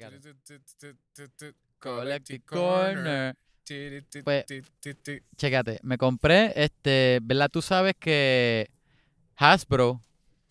[0.00, 3.36] Collective Collective Corner.
[4.24, 4.44] Pues,
[5.36, 7.48] Chécate, me compré, este, ¿verdad?
[7.52, 8.68] Tú sabes que
[9.36, 10.00] Hasbro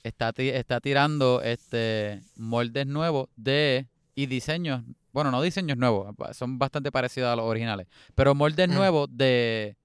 [0.04, 6.91] está, está tirando este moldes nuevos de y diseños, bueno, no diseños nuevos, son bastante
[6.91, 8.73] parecidos a los originales, pero moldes Mm.
[8.73, 9.75] nuevos de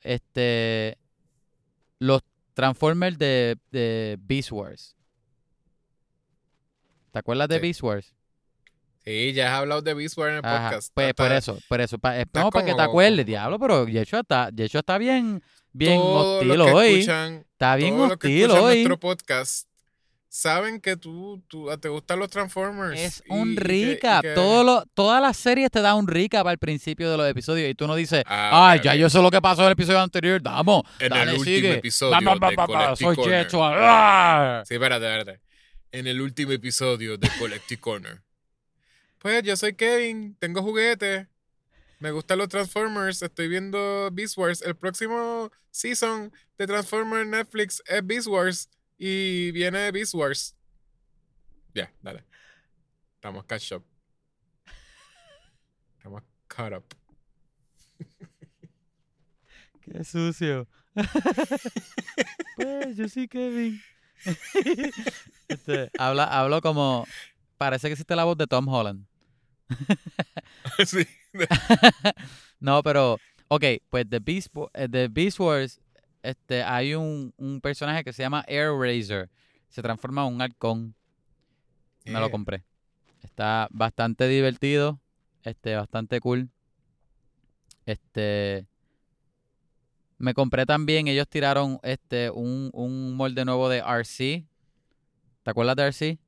[0.00, 0.96] este
[1.98, 2.22] los
[2.54, 4.96] Transformers de, de Beast Wars.
[7.12, 7.58] ¿Te acuerdas de.
[7.58, 8.14] Beast Wars?
[9.04, 10.92] Sí, ya has hablado de Beast Wars en el Ajá, podcast.
[10.94, 11.98] Pues Está- por eso, por eso.
[11.98, 15.42] Pa, es- estás no, para que te acuerdes, diablo, pero Yeshua está, Yeshua está bien,
[15.72, 16.88] bien todos hostil hoy.
[17.00, 18.74] escuchan- Está bien todos los que hostil escuchan hoy.
[18.76, 19.68] nuestro podcast
[20.28, 22.98] saben que tú, tú te gustan los Transformers.
[22.98, 24.22] Es un recap.
[24.22, 27.74] que- lo- todas las series te dan un recap al principio de los episodios y
[27.74, 30.00] tú no dices, Ah, ay, ok, ya yo sé lo que pasó en el episodio
[30.00, 31.72] anterior, vamos, En dale, el último sigue.
[31.74, 33.44] episodio de soy Corner.
[33.44, 33.72] Yeshua.
[33.76, 34.62] ¡Ah!
[34.66, 35.40] Sí, espérate, espérate.
[35.90, 38.22] En el último episodio de Collective Corner.
[39.22, 41.28] Pues yo soy Kevin, tengo juguetes,
[42.00, 44.62] me gustan los Transformers, estoy viendo Beast Wars.
[44.62, 50.56] El próximo season de Transformers Netflix es Beast Wars y viene Beast Wars.
[51.72, 52.24] Ya, dale.
[53.14, 53.84] Estamos catch up.
[55.98, 56.84] Estamos caught up.
[59.82, 60.66] Qué sucio.
[62.56, 63.80] pues yo sí, Kevin.
[65.46, 67.06] Este, habla, hablo como,
[67.58, 69.11] parece que existe la voz de Tom Holland.
[70.86, 71.06] sí.
[72.60, 75.80] No, pero, ok, pues de Beast, Wa- eh, de Beast Wars
[76.22, 79.28] este, hay un, un personaje que se llama Air Razor.
[79.68, 80.94] Se transforma en un halcón.
[82.04, 82.30] Me lo Yeah.
[82.30, 82.64] compré.
[83.22, 85.00] Está bastante divertido,
[85.44, 86.50] este, bastante cool.
[87.86, 88.66] Este,
[90.18, 94.44] me compré también, ellos tiraron este, un, un molde nuevo de RC.
[95.42, 96.18] ¿Te acuerdas de RC?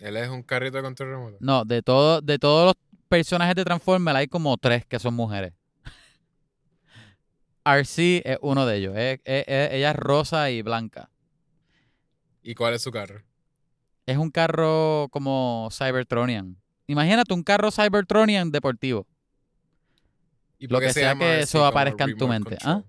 [0.00, 1.36] Él es un carrito de control remoto.
[1.40, 2.74] No, de todo, de todos los
[3.08, 5.52] personajes de Transformers hay como tres que son mujeres.
[7.64, 8.96] RC es uno de ellos.
[8.96, 11.10] es- es- es- ella es rosa y blanca.
[12.42, 13.22] ¿Y cuál es su carro?
[14.06, 16.56] Es un carro como Cybertronian.
[16.86, 19.06] Imagínate un carro Cybertronian deportivo.
[20.58, 22.56] ¿Y Lo por qué que se sea llama que RC eso aparezca en tu mente?
[22.64, 22.74] ¿ah?
[22.74, 22.88] ¿Por qué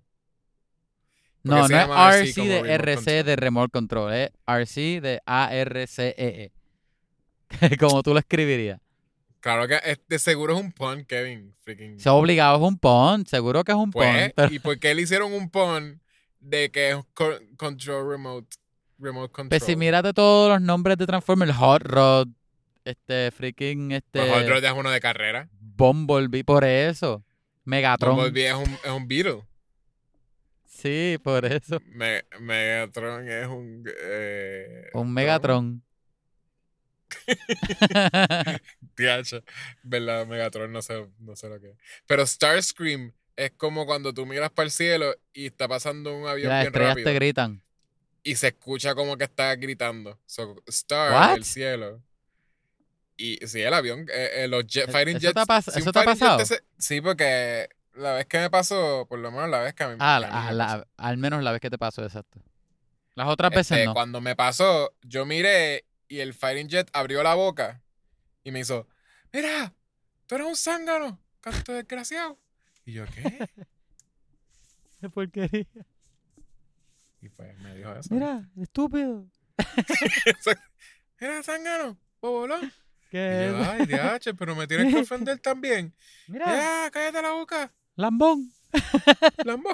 [1.43, 1.71] No, no es
[2.31, 6.51] RC de RC de Remote Control, es RC de ARCEE.
[7.79, 8.79] como tú lo escribirías.
[9.39, 11.55] Claro que es- de seguro es un pun, Kevin.
[11.61, 11.99] Freaking.
[11.99, 14.33] Se ha obligado, es un pon, seguro que es un Pues, pon.
[14.35, 15.99] pero- ¿y por qué le hicieron un pun
[16.39, 18.47] de que es co- control remote?
[18.99, 19.49] Remote control.
[19.49, 22.27] Pues si mírate todos los nombres de Transformers, Hot Rod,
[22.85, 25.49] este, freaking, este, Pues Hot Rod es uno de carrera.
[25.59, 27.23] Bumblebee, por eso.
[27.65, 28.15] Megatron.
[28.15, 29.41] Bumblebee es un, es un Beetle.
[30.65, 31.79] Sí, por eso.
[31.87, 33.83] Me- Megatron es un...
[34.03, 35.83] eh, Un Megatron.
[38.95, 39.43] TH.
[39.83, 40.25] ¿Verdad?
[40.27, 41.75] Megatron no sé, no sé lo que es.
[42.07, 46.49] Pero Starscream es como cuando tú miras para el cielo y está pasando un avión
[46.49, 47.05] las bien estrellas rápido.
[47.05, 47.61] te gritan.
[48.23, 50.19] y se escucha como que está gritando.
[50.25, 51.35] So, Star, What?
[51.37, 52.03] el cielo.
[53.17, 55.33] Y sí, el avión, eh, eh, los jet, ¿E- fighting eso jets.
[55.35, 56.39] te ha pas- si un eso te ha pasado?
[56.39, 59.89] ese- sí, porque la vez que me pasó, por lo menos la vez que a
[59.89, 60.87] mí, Ah, que a mí la- me la- pasó.
[60.97, 62.39] al menos la vez que te pasó, exacto.
[63.15, 63.93] Las otras Este, veces no.
[63.93, 67.81] Cuando me pasó, yo miré y el fighting jet abrió la boca
[68.43, 68.85] y me hizo,
[69.31, 69.73] mira,
[70.27, 72.37] tú eres un zángano, canto desgraciado.
[72.85, 73.47] Y yo, ¿qué?
[74.99, 75.65] Qué porquería.
[77.21, 78.13] Y pues me dijo eso.
[78.13, 79.25] Mira, estúpido.
[81.19, 82.65] Mira, zángano, bobolón.
[82.65, 85.93] Y Que, yo, ay, DH, pero me tienes que ofender también.
[86.27, 88.51] mira, Ya, cállate la boca, lambón.
[89.45, 89.73] Lambo.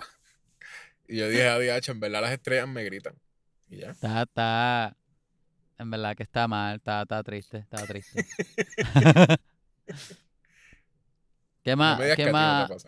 [1.07, 3.15] Y yo dije a DH, en verdad las estrellas me gritan.
[3.69, 3.91] Y ya.
[3.91, 4.97] Está, está.
[5.79, 8.25] En verdad que está mal, está, está triste, está triste.
[11.63, 11.99] ¿Qué más?
[12.15, 12.87] ¿Qué más?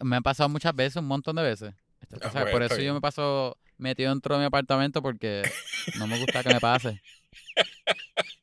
[0.00, 1.74] Me ha pasado muchas veces, un montón de veces.
[2.22, 5.42] Ah, pues, por eso yo me paso metido dentro de mi apartamento porque
[5.98, 7.00] no me gusta que me pase.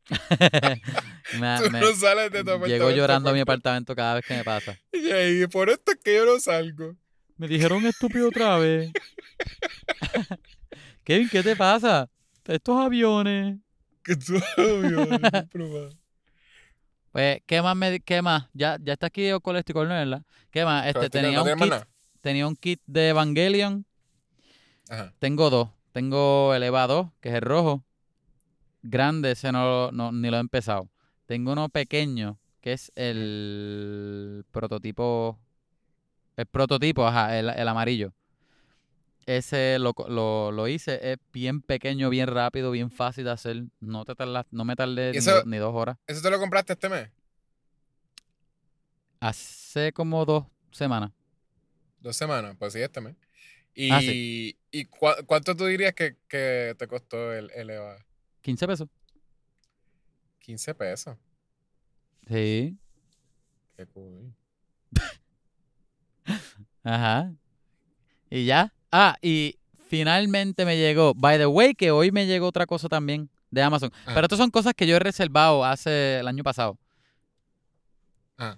[1.40, 2.68] Me- Tú me- no sales de tu apartamento.
[2.68, 4.78] llego llorando a mi apartamento cada vez que me pasa.
[4.94, 6.96] Y por esto es que yo no salgo.
[7.38, 8.94] Me dijeron estúpido otra vez.
[11.04, 12.10] Kevin, ¿qué te pasa?
[12.46, 13.58] Estos aviones.
[14.06, 15.90] Que tú, obvio, no hay problema.
[17.12, 17.76] Pues, ¿qué más?
[17.76, 18.48] Me, ¿Qué más?
[18.54, 20.24] Ya, ya está aquí Oculus Corner, ¿verdad?
[20.52, 20.86] ¿Qué más?
[20.86, 21.74] Este, tenía, ¿no un kit,
[22.22, 23.86] tenía un kit de Evangelion.
[24.90, 25.14] Ajá.
[25.20, 25.70] Tengo dos.
[25.92, 27.84] Tengo el EVA 2, que es el rojo.
[28.84, 30.90] Grande, ese no, no- ni lo he empezado.
[31.26, 35.40] Tengo uno pequeño, que es el prototipo.
[36.36, 38.12] El prototipo, ajá, el, el amarillo.
[39.26, 43.64] Ese lo, lo, lo hice, es bien pequeño, bien rápido, bien fácil de hacer.
[43.80, 45.98] No te tardas, no me tardé ni, Eso- do- ni dos horas.
[46.06, 47.10] ¿Eso te lo compraste este mes?
[49.20, 51.12] Hace como dos semanas.
[52.00, 53.16] Dos semanas, pues sí, este mes.
[53.74, 58.06] Y, Ah, ¿y cua- cuánto tú dirías que, que te costó el, el EVA?
[58.42, 58.88] 15 pesos.
[60.40, 61.18] 15 pesos.
[62.28, 62.78] Sí.
[63.76, 64.34] Qué cool.
[66.84, 67.34] Ajá.
[68.30, 68.72] Y ya.
[68.98, 69.60] Ah, y
[69.90, 71.14] finalmente me llegó.
[71.14, 73.92] By the way, que hoy me llegó otra cosa también de Amazon.
[74.06, 74.12] Ah.
[74.14, 76.80] Pero estas son cosas que yo he reservado hace el año pasado.
[78.38, 78.56] Ah.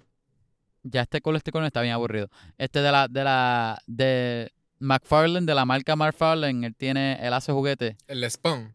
[0.84, 2.30] Ya este Colesticono está bien aburrido.
[2.56, 7.50] Este de la, de la, de McFarlane, de la marca McFarlane, él tiene, él hace
[7.50, 7.96] juguetes.
[8.06, 8.72] El Spawn.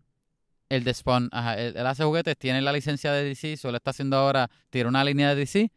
[0.67, 3.91] El de Spawn, ajá, él, él hace juguetes, tiene la licencia de DC, solo está
[3.91, 5.71] haciendo ahora, tiene una línea de DC,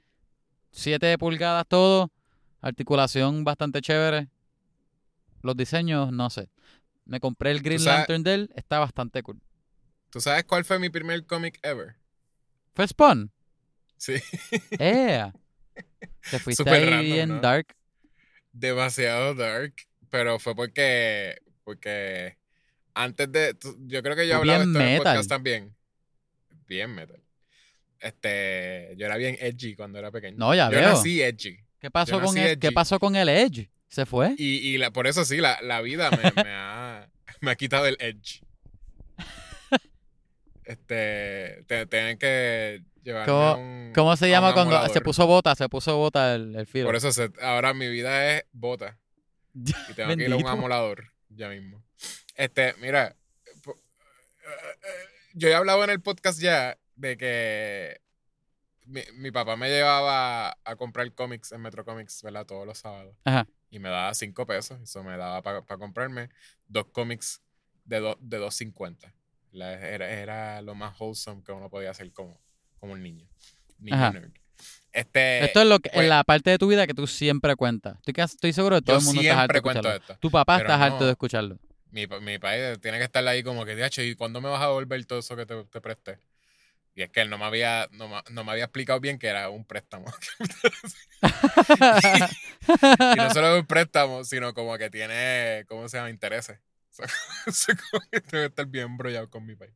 [0.73, 2.11] 7 pulgadas todo,
[2.61, 4.31] articulación bastante chévere.
[5.47, 6.49] Los diseños, no sé.
[7.05, 9.41] Me compré el Green sabes- Lantern de él, está bastante cool.
[10.11, 11.97] ¿Tú sabes cuál fue mi primer cómic ever?
[12.75, 13.31] ¿Fue Spawn?
[13.97, 14.15] Sí.
[14.79, 15.31] ¡Eh!
[16.31, 17.41] Te fuiste Súper ahí random, bien ¿no?
[17.41, 17.77] dark.
[18.53, 19.75] Demasiado dark.
[20.11, 21.37] Pero fue porque.
[21.65, 22.37] Porque.
[22.95, 23.57] Antes de.
[23.87, 25.77] Yo creo que yo hablaba de esto en el podcast también.
[26.67, 27.23] Bien metal.
[28.01, 28.95] Este.
[28.97, 30.37] Yo era bien edgy cuando era pequeño.
[30.39, 30.89] No, ya yo veo.
[30.91, 31.59] nací edgy.
[31.79, 32.75] ¿Qué pasó, Yo con el, ¿Qué edgy.
[32.75, 33.71] pasó con el Edge?
[33.89, 34.35] ¿Se fue?
[34.39, 37.09] Y, y la- por eso sí, la, la vida me, me ha,
[37.41, 38.43] me ha quitado el edge.
[40.65, 41.63] Este.
[41.69, 43.93] te- Tienen que llevarme ¿Cómo- un.
[43.95, 45.55] ¿Cómo se llama cuando se puso bota?
[45.55, 46.87] Se puso bota el, el filo.
[46.87, 48.99] Por eso se- ahora mi vida es bota.
[49.55, 51.83] Y tengo que ir a un amolador ya mismo.
[52.35, 53.17] Este, mira,
[53.67, 58.01] eh, yo he hablado en el podcast ya de que
[58.87, 62.45] mi, mi papá me llevaba a comprar cómics en Metro Comics, ¿verdad?
[62.45, 63.17] Todos los sábados.
[63.25, 63.47] Ajá.
[63.71, 64.81] Y me daba 5 pesos.
[64.81, 66.31] Eso me daba para comprarme
[66.69, 67.43] dos cómics
[67.85, 69.13] de, do- de 2.50.
[69.53, 72.41] La- Era, era lo más wholesome que uno podía hacer como,
[72.79, 73.27] como un niño.
[73.79, 74.31] Niño nerd.
[74.93, 77.55] Este, Esto es lo que, pues- en la parte de tu vida que tú siempre
[77.57, 77.99] cuentas.
[78.07, 80.03] Estoy, estoy seguro de que todo el mundo está harto siempre de escucharlo.
[80.03, 80.19] esto.
[80.21, 81.05] Tu papá está harto no.
[81.07, 81.59] de escucharlo.
[81.91, 84.61] Mi, pa- mi país tiene que estar ahí como que, "Diacho, ¿y cuándo me vas
[84.63, 86.19] a devolver todo eso que te, te presté?
[86.97, 89.51] Y es que él no me había, no, no me había explicado bien que era
[89.51, 90.07] un préstamo.
[93.13, 96.11] y no solo es un préstamo, sino como que tiene, ¿cómo se llama?
[96.11, 96.59] Intereses.
[97.47, 98.05] O sea, tengo
[98.41, 99.75] que estar bien embrollado con mi país.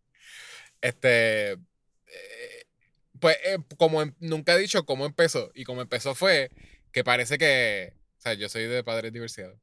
[0.80, 2.64] Este, eh,
[3.20, 5.50] pues eh, como em- nunca he dicho cómo empezó.
[5.54, 6.50] Y como empezó fue
[6.92, 9.58] que parece que, o sea, yo soy de padres divorciados.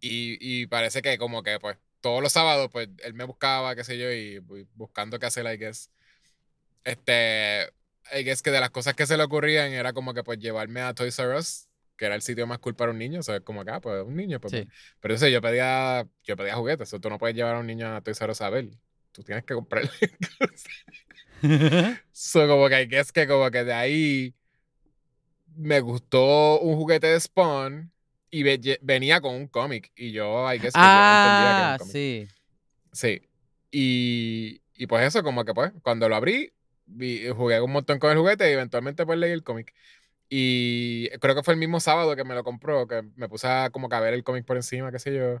[0.00, 3.84] Y, y parece que como que pues todos los sábados pues él me buscaba, qué
[3.84, 5.90] sé yo, y, y buscando qué hacer, I guess.
[6.86, 7.68] Este,
[8.16, 10.80] I guess que de las cosas que se le ocurrían era como que pues llevarme
[10.80, 13.40] a Toys R Us, que era el sitio más cool para un niño, o sea,
[13.40, 14.68] como acá, pues un niño, pues, Sí.
[15.00, 17.94] pero eso yo pedía, yo pedía juguetes, o tú no puedes llevar a un niño
[17.94, 18.68] a Toys R Us a ver,
[19.12, 19.90] tú tienes que comprarle
[20.38, 20.64] cosas.
[22.12, 24.34] So, como que guess que como que de ahí
[25.54, 27.90] me gustó un juguete de Spawn
[28.30, 31.60] y ve- venía con un cómic y yo I guess que yo no entendía que
[31.60, 31.92] era un ah, cómic.
[31.92, 32.28] sí.
[32.92, 33.22] Sí.
[33.70, 36.52] Y, y pues eso, como que pues, cuando lo abrí,
[36.86, 39.74] vi- jugué un montón con el juguete y eventualmente pues leí el cómic.
[40.28, 43.70] Y creo que fue el mismo sábado que me lo compró, que me puse a
[43.70, 45.40] como que a ver el cómic por encima, qué sé yo.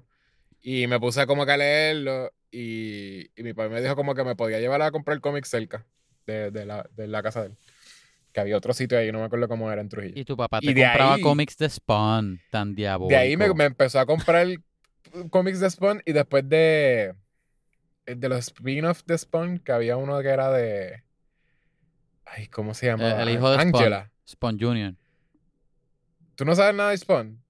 [0.62, 4.24] Y me puse como que a leerlo y, y mi padre me dijo como que
[4.24, 5.84] me podía llevar a comprar el cómic cerca
[6.26, 7.52] de, de la, de la casa de él.
[8.32, 10.14] Que había otro sitio ahí, no me acuerdo cómo era en Trujillo.
[10.16, 13.10] Y tu papá Y te de compraba ahí- cómics de Spawn, tan diabólico.
[13.10, 14.46] De ahí me, me empezó a comprar
[15.30, 17.14] cómics de Spawn y después de,
[18.06, 21.02] de los spin-off de Spawn, que había uno que era de...
[22.26, 23.08] Ay, ¿cómo se llama?
[23.08, 23.74] Eh, el hijo de Spawn.
[23.76, 24.10] Angela.
[24.28, 24.94] Spawn Jr.
[26.34, 27.42] ¿Tú no sabes nada de Spawn?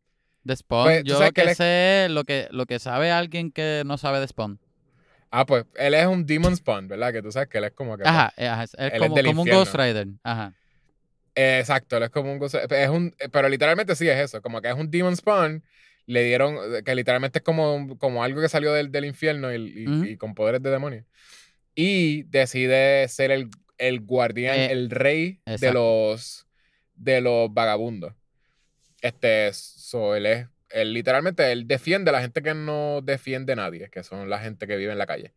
[0.45, 3.83] De Spawn, Pues, yo lo que es- sé, lo que, lo que sabe alguien que
[3.85, 4.61] no sabe de Spawn.
[5.30, 7.12] Ah, pues él es un Demon Spawn, ¿verdad?
[7.12, 8.04] Que tú sabes que él es como que...
[8.04, 9.49] pues, Ajá, eh, ajá, es, es él es como, del como un.
[9.49, 10.06] Ghost Rider.
[10.23, 10.52] Ajá.
[11.35, 12.38] Eh, exacto, él es como un...
[12.38, 15.64] gozo- Es un pero literalmente sí es eso, como que es un Demon Spawn.
[16.09, 20.16] Le dieron, que literalmente es como, como algo que salió del, del infierno y, y
[20.16, 21.04] con poderes de demonio.
[21.75, 26.47] Y decide ser el, el guardián, Eh, el rey de los,
[26.95, 28.14] de los vagabundos.
[29.02, 33.56] Este, so, él es, él literalmente, él defiende a la gente que no defiende a
[33.56, 35.35] nadie, que son la gente que vive en la calle.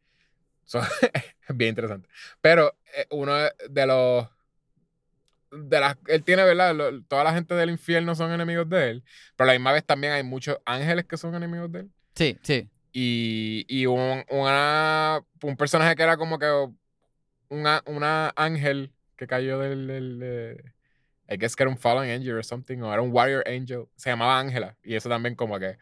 [0.66, 0.80] So,
[1.50, 2.08] bien interesante.
[2.42, 3.34] Pero eh, uno
[3.70, 4.28] de los
[5.52, 6.76] de las él tiene, ¿verdad?
[6.76, 9.04] Lo- toda la gente del infierno son enemigos de él,
[9.36, 11.90] pero a la misma vez también hay muchos ángeles que son enemigos de él.
[12.16, 12.70] Sí, sí.
[12.92, 16.70] Y, y un, una- un personaje que era como que
[17.50, 20.64] una, una ángel que cayó del, del, de-
[21.32, 23.86] I guess que era un Fallen Angel or something, o era un Warrior Angel.
[23.96, 24.76] Se llamaba Ángela.
[24.84, 25.78] Y eso también como que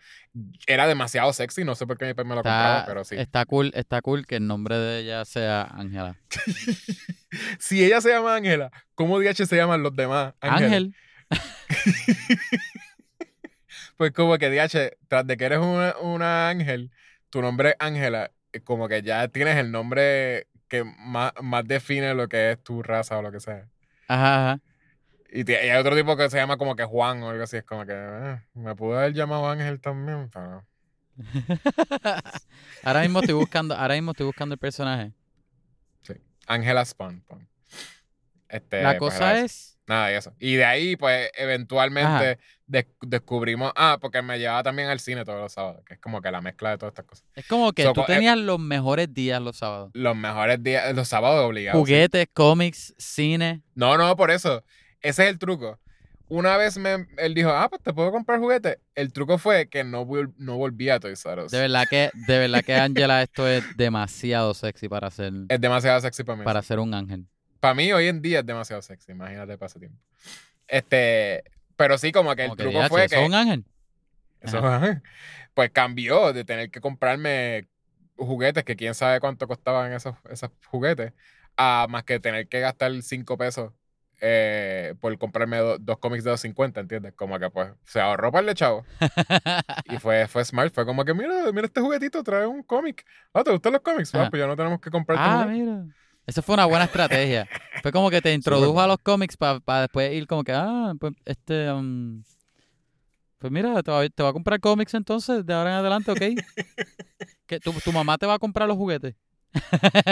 [0.65, 1.63] era demasiado sexy.
[1.63, 3.15] No sé por qué mi papá me lo compraba, Está, pero sí.
[3.15, 6.17] está cool, está cool que el nombre de ella sea Ángela.
[7.59, 10.33] si ella se llama Ángela, ¿cómo DH se llaman los demás?
[10.41, 10.93] Ángel.
[13.97, 16.91] Pues como que DH, tras de que eres una, una ángel,
[17.31, 22.13] tu nombre es Ángela, eh, como que ya tienes el nombre que más, más define
[22.13, 23.67] lo que es tu raza o lo que sea.
[24.07, 24.61] Ajá, ajá.
[25.31, 27.57] Y, y hay otro tipo que se llama como que Juan o algo así.
[27.57, 30.65] Es como que eh, me pudo haber llamado Ángel también, pero
[32.83, 35.13] ahora mismo estoy buscando, ahora mismo estoy buscando el personaje.
[36.47, 37.23] Ángela Spawn.
[38.47, 40.33] Este, La pues, cosa es, Nada de eso.
[40.39, 43.71] Y de ahí, pues, eventualmente des- descubrimos.
[43.75, 46.41] Ah, porque me llevaba también al cine todos los sábados, que es como que la
[46.41, 47.25] mezcla de todas estas cosas.
[47.35, 49.89] es como que So, tú eh, tenías los mejores días los sábados.
[49.93, 51.77] Los mejores días, los sábados obligados.
[51.77, 51.79] sí.
[51.79, 53.61] Juguetes, cómics, cine.
[53.73, 54.63] No, no, por eso.
[55.01, 55.79] Ese es el truco.
[56.29, 58.79] Una vez me, él dijo, ah, pues te puedo comprar juguete.
[58.95, 60.05] El truco fue que no,
[60.37, 61.51] no volví a Toys R Us.
[61.53, 66.01] De verdad que, de verdad que Angela, esto es demasiado sexy para ser, Es demasiado
[66.01, 66.43] sexy para mí.
[66.43, 67.25] para ser un ángel.
[67.61, 69.13] Para mí hoy en día es demasiado sexy.
[69.13, 69.97] Imagínate para ese tiempo.
[70.67, 71.43] Este,
[71.77, 73.21] pero sí, como que el Como truco "Diache, fue ¿eso que...
[73.23, 73.65] es un ángel?
[74.41, 74.61] Eso,
[75.53, 77.67] pues cambió de tener que comprarme
[78.17, 81.13] juguetes que quién sabe cuánto costaban esos, esos juguetes,
[81.57, 83.73] a más que tener que gastar 5 pesos
[84.21, 87.13] eh, por comprarme do- dos cómics de 250, ¿entiendes?
[87.13, 88.85] Como que pues se ahorró para el chavo.
[89.85, 93.05] Y fue, fue smart, fue como que mira, mira este juguetito, trae un cómic.
[93.33, 94.13] Ah, ¿te gustan los cómics?
[94.15, 94.29] Ah, Ajá.
[94.29, 95.51] pues ya no tenemos que comprarte ah, juguete.
[95.51, 95.85] mira.
[96.27, 97.47] Eso fue una buena estrategia.
[97.81, 101.13] Fue como que te introdujo a los cómics para después ir como que, ah, pues
[101.25, 102.21] este, um,
[103.37, 106.19] pues mira, te va, te va a comprar cómics entonces de ahora en adelante, ¿ok?
[107.47, 109.15] que tu, tu mamá te va a comprar los juguetes.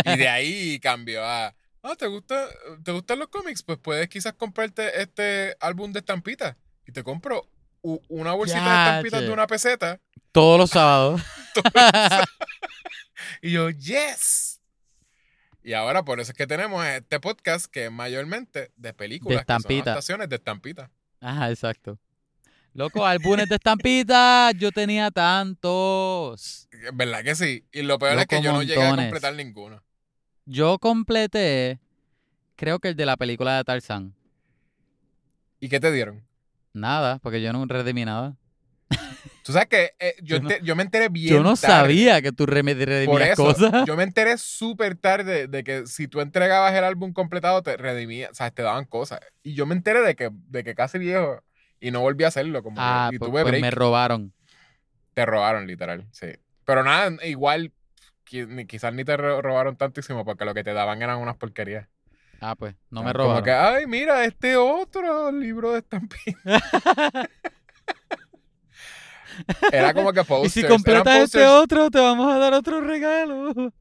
[0.06, 1.54] Y de ahí cambió a,
[1.84, 2.48] ah, ¿te, gusta,
[2.84, 3.62] ¿te gustan los cómics?
[3.62, 6.56] Pues puedes quizás comprarte este álbum de estampitas.
[6.88, 7.50] Y te compro
[7.82, 10.00] una bolsita de estampitas de una peseta.
[10.32, 11.22] Todos los sábados.
[13.42, 14.60] Y yo, yes.
[15.66, 19.44] Y ahora por eso es que tenemos este podcast que es mayormente de películas.
[19.44, 19.90] que son estampita.
[19.90, 20.92] adaptaciones de estampitas.
[21.20, 21.98] Ajá, exacto.
[22.76, 26.70] Loco, álbumes de estampitas, yo tenía tantos.
[26.94, 27.66] ¿Verdad que sí?
[27.72, 29.82] Y lo peor es que yo no llegué a completar ninguno.
[30.46, 31.80] Yo completé,
[32.56, 34.14] creo que el de la película de Tarzán.
[35.60, 36.24] ¿Y qué te dieron?
[36.74, 38.38] Nada, porque yo no redimí nada.
[39.46, 41.68] Tú sabes que eh, yo, Yo no- ente- yo me enteré bien Yo no tarde.
[41.76, 43.86] sabía que tú Por redimías eso, cosas.
[43.86, 48.32] yo me enteré súper tarde de que si tú entregabas el álbum completado, te redimías,
[48.32, 49.20] o sea, te daban cosas.
[49.44, 51.44] Y yo me enteré de que, de que casi viejo
[51.80, 52.64] y no volví a hacerlo.
[52.64, 54.34] Como que- Ah, y pues, tuve pues me robaron.
[55.14, 56.28] Te robaron, literal, sí.
[56.66, 57.72] Pero nada, igual,
[58.24, 61.88] quizás ni te ro- robaron tantísimo porque lo que te daban eran unas porquerías.
[62.42, 63.44] Ah, pues, no me Como robaron.
[63.44, 66.44] que, ay, mira, este otro libro de estampitas.
[69.72, 70.54] Era como que y posters.
[70.54, 73.72] si eran completas este otro, te vamos a dar otro regalo.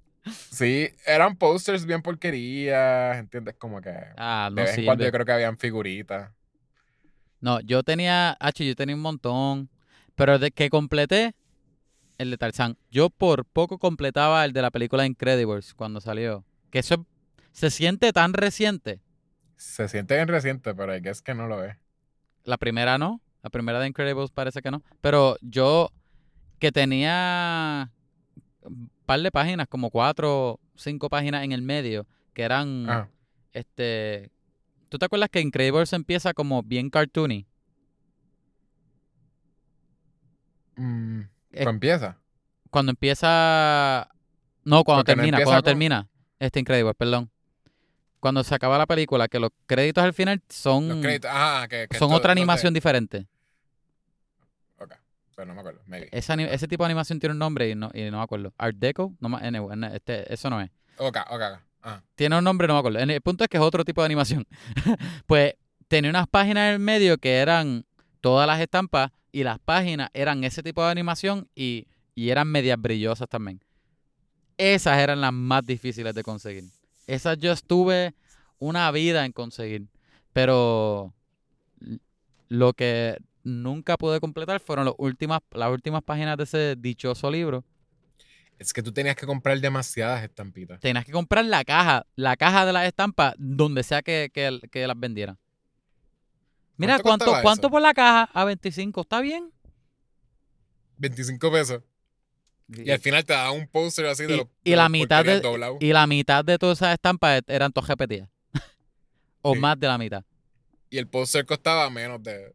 [0.51, 3.55] Sí, eran posters bien porquerías, ¿entiendes?
[3.59, 6.31] Como que Ah, no de vez en cuando yo creo que habían figuritas.
[7.41, 9.69] No, yo tenía, H, yo tenía un montón.
[10.15, 11.35] Pero de que completé
[12.19, 12.79] el de Tarzán.
[12.91, 16.45] Yo por poco completaba el de la película Incredibles cuando salió.
[16.71, 17.01] Que eso es-
[17.53, 19.01] se siente tan reciente.
[19.57, 21.77] Se siente bien reciente, pero es que no lo es.
[22.45, 23.21] La primera no.
[23.45, 24.83] La primera de Incredibles parece que no.
[25.01, 25.91] Pero yo
[26.59, 27.93] que tenía
[28.63, 33.09] un par de páginas, como cuatro, cinco páginas en el medio, que eran, Ajá.
[33.53, 34.31] este...
[34.89, 37.47] ¿Tú te acuerdas que Incredibles empieza como bien cartoony?
[40.77, 41.29] Mm, Es-
[41.65, 42.19] pues empieza.
[42.71, 44.09] Cuando empieza...
[44.65, 46.09] No, cuando Porque termina, cuando con- termina.
[46.39, 47.31] Este Incredibles, perdón.
[48.21, 51.31] Cuando se acaba la película, que los créditos al final son, Los créditos.
[51.31, 53.27] Ajá, que, que son esto- otra animación diferente.
[55.35, 55.81] Pero no me acuerdo.
[55.87, 56.09] Maybe.
[56.13, 58.53] Esa ese tipo de animación tiene un nombre y no, y no me acuerdo.
[58.59, 60.71] Art Deco, no, anyway, este, eso no es.
[60.99, 61.59] Ok, ok, ok.
[61.83, 62.03] Ajá.
[62.15, 62.99] Tiene un nombre, no me acuerdo.
[62.99, 64.47] El punto es que es otro tipo de animación.
[65.27, 65.55] pues
[65.89, 67.85] tenía unas páginas en el medio que eran
[68.21, 72.81] todas las estampas y las páginas eran ese tipo de animación y, y eran medias
[72.81, 73.61] brillosas también.
[74.57, 76.65] Esas eran las más difíciles de conseguir.
[77.07, 78.15] Esas yo estuve
[78.59, 79.89] una vida en conseguir.
[80.33, 81.13] Pero
[82.49, 87.65] lo que nunca pude completar fueron los últimas, las últimas páginas de ese dichoso libro.
[88.59, 90.81] Es que tú tenías que comprar demasiadas estampitas.
[90.81, 94.87] Tenías que comprar la caja, la caja de las estampas, donde sea que, que- que
[94.87, 95.39] las vendieran.
[96.77, 98.25] Mira, ¿Cuánto ¿cuánto, por la caja?
[98.33, 99.53] A 25, ¿está bien?
[100.99, 101.83] 25 pesos.
[102.69, 104.47] Y al final te daban un póster así de los.
[104.65, 105.43] y de la mitad de-.
[105.81, 108.29] Y la mitad de todas esas estampas e- eran todas repetidas.
[109.43, 109.61] o Sí.
[109.61, 110.25] más de la mitad.
[110.91, 112.55] Y el póster costaba menos de.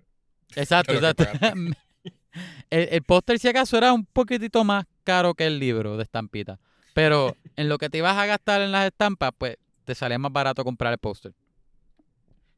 [0.56, 1.26] Exacto, exacto.
[2.70, 6.60] el el póster, si acaso, era un poquitito más caro que el libro de estampita.
[6.94, 10.32] Pero en lo que te ibas a gastar en las estampas, pues te salía más
[10.32, 11.34] barato comprar el póster.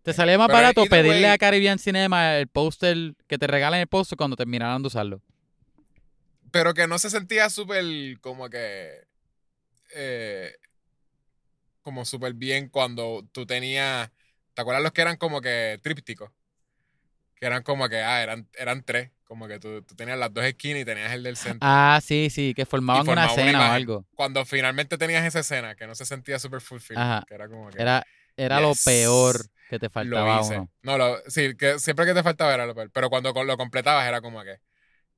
[0.03, 3.81] Te salía más Pero barato pedirle way- a Caribbean Cinema el póster, que te regalen
[3.81, 5.21] el póster cuando terminaran de usarlo.
[6.51, 7.85] Pero que no se sentía súper
[8.19, 9.05] como que.
[9.95, 10.53] eh,
[11.81, 14.11] como súper bien cuando tú tenías.
[14.53, 16.29] ¿Te acuerdas los que eran como que trípticos?
[17.41, 19.09] Que eran como que, ah, eran, eran tres.
[19.23, 21.59] Como que tú, tú tenías las dos esquinas y tenías el del centro.
[21.61, 24.05] Ah, sí, sí, que formaban una formaban una escena o algo.
[24.13, 27.01] Cuando finalmente tenías esa escena, que no se sentía súper fulfilled.
[27.01, 27.25] Ajá.
[27.27, 27.81] Que era como que.
[27.81, 28.05] Era,
[28.37, 28.67] era Yes.
[28.67, 30.57] lo peor que te lo faltaba hice.
[30.59, 30.69] uno.
[30.83, 32.91] No, lo, sí, que siempre que te faltaba era lo peor.
[32.93, 34.59] Pero cuando lo completabas era como que.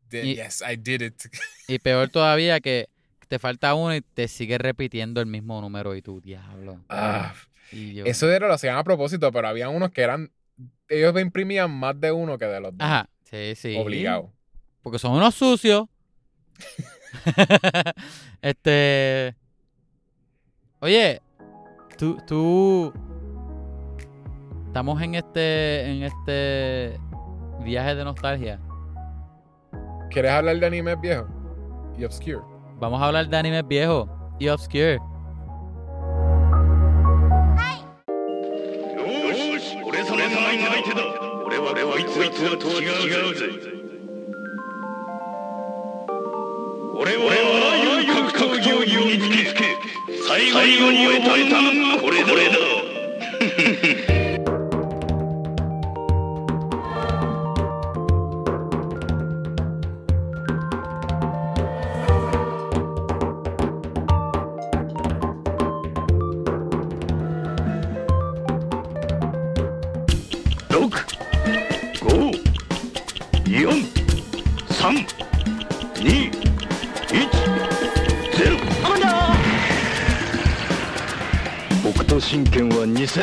[0.08, 1.22] "Di- Y- yes, I did it.
[1.68, 2.88] Y peor todavía que
[3.28, 6.80] te falta uno y te sigue repitiendo el mismo número y tu diablo.
[6.88, 7.34] Ah,
[7.72, 10.32] Y yo- Eso era, lo hacían a propósito, pero había unos que eran.
[10.88, 12.86] Ellos imprimían más de uno que de los dos.
[12.86, 13.78] Ajá, sí, sí.
[13.78, 14.32] Obligado.
[14.82, 15.86] Porque son unos sucios.
[18.42, 19.36] este.
[20.80, 21.22] Oye,
[21.98, 22.94] tú, tú.
[24.68, 25.92] Estamos en este.
[25.92, 27.00] en este
[27.64, 28.60] viaje de nostalgia.
[30.12, 31.28] ¿Quieres hablar de animes viejos?
[31.98, 32.42] Y obscure.
[32.80, 35.00] Vamos a hablar de animes viejos y obscure.
[42.14, 42.86] こいつらとは違
[43.32, 43.50] うぜ
[46.94, 49.66] 俺はあらゆる格闘技を身につけ
[50.28, 51.30] 最後に終えた。
[51.74, 52.83] のがこれだ。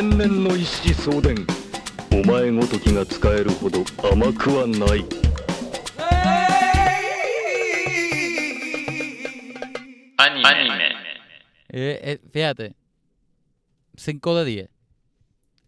[0.00, 1.46] 2000年の一子相伝
[2.12, 5.04] お前ごときが使えるほど甘くはない
[10.18, 10.96] Anime.
[11.68, 12.74] Eh, eh, fíjate.
[13.96, 14.68] 5 de 10.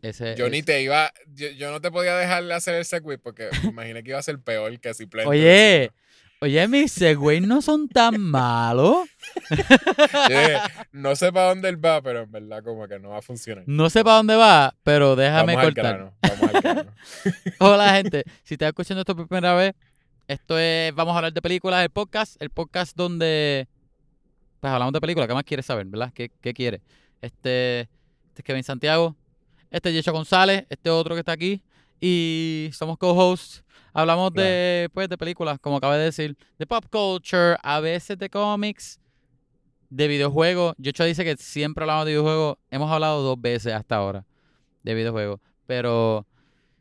[0.01, 1.13] Ese, Yo ni es- te iba.
[1.35, 4.23] Yo, yo no te podía dejar hacer el segue porque me imaginé que iba a
[4.23, 5.91] ser peor que si Play Oye,
[6.44, 9.08] oye, mis Segway no son tan malos.
[10.92, 13.64] no sé para dónde él va, pero en verdad como que no va a funcionar.
[13.66, 15.96] No sé para dónde va, pero déjame vamos al cortar.
[15.96, 16.14] grano.
[16.22, 16.92] Vamos al grano.
[17.60, 18.26] Hola, gente.
[18.44, 19.74] Si estás escuchando esto por primera vez,
[20.28, 22.42] esto es Vamos a hablar de películas, el podcast.
[22.42, 23.70] El podcast donde.
[24.60, 25.30] Pues hablamos de películas.
[25.30, 26.12] ¿Qué más quieres saber, verdad?
[26.14, 26.82] ¿Qué, qué quieres?
[27.22, 27.82] Este,
[28.28, 29.16] este es Kevin Santiago.
[29.72, 30.66] Este es Yecho González.
[30.70, 31.64] Este otro que está aquí.
[32.02, 33.64] Y somos co-hosts.
[33.94, 36.36] Hablamos de, pues, de películas, como acabé de decir.
[36.58, 39.00] De pop culture, a veces de cómics,
[39.90, 40.76] de videojuegos.
[40.78, 42.58] Yecho dice que siempre hablamos de videojuegos.
[42.72, 44.26] Hemos hablado dos veces hasta ahora
[44.82, 45.40] de videojuegos.
[45.68, 46.26] Pero,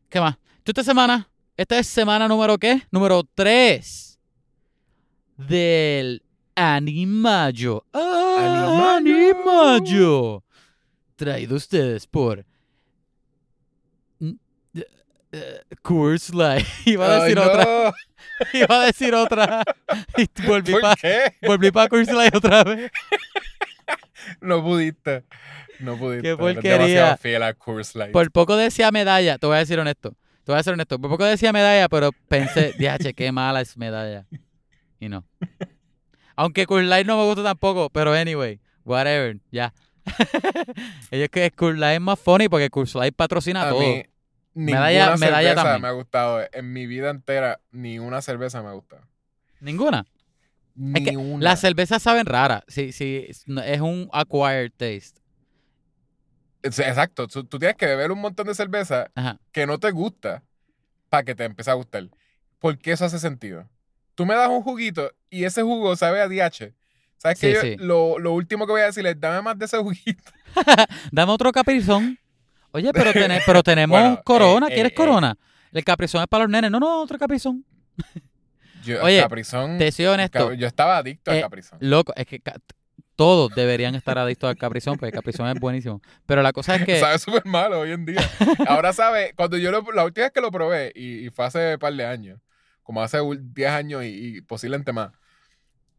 [0.09, 0.37] ¿qué más?
[0.63, 2.83] Tú esta semana, esta es semana número qué?
[2.91, 4.19] Número 3
[5.37, 6.23] del
[6.55, 7.85] Animayo.
[7.93, 10.43] ¡Ah, Animayo.
[11.17, 12.45] Traído a ustedes por
[15.83, 16.67] Coors Light.
[16.85, 17.65] Iba a decir Ay, otra.
[17.65, 17.93] no.
[18.53, 19.63] Iba a decir otra.
[20.17, 20.97] Y volví ¿Por para
[21.43, 22.91] volví pa Coors Light otra vez.
[24.41, 25.25] No pudiste.
[25.81, 26.29] No pudiste.
[26.29, 27.17] Qué porquería.
[27.17, 28.13] fiel a Coors Light.
[28.13, 30.15] Por poco decía medalla, te voy a decir honesto.
[30.45, 30.99] Te voy a ser honesto.
[30.99, 34.27] Por poco decía medalla, pero pensé, diache, qué mala es medalla.
[35.01, 35.25] Y no.
[36.37, 39.73] Aunque Cool Light no me gusta tampoco, pero anyway, whatever, ya.
[41.11, 43.81] Ellos que Cool Light es más funny porque Cool Light patrocina a todo.
[43.81, 44.03] mí,
[44.55, 44.81] ninguna
[45.17, 45.83] medalla cerveza también.
[45.83, 46.41] me ha gustado.
[46.53, 49.03] En mi vida entera, ni una cerveza me ha gustado.
[49.61, 50.07] Ninguna.
[50.75, 51.45] Ni que una.
[51.45, 52.63] Las cervezas saben raras.
[52.69, 55.21] Sí, sí, es un acquired taste.
[56.63, 57.27] Exacto.
[57.27, 59.39] Tú, tienes que beber un montón de cerveza Ajá.
[59.51, 60.43] que no te gusta
[61.09, 62.09] para que te empiece a gustar.
[62.59, 63.69] ¿Por qué eso hace sentido?
[64.15, 66.73] Tú me das un juguito y ese jugo sabe a DH.
[67.19, 67.53] ¿Sabes Sí?
[67.53, 67.77] Yo- sí.
[67.79, 70.33] Lo, lo último que voy a decir es, dame más de ese juguito.
[71.13, 72.19] Dame otro caprizón.
[72.73, 74.67] Oye, pero, tene- pero tenemos Bueno, corona.
[74.69, 75.37] eh, ¿Quieres eh, corona?
[75.73, 76.71] El caprizón es para los nenes.
[76.71, 77.65] No, no, otro caprizón.
[78.85, 80.53] Yo, Oye, Caprizón, Te soy honesto.
[80.55, 81.79] Yo estaba adicto al Eh, Caprizón.
[81.81, 82.43] Loco, es que
[83.15, 86.03] todos deberían estar adictos al caprizón, porque el caprizón es buenísimo.
[86.27, 86.99] Pero la cosa es que.
[87.01, 88.29] Sabe súper malo hoy en día.
[88.67, 91.75] Ahora sabe, cuando yo lo, la última vez que lo probé, y, y fue hace
[91.75, 92.41] un par de años,
[92.83, 94.09] como hace ul- 10 años y,
[94.39, 95.11] y posiblemente más,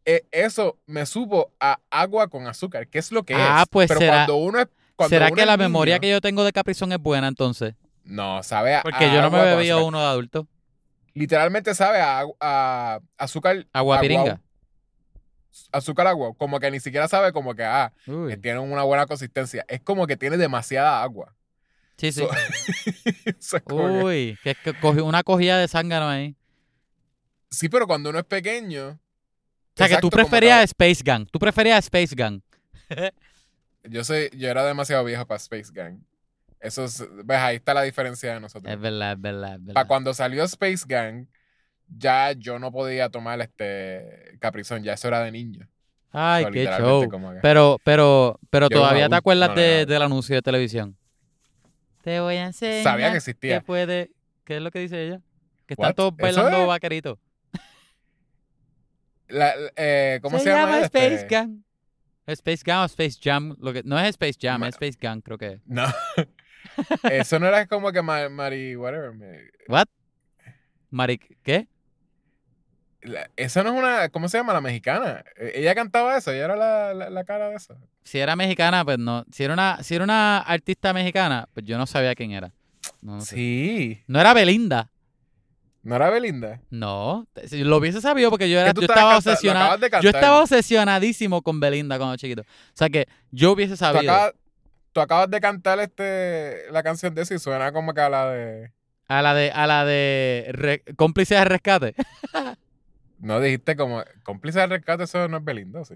[0.04, 3.68] eh, eso me supo a agua con azúcar, que es lo que Ah, es.
[3.70, 4.68] pues Pero será- cuando uno es.
[5.08, 7.74] ¿Será que la memoria que yo tengo de caprizón es buena entonces?
[8.04, 8.82] No, sabe a.
[8.82, 9.88] Porque a yo no me bebía azúcar.
[9.88, 10.48] uno de adulto.
[11.14, 13.66] Literalmente sabe a, azúcar.
[13.72, 14.40] Agua piringa.
[15.70, 16.34] Azúcar agua.
[16.36, 18.36] Como que ni siquiera sabe como que, ah, que Uy.
[18.38, 19.64] tiene una buena consistencia.
[19.68, 21.34] Es como que tiene demasiada agua.
[21.96, 22.26] Sí, sí.
[23.38, 23.62] So-
[24.04, 26.36] Uy, que es que una cogida de zángano ahí.
[27.50, 28.88] Sí, pero cuando uno es pequeño.
[28.88, 28.98] O
[29.76, 31.26] sea, que tú preferías Space Gang.
[31.30, 32.40] Tú preferías Space Gang.
[33.88, 35.98] Yo soy, yo era demasiado viejo para Space Gang.
[36.60, 38.72] Eso es, ves, ahí está la diferencia de nosotros.
[38.72, 41.26] Es verdad, es verdad, es Para cuando salió Space Gang,
[41.88, 45.68] ya yo no podía tomar este Caprizón, ya eso era de niño.
[46.10, 47.10] Ay, So, qué show.
[47.10, 50.96] como que- Pero, pero, pero todavía te acuerdas No, no, de- del anuncio de televisión.
[52.02, 52.82] Te voy a enseñar.
[52.84, 53.60] Sabía que que existía.
[53.62, 54.12] puede.
[54.44, 55.20] ¿Qué es lo que dice ella?
[55.66, 55.94] Que están What?
[55.94, 56.66] todos ¿Eso bailando es?
[59.28, 60.78] La- la- eh, ¿Cómo se, llama?
[60.78, 60.84] él?
[60.84, 61.64] Space Este- Gang.
[62.32, 63.54] Space Gang o Space Jam.
[63.60, 65.60] Lo que, no es Space Jam, Ma- es Space Gang, creo que es.
[65.66, 65.84] No.
[67.10, 69.12] Eso no era como que Ma- Mari, whatever.
[69.68, 69.86] ¿What?
[70.90, 71.68] Mari, ¿qué?
[73.02, 74.52] la- Esa no es una, ¿cómo se llama?
[74.54, 75.24] La mexicana.
[75.36, 77.76] Eh, Ella cantaba eso, ella era la, la, la cara de eso.
[78.02, 79.24] Si era mexicana, pues no.
[79.30, 82.52] Si era una, si era una artista mexicana, pues yo no sabía quién era.
[83.02, 83.36] No, no sé.
[83.36, 84.02] Sí.
[84.06, 84.90] No era Belinda.
[85.84, 86.60] ¿No era Belinda?
[86.70, 87.26] No.
[87.46, 89.76] Si lo hubiese sabido porque yo, era, ¿Qué tú yo estaba obsesionado.
[89.78, 92.42] de Yo estaba obsesionadísimo con Belinda cuando chiquito.
[92.42, 94.10] O sea que yo hubiese Tú sabido.
[94.12, 94.32] acabas,
[94.92, 98.72] tú acabas de cantar este, la canción de y suena como que a la de...
[99.06, 101.94] A la de, a la de re- cómplices de rescate.
[103.18, 104.02] No dijiste como...
[104.22, 105.94] Cómplice del rescate, eso no es Belinda, sí.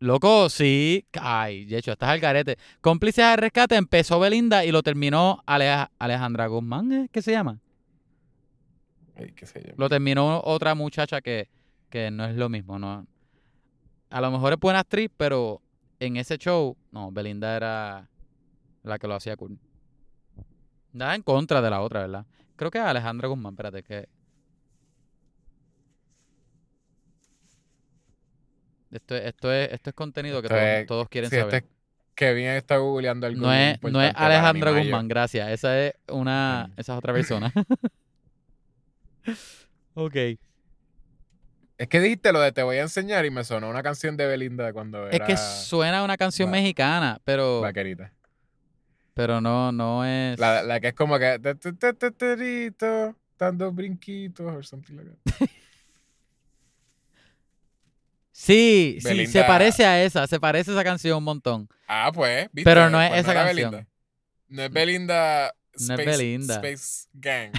[0.00, 1.06] Loco, sí.
[1.20, 2.58] Ay, de hecho, estás al garete.
[2.80, 7.08] Cómplices de rescate empezó Belinda y lo terminó Ale- Alejandra Guzmán, ¿eh?
[7.12, 7.58] ¿qué se llama?
[9.18, 9.74] Ay, qué sé yo.
[9.76, 11.48] Lo terminó otra muchacha que,
[11.90, 13.06] que no es lo mismo, ¿no?
[14.10, 15.60] A lo mejor es buena actriz, pero
[16.00, 18.08] en ese show, no, Belinda era
[18.84, 19.58] la que lo hacía cool.
[20.92, 22.26] Nada en contra de la otra, ¿verdad?
[22.56, 24.08] Creo que es Alejandra Guzmán, espérate, que...
[28.90, 31.54] Esto, es- esto, es, esto es contenido que todos, quieren saber.
[31.54, 31.68] este
[32.14, 34.72] Kevin está googleando algo No bien es, no es Alejandra.
[34.72, 35.50] Guzmán, gracias.
[35.50, 37.52] Esa es una, esa es otra persona.
[39.94, 40.16] ok.
[41.78, 44.26] Es que dijiste lo de te voy a enseñar y me sonó una canción de
[44.26, 48.12] Belinda de cuando Es era que suena a una canción va- mexicana, pero, vaquerita.
[49.14, 50.38] pero no, no es.
[50.40, 51.38] La, la que es como que...
[51.38, 55.48] te- te- te- te- terito, dando brinquitos or something like that.
[58.32, 61.68] Sí, sí, se Belinda- parece a esa, se parece a esa canción un montón.
[61.88, 62.70] Ah, pues, ¿viste?
[62.70, 63.70] Pero no es Pues esa era canción.
[63.72, 63.90] Belinda.
[64.48, 66.54] No es Belinda No es Space, Belinda.
[66.54, 67.52] Space Gang.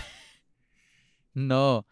[1.40, 1.86] No.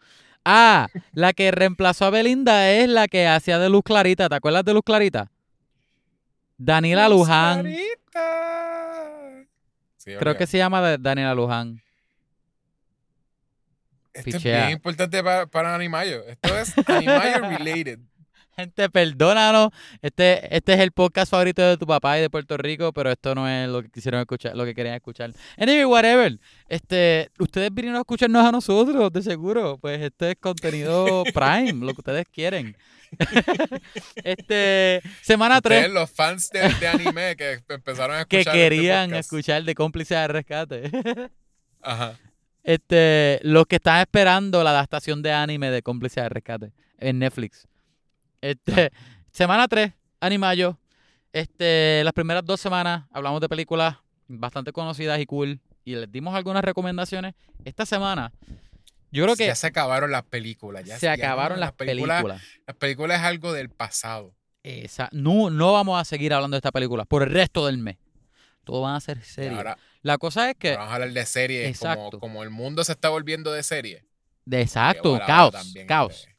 [0.44, 4.28] Ah, la que reemplazó a Belinda es la que hacía de Luz Clarita.
[4.28, 5.30] ¿Te acuerdas de Luz Clarita?
[6.56, 7.60] Daniela Luz Luján.
[7.62, 9.46] Clarita.
[9.96, 11.82] Sí, Creo que se llama Daniela Luján.
[14.12, 16.24] Esto es bien importante para, para Animayo.
[16.24, 18.00] Esto es Animayo related.
[18.58, 19.70] Gente, perdónanos.
[20.02, 23.32] Este, este es el podcast favorito de tu papá y de Puerto Rico, pero esto
[23.32, 25.30] no es lo que quisieron escuchar, lo que querían escuchar.
[25.56, 26.36] Anyway, whatever.
[26.68, 29.78] Este, ustedes vinieron a escucharnos a nosotros, de seguro.
[29.78, 32.76] Pues este es contenido prime, lo que ustedes quieren.
[34.24, 39.04] este, semana 3 Ustedes, los fans de, de anime que empezaron a que escuchar querían
[39.10, 40.90] este escuchar de cómplice de rescate.
[41.80, 42.18] Ajá.
[42.64, 47.68] este, los que están esperando la adaptación de anime de cómplice de rescate en Netflix.
[48.40, 48.90] Este,
[49.32, 50.78] semana 3, Animayo.
[51.32, 53.96] Este, las primeras dos semanas hablamos de películas
[54.28, 57.34] bastante conocidas y cool y les dimos algunas recomendaciones.
[57.64, 58.32] Esta semana,
[59.10, 60.84] yo creo que ya se acabaron las películas.
[60.84, 62.24] Ya, se ya acabaron las películas.
[62.66, 64.34] Las películas es algo del pasado.
[64.62, 67.96] Esa- no, no vamos a seguir hablando de esta película por el resto del mes.
[68.64, 69.56] Todo van a ser series.
[69.56, 71.68] ahora, La cosa es que, vamos a hablar de series.
[71.68, 72.02] Exacto.
[72.10, 74.04] Como, como el mundo se está volviendo de serie.
[74.44, 75.54] de exacto, caos,
[75.86, 76.14] caos.
[76.14, 76.36] este,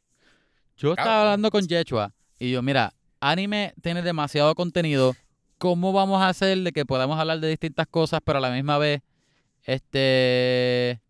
[0.80, 1.22] Yo estaba Cabrón.
[1.28, 5.16] hablando con Yechua y yo, mira, anime tiene demasiado contenido.
[5.58, 8.78] ¿Cómo vamos a hacer de que podamos hablar de distintas cosas, pero a la misma
[8.78, 9.02] vez,
[9.66, 11.02] este,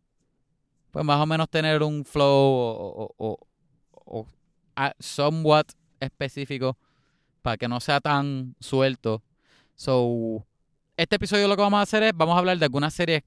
[0.92, 3.48] pues más o menos tener un flow o, o- o-
[3.92, 4.26] o
[4.76, 6.76] a- somewhat específico
[7.44, 9.22] para que no sea tan suelto?
[9.76, 10.46] So,
[10.98, 13.22] este episodio lo que vamos a hacer es, vamos a hablar de algunas series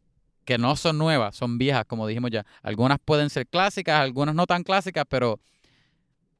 [0.44, 2.44] que no son nuevas, son viejas, como dijimos ya.
[2.62, 5.38] Algunas pueden ser clásicas, algunas no tan clásicas, pero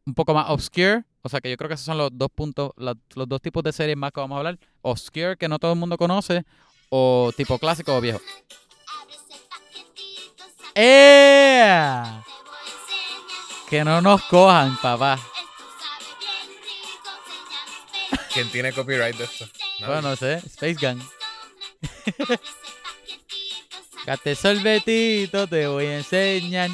[0.07, 1.05] un poco más obscure.
[1.23, 3.63] O sea que yo creo que esos son los dos puntos, la- los dos tipos
[3.63, 4.59] de series más que vamos a hablar.
[4.83, 6.45] Obscure, que no todo el mundo conoce,
[6.91, 8.21] o tipo clásico o viejo.
[10.75, 12.03] ¡Eh!
[13.69, 15.19] Que no nos cojan, papá.
[18.33, 19.47] ¿Quién tiene copyright de esto?
[19.81, 19.93] Nadie.
[19.93, 21.03] Bueno, no sé, Space Gun.
[24.07, 26.71] Cate sorbetito, te voy a enseñar.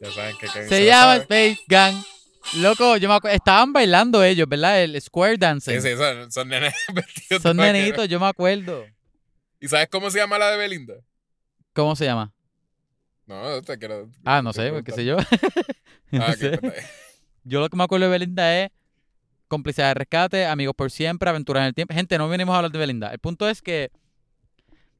[0.00, 1.16] Ya saben que Kevin Se lo llama.
[1.16, 1.94] Space Gang.
[2.56, 3.36] Loco, yo me acuerdo.
[3.36, 4.82] Estaban bailando ellos, ¿verdad?
[4.82, 5.80] El square dancing.
[5.80, 8.86] Sí, sí, son, son nenes vestidos Son nenitos, yo me acuerdo.
[9.60, 10.94] ¿Y sabes cómo se llama la de Belinda?
[11.74, 12.32] ¿Cómo se llama?
[13.26, 14.10] No, te quiero.
[14.24, 15.16] Ah, no sé, qué sé yo.
[16.10, 16.58] No Ah, sé.
[16.58, 16.74] pues,
[17.44, 18.70] Yo lo que me acuerdo de Belinda es
[19.46, 21.94] Complicidad de Rescate, Amigos por Siempre, Aventuras en el Tiempo.
[21.94, 23.12] Gente, no venimos a hablar de Belinda.
[23.12, 23.92] El punto es que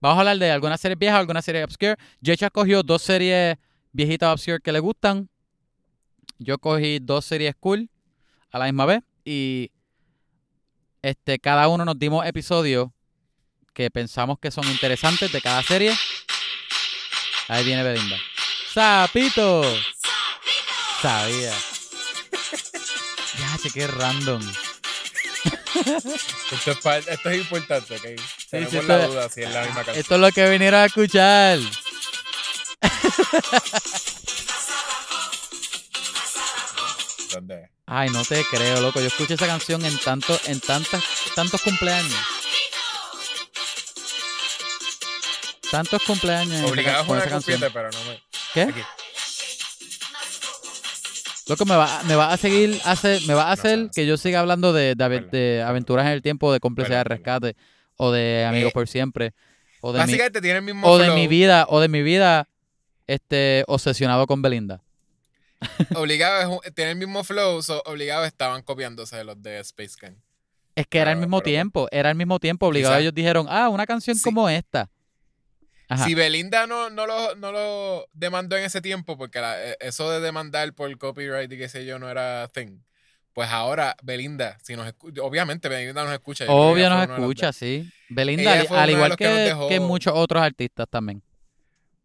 [0.01, 1.97] vamos a hablar de algunas series viejas, algunas series obscure.
[2.23, 3.57] Jecha cogió dos series
[3.93, 5.29] viejitas obscure que le gustan.
[6.39, 7.89] Yo cogí dos series cool
[8.51, 9.03] a la misma vez.
[9.25, 9.71] Y
[11.03, 12.89] este, cada uno nos dimos episodios
[13.75, 15.95] que pensamos que son interesantes de cada serie.
[17.49, 18.17] Ahí viene Belinda.
[18.73, 19.63] ¡Sapito!
[21.03, 21.53] Sabía.
[23.39, 24.43] Ya, che, qué random.
[26.53, 28.03] Esto es, pa- esto es importante, ¿ok?
[28.37, 29.97] Sí, esto la duda si es la misma canción.
[29.99, 31.59] Esto es lo que vinieron a escuchar.
[37.33, 37.71] ¿Dónde?
[37.87, 39.01] Ay, no te creo, loco.
[39.01, 41.03] Yo escuché esa canción en tanto, en tantas,
[41.35, 42.15] tantos cumpleaños.
[45.71, 47.61] Tantos cumpleaños Obligado a jugar canción.
[47.73, 48.21] pero no me.
[48.55, 48.63] ¿Qué?
[48.63, 48.83] Aquí.
[51.51, 54.17] Loco, me va, me va a seguir, hacer, me va a No hacer que yo
[54.17, 54.95] siga hablando de,
[55.67, 57.57] aventuras en el tiempo, de complicidad de rescate,
[57.97, 59.35] o de amigos Eh, por siempre,
[59.81, 62.49] o de mi, Básicamente tiene el mismo o de mi vida, o de mi vida,
[63.11, 64.83] este, obsesionado con Belinda.
[65.95, 70.15] Obligado tiene el mismo flow, so obligado estaban copiándose de los de Space Gang.
[70.75, 72.95] Es que era el Pero- mismo pero- tiempo, era el mismo tiempo, obligado.
[72.95, 74.23] Quizá- Ellos dijeron, ah, una canción Sí.
[74.23, 74.89] como esta.
[75.89, 76.05] Ajá.
[76.05, 80.09] Si Belinda no, no, lo, no lo demandó en ese tiempo, porque la- eh, eso
[80.11, 82.79] de demandar por copyright y qué sé yo no era thing,
[83.35, 86.45] pues ahora Belinda, si nos obviamente Belinda nos escucha.
[86.49, 87.91] Obvio nos escucha, sí.
[88.09, 91.23] Belinda, al- al igual que muchos otros artistas también.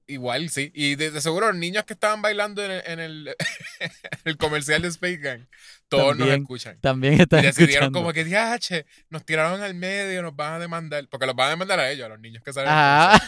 [0.07, 0.71] Igual, sí.
[0.75, 3.35] Y de, de seguro los niños que estaban bailando en el, en el,
[4.25, 5.47] el comercial de Space Gang,
[5.89, 6.79] todos nos escuchan.
[6.79, 7.99] También Y están decidieron escuchando.
[7.99, 11.07] como que, diache, nos tiraron al medio, nos van a demandar.
[11.09, 12.69] Porque los van a demandar a ellos, a los niños que salen.
[12.71, 13.19] comercial.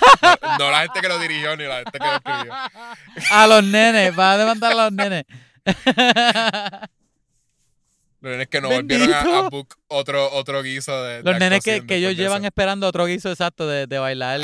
[0.43, 2.53] No, no la gente que lo dirigió ni la gente que lo escribió.
[3.31, 5.25] A los nenes, van a demandar a los nenes.
[8.19, 11.17] Los nenes que no volvieron a, a book otro, otro guiso de.
[11.21, 14.41] de Los nenes que, que ellos llevan esperando otro guiso exacto de, de bailar.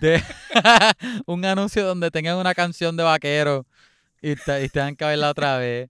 [0.00, 0.22] De
[1.26, 3.66] un anuncio donde tengan una canción de vaquero
[4.22, 5.88] y, te- y tengan que bailar otra vez.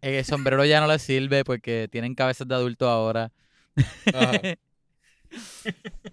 [0.00, 3.30] El sombrero ya no les sirve porque tienen cabezas de adulto ahora.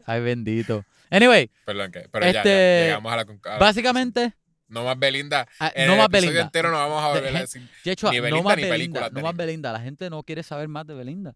[0.06, 0.86] Ay, bendito.
[1.10, 3.60] Anyway, Perdón, que, pero ya, ya, Este, llegamos a la conclusión.
[3.60, 4.34] básicamente,
[4.68, 5.48] No más Belinda.
[5.60, 6.42] ah, no el más Belinda.
[6.42, 7.62] entero no vamos a volver a De-.
[7.84, 9.36] Yechua, ni no Belinda más ni Belinda, no más.
[9.36, 9.72] Belinda.
[9.74, 11.36] La gente no quiere saber más de Belinda.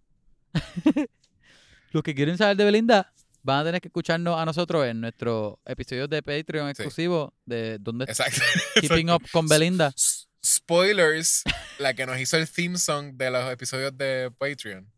[1.92, 3.12] Los que quieren saber de Belinda
[3.44, 8.06] van a tener que escucharnos a nosotros en nuestro episodio de Patreon exclusivo de donde
[8.06, 8.42] Exacto.
[8.82, 9.94] Keeping Up con Belinda.
[9.96, 11.44] S- Spoilers,
[11.80, 14.90] la que nos hizo el theme song de los episodios de Patreon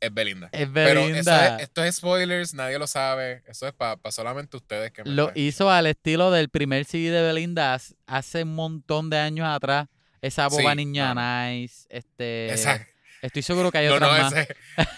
[0.00, 0.48] es Belinda.
[0.52, 1.56] Es Pero Belinda.
[1.56, 3.42] es, esto es spoilers, nadie lo sabe.
[3.46, 5.46] Eso es para solamente ustedes que me Lo traen.
[5.46, 9.88] hizo al estilo del primer CD de Belinda hace- un montón de años atrás.
[10.20, 11.86] Esa boba Sí, niña nice.
[11.88, 12.92] Este, Exacto.
[13.26, 14.48] Estoy seguro que hay No, otras no, más.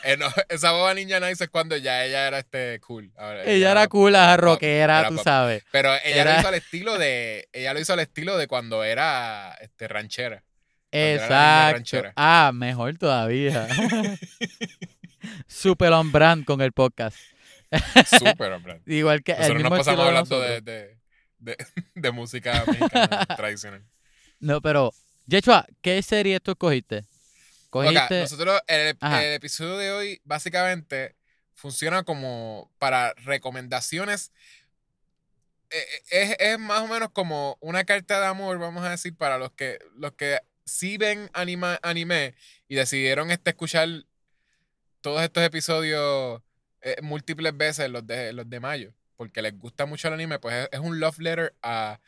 [0.05, 3.13] eh, no, esa boba niña nice es cuando ya ella era este cool.
[3.17, 5.65] Ahora, Ella era cool, pop, rockera, era tú sabes.
[5.73, 7.49] Pero ella Era- lo hizo al estilo de.
[7.53, 10.45] Ella lo hizo al estilo de cuando era este ranchera.
[10.93, 11.73] la Exacto.
[11.77, 12.13] ranchera.
[12.17, 13.67] Ah, mejor todavía.
[15.47, 17.17] Super on brand con el podcast.
[18.19, 18.81] Súper, hombre.
[18.87, 20.65] Igual que el Nosotros mismo nos pasamos hablando de, nosotros.
[20.65, 20.97] de,
[21.39, 23.83] de, de música mexicana tradicional.
[24.41, 24.93] No, pero,
[25.27, 27.05] Yechua, ¿qué serie tú escogiste?
[27.71, 28.21] Ok, Cogiste.
[28.21, 28.97] nosotros, el,
[29.35, 31.17] episodio de hoy básicamente
[31.55, 34.33] funciona como para recomendaciones.
[35.71, 39.39] Eh, Es, es más o menos como una carta de amor, vamos a decir, para
[39.39, 42.35] los que, los que sí ven anima, anime
[42.69, 43.89] y decidieron este, escuchar
[45.01, 46.43] todos estos episodios
[46.83, 50.55] eh, múltiples veces, los de, los de mayo, porque les gusta mucho el anime, pues
[50.55, 52.01] es, es un love letter a,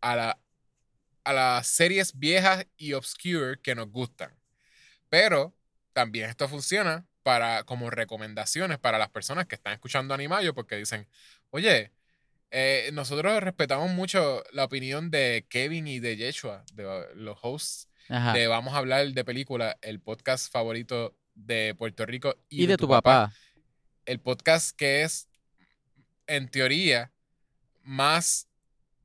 [0.00, 0.38] a, la,
[1.24, 4.39] a las series viejas y obscure que nos gustan.
[5.10, 5.54] Pero
[5.92, 11.06] también esto funciona para como recomendaciones para las personas que están escuchando Animayo porque dicen,
[11.50, 11.92] oye,
[12.50, 18.32] eh, nosotros respetamos mucho la opinión de Kevin y de Yeshua, de los hosts Ajá.
[18.32, 22.88] de Vamos a hablar de película, el podcast favorito de Puerto Rico Y, de, tu
[22.88, 23.32] papá.
[24.06, 25.28] el podcast que es,
[26.26, 27.12] en teoría,
[27.82, 28.48] más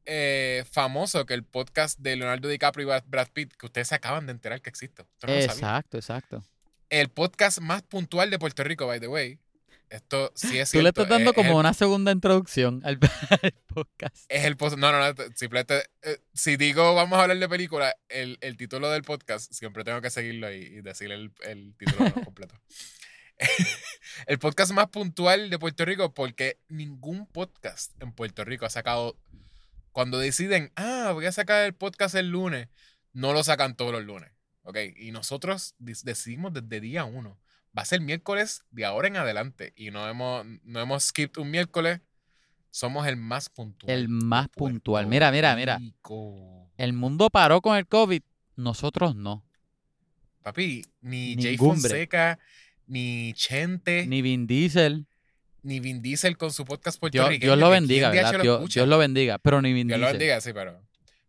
[0.05, 4.25] eh, famoso que el podcast de Leonardo DiCaprio y Brad- Pitt, que ustedes se acaban
[4.25, 5.03] de enterar que existe.
[5.25, 5.33] No.
[5.33, 6.43] Exacto, exacto.
[6.89, 9.39] El podcast más puntual de Puerto Rico, by the way,
[9.89, 12.99] esto sí es Tú le estás dando es- es como el- una segunda introducción al,
[13.41, 14.15] al podcast.
[14.29, 15.13] Es el No, no, no.
[15.35, 15.83] Simplemente.
[16.03, 20.01] eh, si digo vamos a hablar de película, el, el título del podcast, siempre tengo
[20.01, 22.55] que seguirlo y, y decir el, el título completo.
[24.27, 29.17] el podcast más puntual de Puerto Rico, porque ningún podcast en Puerto Rico ha sacado.
[29.95, 32.67] Cuando deciden, ah, voy a sacar el podcast el lunes,
[33.13, 34.29] no lo sacan todos los lunes.
[34.63, 34.77] ¿Ok?
[34.97, 37.39] Y nosotros decidimos desde día uno.
[37.67, 39.71] Va a ser miércoles de ahora en adelante.
[39.77, 42.01] Y no hemos, no hemos skipped un miércoles.
[42.71, 43.89] Somos el más puntual.
[43.89, 45.07] El más puntual.
[45.07, 45.79] Mira, mira, mira.
[46.75, 48.21] El mundo paró con el COVID,
[48.57, 49.45] nosotros no.
[50.43, 51.89] Papi, ni Jay Ningún bre.
[51.89, 52.39] Fonseca,
[52.85, 55.07] ni Chente, Ni Vin Diesel.
[55.79, 57.51] Vin Diesel con su podcast Dios, puertorriqueño.
[57.51, 58.33] Dios lo bendiga, ¿verdad?
[58.35, 58.73] Lo Dios.
[58.73, 60.19] Dios lo bendiga, pero ni Vin Dios lo Diesel.
[60.19, 60.81] bendiga, sí, pero.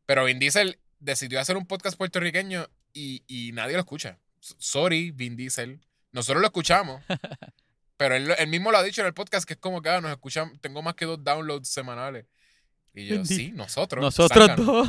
[0.04, 4.18] Pero Vin Diesel decidió hacer un podcast puertorriqueño y, y nadie lo escucha.
[4.40, 5.80] Sorry, Vin Diesel.
[6.12, 7.02] Nosotros lo escuchamos.
[7.96, 9.88] pero él, lo- él mismo lo ha dicho en el podcast que es como que
[9.88, 12.26] ah, nos escuchan, tengo más que dos downloads semanales.
[12.94, 14.02] Y yo, sí, nosotros.
[14.02, 14.88] Nosotros zánganos.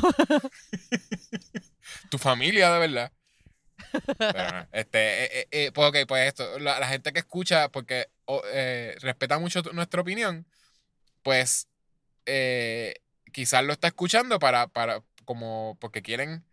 [2.10, 3.12] tu familia de verdad.
[4.18, 8.08] Pero este, eh, eh, eh, pues ok, pues esto, la, la gente que escucha, porque
[8.30, 10.46] o, eh, respeta mucho nuestra opinión,
[11.22, 11.66] pues
[12.26, 12.94] eh,
[13.32, 16.44] quizás lo está escuchando para, para, como, porque quieren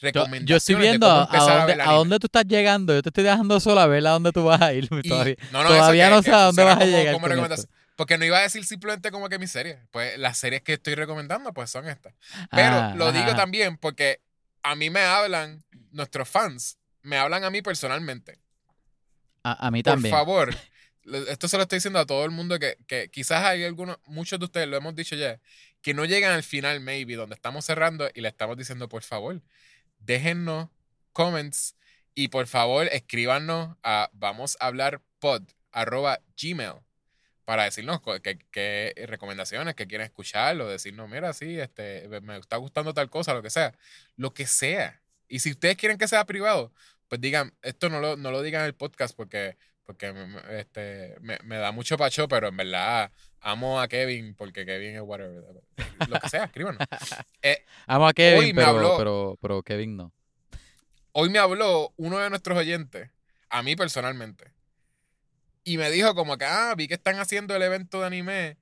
[0.00, 2.94] recomendaciones yo estoy viendo a, dónde, a dónde tú estás llegando.
[2.94, 4.88] Yo te estoy dejando sola a ver a dónde tú vas a ir.
[5.04, 7.66] Y- todavía no, no, todavía no sé a dónde vas a llegar como con recomendación.
[7.68, 7.78] esto.
[7.94, 9.76] Porque no iba a decir simplemente como que mis series.
[9.90, 12.14] Pues las series que estoy recomendando, pues son estas.
[12.52, 14.22] Pero Ah, lo digo también porque
[14.62, 18.38] a mí me hablan, nuestros fans, me hablan a mí personalmente.
[19.42, 20.14] A, a mí Por también.
[20.14, 20.60] favor, lo-
[21.28, 24.38] esto se lo estoy diciendo a todo el mundo que, que quizás hay algunos, muchos
[24.38, 25.40] de ustedes lo hemos dicho ya,
[25.82, 29.42] que no llegan al final, maybe, donde estamos cerrando y le estamos diciendo, por favor,
[30.00, 30.68] déjennos
[31.12, 31.76] comments
[32.14, 36.74] y por favor escríbanos a vamos a hablar pod arroba gmail
[37.44, 38.00] para decirnos
[38.50, 43.32] qué recomendaciones que quieren escuchar o decirnos, mira, sí, este, me está gustando tal cosa,
[43.32, 43.74] lo que sea,
[44.16, 45.00] lo que sea.
[45.28, 46.74] Y si ustedes quieren que sea privado,
[47.08, 49.56] pues digan, esto no lo, no lo digan en el podcast porque,
[49.88, 50.12] porque
[50.50, 55.00] este, me, me da mucho pacho, pero en verdad amo a Kevin porque Kevin es
[55.00, 55.42] whatever.
[56.10, 56.78] Lo que sea, escríbanos.
[57.42, 60.12] Eh, Amo a Kevin, pero, habló- pero, pero Kevin no.
[61.12, 63.10] hoy me habló uno de nuestros oyentes,
[63.48, 64.52] a mí personalmente,
[65.64, 68.58] y me dijo como que, ah, vi que están haciendo el evento de anime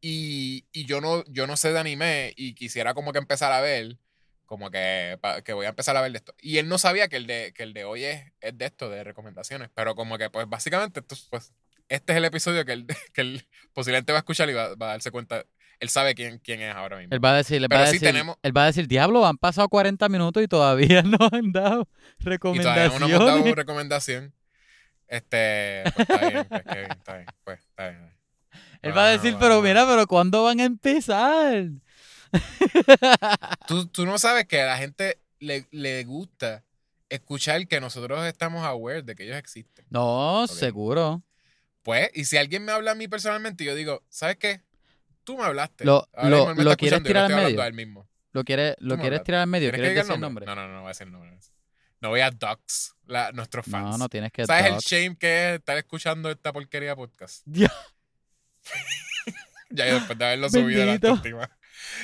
[0.00, 3.60] y, y yo, no, yo no sé de anime y quisiera como que empezar a
[3.60, 3.98] ver,
[4.46, 6.34] como que, pa- que voy a empezar a ver de esto.
[6.40, 8.88] Y él no sabía que el de, que el de hoy es, es de esto,
[8.88, 11.52] de recomendaciones, pero como que pues básicamente esto, es, pues,
[11.88, 14.86] este es el episodio que él, que él posiblemente va a escuchar y va, va
[14.86, 15.44] a darse cuenta,
[15.78, 17.14] él sabe quién, quién es ahora mismo.
[17.14, 19.26] Él va a decir, él va a sí decir, tenemos- él va a decir, diablo,
[19.26, 21.82] han pasado 40 minutos y todavía no han dado
[22.18, 23.00] Y todavía recomendaciones.
[23.00, 24.32] no hemos dado recomendación.
[25.08, 28.16] Este, pues está bien, pues, Kevin, está bien, pues está bien.
[28.82, 29.62] Él va a decir, pero ah.
[29.62, 31.64] mira, pero ¿cuándo van a empezar?
[33.66, 36.64] Tú, tú no sabes que a la gente le, le gusta
[37.08, 39.84] escuchar que nosotros estamos aware de que ellos existen.
[39.90, 41.22] no, seguro.
[41.82, 44.60] Pues, y si alguien me habla a mí personalmente, yo digo, ¿sabes qué?
[45.22, 45.84] Tú me hablaste.
[45.84, 47.72] Lo- lo- me lo quieres tirar al medio.
[47.72, 48.08] mismo.
[48.32, 49.70] ¿Lo quieres, lo quieres tirar al medio?
[49.70, 50.46] ¿Quieres que ¿Quieres diga el decir nombre?
[50.46, 51.38] No, no, no, no voy a decir el nombre.
[52.00, 52.30] No voy a
[53.06, 53.90] la, nuestros fans.
[53.92, 57.42] No, no tienes que ¿Sabes el shame que es estar escuchando esta porquería de podcast?
[57.46, 57.72] Ya.
[59.70, 61.22] ya después de haberlo subido la Bendito.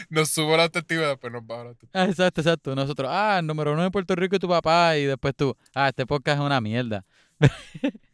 [0.08, 2.02] Nos subo la y después nos baja la autoestima.
[2.02, 2.74] Ah, exacto, exacto.
[2.74, 4.96] Nosotros, ah, el número uno de Puerto Rico y tu papá.
[4.96, 7.04] Y después tú, ah, este podcast es una mierda.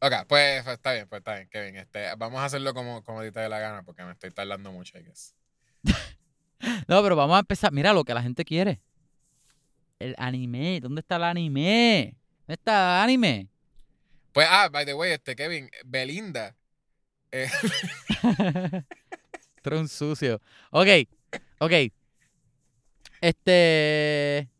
[0.00, 1.76] Ok, pues, pues, está bien, pues está bien, Kevin.
[1.76, 4.98] Este, vamos a hacerlo como, como te dé la gana porque me estoy tardando mucho,
[4.98, 5.34] I guess.
[6.88, 7.72] No, pero vamos a empezar.
[7.72, 8.82] Mira lo que la gente quiere.
[9.98, 10.80] El anime.
[10.80, 12.16] ¿Dónde está el anime?
[12.40, 13.48] ¿Dónde está el anime?
[14.32, 16.54] Pues, ah, by the way, este, Kevin, Belinda.
[17.32, 17.48] eh,
[19.64, 20.42] Esto es un sucio.
[20.72, 20.88] Ok,
[21.58, 21.72] ok.
[23.22, 24.50] Este.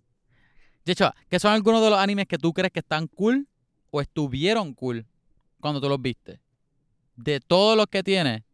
[1.28, 3.46] ¿qué son algunos de los animes que tú crees que están cool
[3.90, 5.06] o estuvieron cool
[5.60, 6.40] cuando tú los viste?
[7.16, 8.44] De todos los que tienes,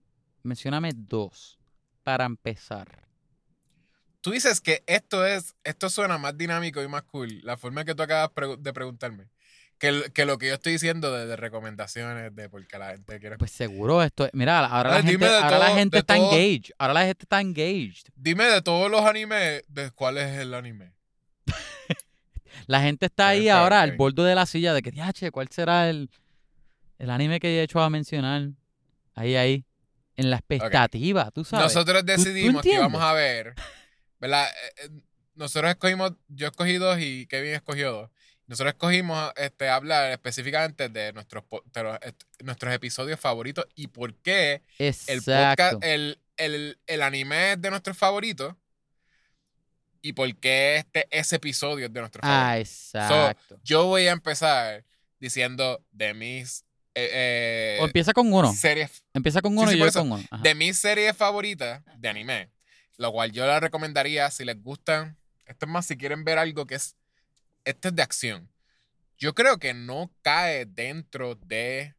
[0.43, 1.57] mencióname dos
[2.03, 3.07] para empezar.
[4.21, 7.95] tú dices que esto es, esto suena más dinámico y más cool, la forma que
[7.95, 9.29] tú acabas de preguntarme,
[9.81, 13.19] que, el- que lo que yo estoy diciendo de, de recomendaciones, de porque la gente
[13.19, 13.37] quiere...
[13.39, 14.31] Pues seguro esto es.
[14.35, 16.33] Mira, ahora, la gente, ahora la gente está todo.
[16.33, 16.71] engaged.
[16.79, 18.05] Ahora la gente está engaged.
[18.15, 20.93] Dime de todos los animes, ¿de cuál es el anime?
[22.67, 24.93] La gente está ahí está ahora bien, al borde de la silla de que,
[25.33, 26.11] ¿cuál será el,
[26.99, 28.51] el anime que he hecho a mencionar?
[29.15, 29.65] Ahí, ahí.
[30.17, 31.65] En la expectativa, tú sabes.
[31.75, 33.55] Nosotros tú decidimos que íbamos a ver,
[34.21, 34.47] ¿verdad?
[34.49, 34.89] Eh, eh,
[35.35, 38.11] Nosotros escogimos, yo escogí dos y Kevin escogió dos.
[38.51, 44.13] Nosotros escogimos este, hablar específicamente de nuestros, de los- est- nuestros episodios favoritos y por
[44.17, 48.55] qué el podcast, el, el, el anime es de nuestros favoritos
[50.03, 52.95] y por qué este, ese episodio es de nuestros Ah, favoritos.
[52.95, 53.61] exacto.
[53.63, 54.85] Yo voy a empezar
[55.19, 58.53] diciendo de mis eh, eh, o empieza con uno.
[58.53, 60.01] series Empieza con Sí, uno sí, y por yo eso.
[60.01, 60.25] con uno.
[60.31, 60.43] Ajá.
[60.43, 62.51] de mis series favoritas de anime,
[62.97, 65.17] lo cual yo la recomendaría si les gustan.
[65.47, 66.97] Esto es más si quieren ver algo que es.
[67.65, 68.51] Este es de acción.
[69.19, 71.95] Yo creo que no cae dentro de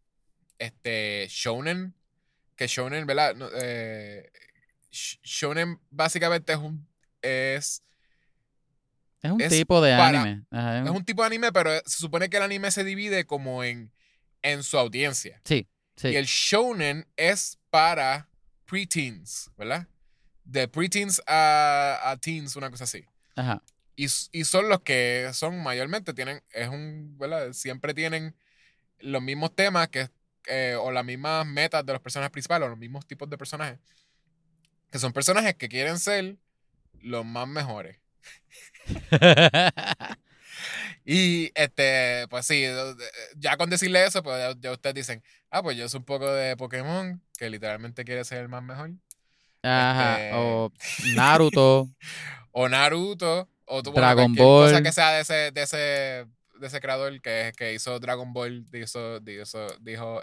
[0.59, 1.93] este Shonen.
[2.55, 3.35] Que Shonen, ¿verdad?
[3.35, 4.31] No, eh,
[4.91, 6.87] Sh- Shonen básicamente es un.
[7.21, 7.83] Es,
[9.21, 10.45] es un es tipo de para- anime.
[10.51, 12.83] Ajá, es es un- un tipo de anime, pero se supone que el anime se
[12.83, 13.91] divide como en,
[14.41, 15.41] en su audiencia.
[15.45, 16.09] Sí, sí.
[16.09, 18.27] Y el shonen es para
[18.65, 19.87] preteens, ¿verdad?
[20.43, 23.05] De preteens a, a teens, una cosa así.
[23.35, 23.61] Ajá.
[23.95, 27.53] Y, y son los que son mayormente, tienen, es un, ¿verdad?
[27.53, 28.35] Siempre tienen
[28.99, 30.09] los mismos temas que,
[30.47, 33.79] eh, o las mismas metas de los personajes principales, o los mismos tipos de personajes.
[34.91, 36.37] Que son personajes que quieren ser
[37.01, 37.97] los más mejores.
[41.05, 42.63] Y este, pues sí,
[43.35, 46.31] ya con decirle eso, pues ya, ya ustedes dicen, ah, pues yo soy un poco
[46.31, 48.91] de Pokémon, que literalmente quiere ser el más mejor.
[49.63, 50.15] Ajá.
[50.19, 50.71] Este- O
[51.15, 51.89] Naruto.
[52.53, 54.43] O Naruto, o tu- Dragon cosa
[54.73, 54.83] Ball.
[54.83, 59.19] que sea de ese, de ese, de ese creador que, que hizo Dragon Ball, hizo,
[59.25, 60.21] hizo, dijo,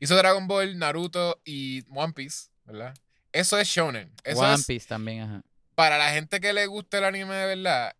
[0.00, 2.94] hizo Dragon Ball, Naruto y One Piece, ¿verdad?
[3.32, 4.12] Eso es shonen.
[4.24, 5.42] Eso One es Piece también, ajá.
[5.74, 7.94] para la gente que le gusta el anime de verdad,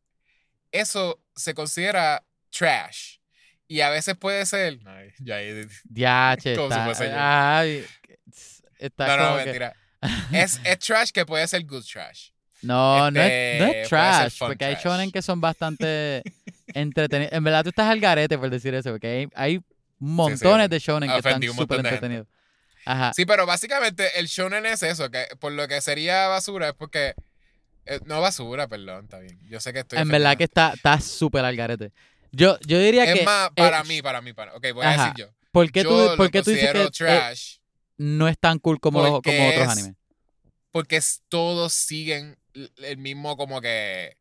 [0.72, 3.18] eso se considera trash.
[3.70, 4.78] Y a veces puede ser.
[4.86, 6.84] Ay, ya ahí- Diache, Como si está.
[6.86, 7.14] fuese yo.
[7.18, 7.86] Ay,
[8.78, 9.76] está No, no, como que- mentira.
[10.32, 12.30] Es, es trash que puede ser good trash.
[12.62, 16.22] No, no, es, no Este, es trash, porque hay shonen que son bastante
[16.74, 17.32] entretenidos.
[17.32, 19.60] En verdad, tú estás al garete por decir eso, porque hay, hay
[19.98, 22.26] montones de shonen que están Ofendí súper entretenidos.
[22.84, 23.12] Ajá.
[23.14, 27.14] Sí, pero básicamente el shonen es eso, que por lo que sería basura es porque.
[27.84, 29.38] eh, no basura, perdón, está bien.
[29.46, 29.98] Yo sé que estoy.
[29.98, 31.92] en verdad que está está súper al garete.
[32.32, 33.24] Yo, yo diría Es que.
[33.24, 34.54] más, eh, para mí, para mí, para.
[34.54, 35.26] Ok, voy a decir yo.
[35.52, 37.34] ¿Por qué yo tú, por lo qué tú dices que eh,
[37.98, 39.94] no es tan cool como, los, como otros es- animes?
[40.70, 44.16] porque es- todos siguen el mismo como que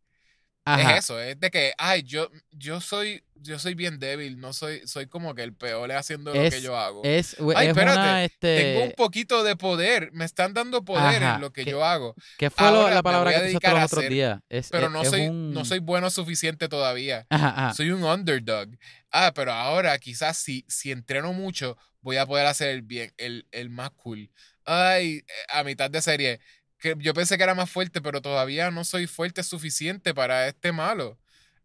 [0.70, 0.98] Ajá.
[0.98, 4.86] Es eso, es de que, ay, yo, yo soy, yo soy bien débil, no soy,
[4.86, 7.04] soy como que el peor haciendo lo que Es- yo hago.
[7.06, 11.24] Es, Ay, es espérate, una, este, Tengo un poquito de poder, me están dando poder
[11.24, 14.10] Ajá, en lo que yo hago, ¿Qué fue ahora la palabra que usaste los otros
[14.10, 14.42] días?
[14.50, 17.26] Es, pero es- no es soy, un- no soy bueno suficiente todavía.
[17.30, 17.74] Ajá, ajá.
[17.74, 18.68] Soy un underdog.
[19.10, 23.48] Ah, pero ahora quizás si, si entreno mucho, voy a poder hacer el bien, el,
[23.52, 24.30] el más cool.
[24.66, 26.42] Ay, eh, a mitad de serie,
[26.80, 30.72] que yo pensé que era más fuerte, pero todavía no soy fuerte suficiente para este
[30.72, 31.18] malo.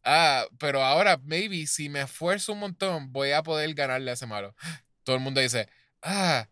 [0.05, 4.27] Ah, pero ahora, maybe, si me esfuerzo un montón, voy a poder ganarle a ese
[4.27, 4.55] malo.
[5.05, 5.69] Todo el mundo dice,
[6.03, 6.49] ah,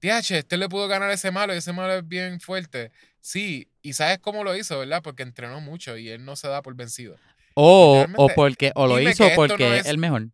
[0.00, 2.90] TH, este le pudo ganar a ese malo y ese malo es bien fuerte.
[3.20, 5.02] Sí, y sabes cómo lo hizo, ¿verdad?
[5.02, 7.16] Porque entrenó mucho y él no se da por vencido.
[7.54, 10.28] O, o porque o lo hizo porque no es el mejor.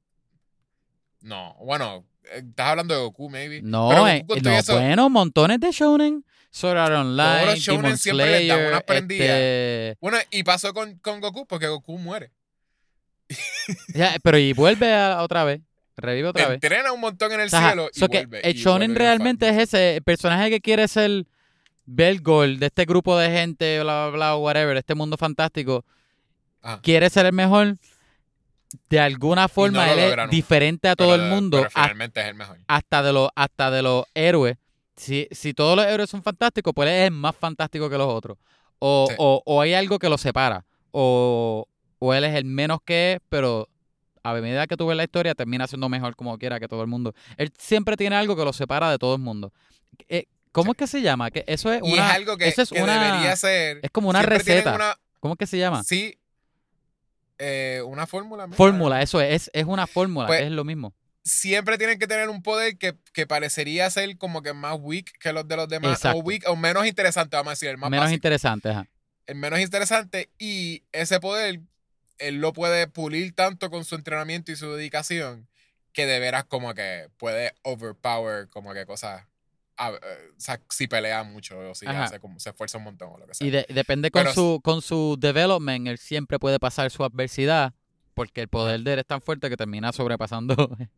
[1.21, 3.61] No, bueno, eh, estás hablando de Goku, maybe.
[3.63, 6.25] No, Pero eh, Goku no, bueno, montones de shonen.
[6.57, 9.29] Sword Art Online, los shonen Demon siempre les dan Slayer, unas prendidas.
[9.29, 12.31] este, Bueno, y pasó con, con Goku porque Goku muere.
[13.95, 15.61] ya, pero y vuelve a- otra vez,
[15.97, 16.55] revive otra vez.
[16.55, 18.41] Entrena un montón en el Ajá, cielo y so que vuelve.
[18.49, 21.27] el y shonen vuelve realmente es ese el personaje que quiere ser
[21.85, 25.85] Belgol de este grupo de gente, bla, bla, bla, whatever, de este mundo fantástico.
[26.63, 26.81] Ajá.
[26.83, 27.77] Quiere ser el mejor.
[28.91, 31.59] De alguna forma, él es diferente a Pero todo el mundo.
[31.59, 32.59] Pero finalmente es el mejor.
[32.67, 34.57] hasta de los hasta de los héroes.
[34.97, 38.39] Si, si todos los héroes son fantásticos, pues él es más fantástico que los otros.
[38.79, 39.15] O, Sí.
[39.19, 40.65] o, o hay algo que lo separa.
[40.91, 41.67] O,
[41.99, 43.69] o él es el menos que es, pero
[44.23, 46.89] a medida que tú ves la historia, termina siendo mejor como quiera que todo el
[46.89, 47.15] mundo.
[47.37, 49.53] Él siempre tiene algo que lo separa de todo el mundo.
[50.09, 50.71] Eh, ¿Cómo Sí.
[50.73, 51.31] es que se llama?
[51.31, 53.81] Que eso es Y una, es algo que, eso es que una- debería ser.
[53.83, 54.75] es como una receta.
[54.75, 55.85] Una, ¿Cómo es que se llama?
[55.85, 56.19] sí.
[57.39, 58.49] eh, una fórmula.
[58.49, 60.95] Fórmula, eso es, es, es una fórmula, Pues, es lo mismo.
[61.29, 65.33] Siempre tienen que tener un poder que, que parecería ser como que más weak que
[65.33, 65.95] los de los demás.
[65.97, 66.19] Exacto.
[66.19, 67.69] O weak o menos interesante, vamos a decir.
[67.71, 68.15] El más Menos básico.
[68.17, 68.87] interesante, ajá.
[69.27, 71.61] el menos interesante y ese poder
[72.19, 75.49] él lo puede pulir tanto con su entrenamiento y su dedicación
[75.93, 79.25] que de veras como que puede overpower como que cosas
[79.79, 82.05] a- eh, o sea, si pelea mucho o si Ajá.
[82.05, 84.33] hace como se esfuerza un montón o lo que sea Y de- depende con Pero-
[84.35, 87.75] su, con su development, él siempre puede pasar su adversidad,
[88.15, 90.55] porque el poder de él es tan fuerte que termina sobrepasando.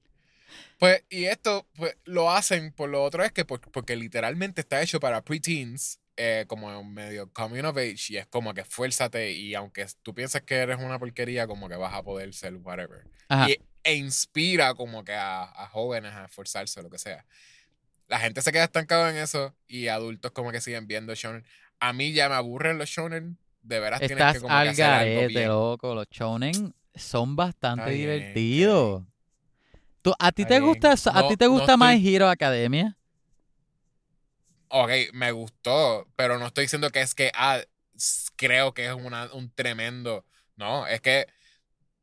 [0.78, 4.80] pues y esto pues lo hacen por lo otro es que por- porque literalmente está
[4.82, 9.54] hecho para preteens eh, como medio coming of age y es como que esfuérzate y
[9.54, 13.04] aunque tú pienses que eres una porquería, como que vas a poder ser whatever.
[13.28, 13.48] Ajá.
[13.50, 17.24] Y, e inspira como que a, a jóvenes a esforzarse o lo que sea.
[18.08, 21.44] La gente se queda estancada en eso y adultos como que siguen viendo shonen.
[21.78, 23.38] A mí ya me aburren los shonen.
[23.62, 25.48] De veras tienes Estás que como que al hacer algo bien.
[25.48, 25.94] loco.
[25.94, 29.04] Los shonen son bastante bien, divertidos.
[30.02, 31.78] ¿Tú, ¿A ti te gusta, a No- ti te no gusta estoy-
[32.14, 32.96] Hero Academia?
[34.68, 37.60] Ok, me gustó, pero no estoy diciendo que es que ah,
[38.36, 40.24] creo que es una, un tremendo.
[40.56, 41.26] No, es que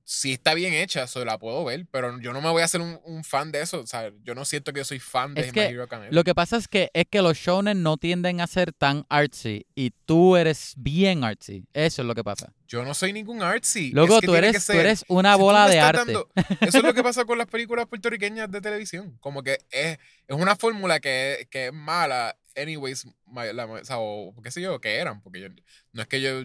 [0.08, 2.80] sí está bien hecha, eso la puedo ver, pero yo no me voy a hacer
[2.80, 3.80] un, un fan de eso.
[3.82, 6.12] O sea, yo no siento que yo soy fan de Es My Hero Academia.
[6.12, 9.66] Lo que pasa es que es que los shonen no tienden a ser tan artsy
[9.74, 11.66] y tú eres bien artsy.
[11.74, 12.54] Eso es lo que pasa.
[12.68, 13.92] Yo no soy ningún artsy.
[13.92, 15.98] Luego es que tú eres, que tú eres una si bola de arte.
[16.14, 16.30] dando-
[16.62, 19.18] eso es lo que pasa con las películas puertorriqueñas de televisión.
[19.20, 19.98] Como que es,
[20.28, 23.66] es una fórmula que, que es mala, anyways, la-
[23.98, 25.22] o, qué sé yo, que eran.
[25.24, 25.48] Porque yo,
[25.94, 26.44] no es que yo.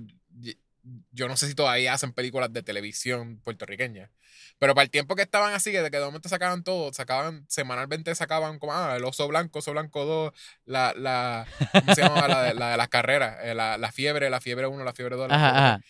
[1.10, 4.10] Yo no sé si todavía hacen películas de televisión puertorriqueñas.
[4.58, 7.44] Pero para el tiempo que estaban así, que de que de momento sacaban todo, sacaban,
[7.48, 10.32] semanalmente sacaban como, ah, el oso blanco, oso blanco 2,
[10.64, 12.28] la, la, ¿cómo se llama?
[12.28, 15.16] La, de- la de las carreras, eh, la, la fiebre, la fiebre 1, la fiebre
[15.16, 15.80] 2, la Ajá, fiebre ajá.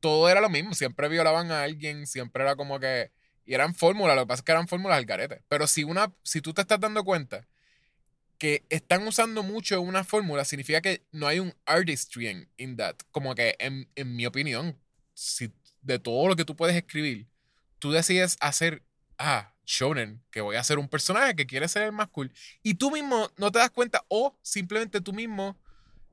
[0.00, 0.74] todo era lo mismo.
[0.74, 3.10] Siempre violaban a alguien, siempre era como que.
[3.46, 5.42] Y eran fórmulas, lo que pasa es que eran fórmulas al garete.
[5.48, 7.46] Pero si una, si tú te estás dando cuenta
[8.38, 12.96] que están usando mucho una fórmula, significa que no hay un artistry in, in that.
[13.10, 14.78] Como que, en, en mi opinión,
[15.14, 17.26] si de todo lo que tú puedes escribir,
[17.78, 18.82] tú decides hacer,
[19.18, 22.32] ah, shonen, que voy a hacer un personaje que quiere ser el más cool,
[22.62, 25.56] y tú mismo no te das cuenta, o simplemente tú mismo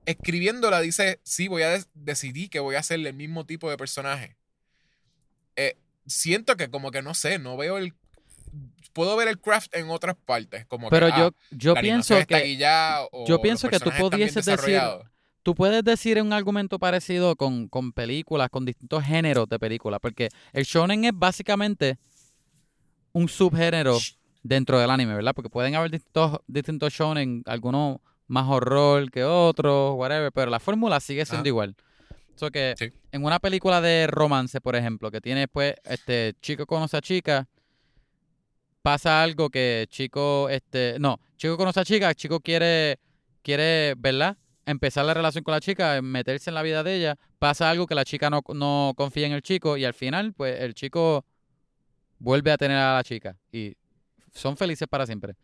[0.05, 4.35] escribiéndola dices, sí, voy a decidir que voy a hacer el mismo tipo de personaje.
[5.55, 7.93] Eh, siento que como que no sé, no veo el...
[8.93, 12.15] Puedo ver el craft en otras partes, como Pero que, ah, yo, yo la pienso
[12.27, 14.81] que guillada, o yo pienso que tú pudieses decir-
[15.43, 20.27] tú puedes decir un argumento parecido con, con películas, con distintos géneros de películas, porque
[20.51, 21.97] el shonen es básicamente
[23.13, 23.97] un subgénero
[24.43, 25.33] dentro del anime, ¿verdad?
[25.33, 27.97] Porque pueden haber distintos, distintos shonen, algunos
[28.27, 31.75] más horror que otros, whatever, pero la fórmula sigue siendo igual.
[32.35, 32.89] So que Sí.
[33.11, 37.47] en una película de romance, por ejemplo, que tiene pues este chico conoce a chica,
[38.81, 42.99] pasa algo que chico este no, chico conoce a chica, chico quiere
[43.43, 44.37] quiere, ¿verdad?
[44.65, 47.95] Empezar la relación con la chica, meterse en la vida de ella, pasa algo que
[47.95, 51.25] la chica no, no confía en el chico y al final pues el chico
[52.19, 53.75] vuelve a tener a la chica y
[54.33, 55.35] son felices para siempre.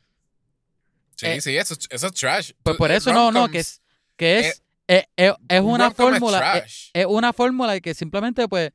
[1.16, 2.52] Sí, eh, sí, eso, eso es trash.
[2.62, 3.82] Pues por eh, eso no, no, que es
[4.16, 8.48] que es eh, es, es- es un una fórmula, es, es una fórmula que simplemente
[8.48, 8.72] pues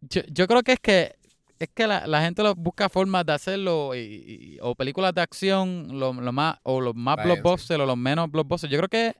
[0.00, 1.17] yo, yo creo que es que
[1.58, 5.20] es que la, la gente lo busca formas de hacerlo y, y- o películas de
[5.22, 7.42] acción lo, lo más o los más Váyanse.
[7.42, 8.70] blockbuster o los menos blockbuster.
[8.70, 9.16] Yo creo que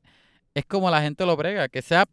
[0.54, 2.06] es como la gente lo brega, que sea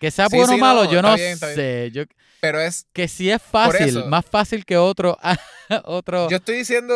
[0.00, 1.90] que sea Sí, bueno o malo, no, yo no bien, sé.
[1.92, 2.02] Yo
[2.40, 4.06] Pero es, que sí es fácil, eso.
[4.06, 5.16] más fácil que otro
[5.84, 6.94] otro yo estoy diciendo,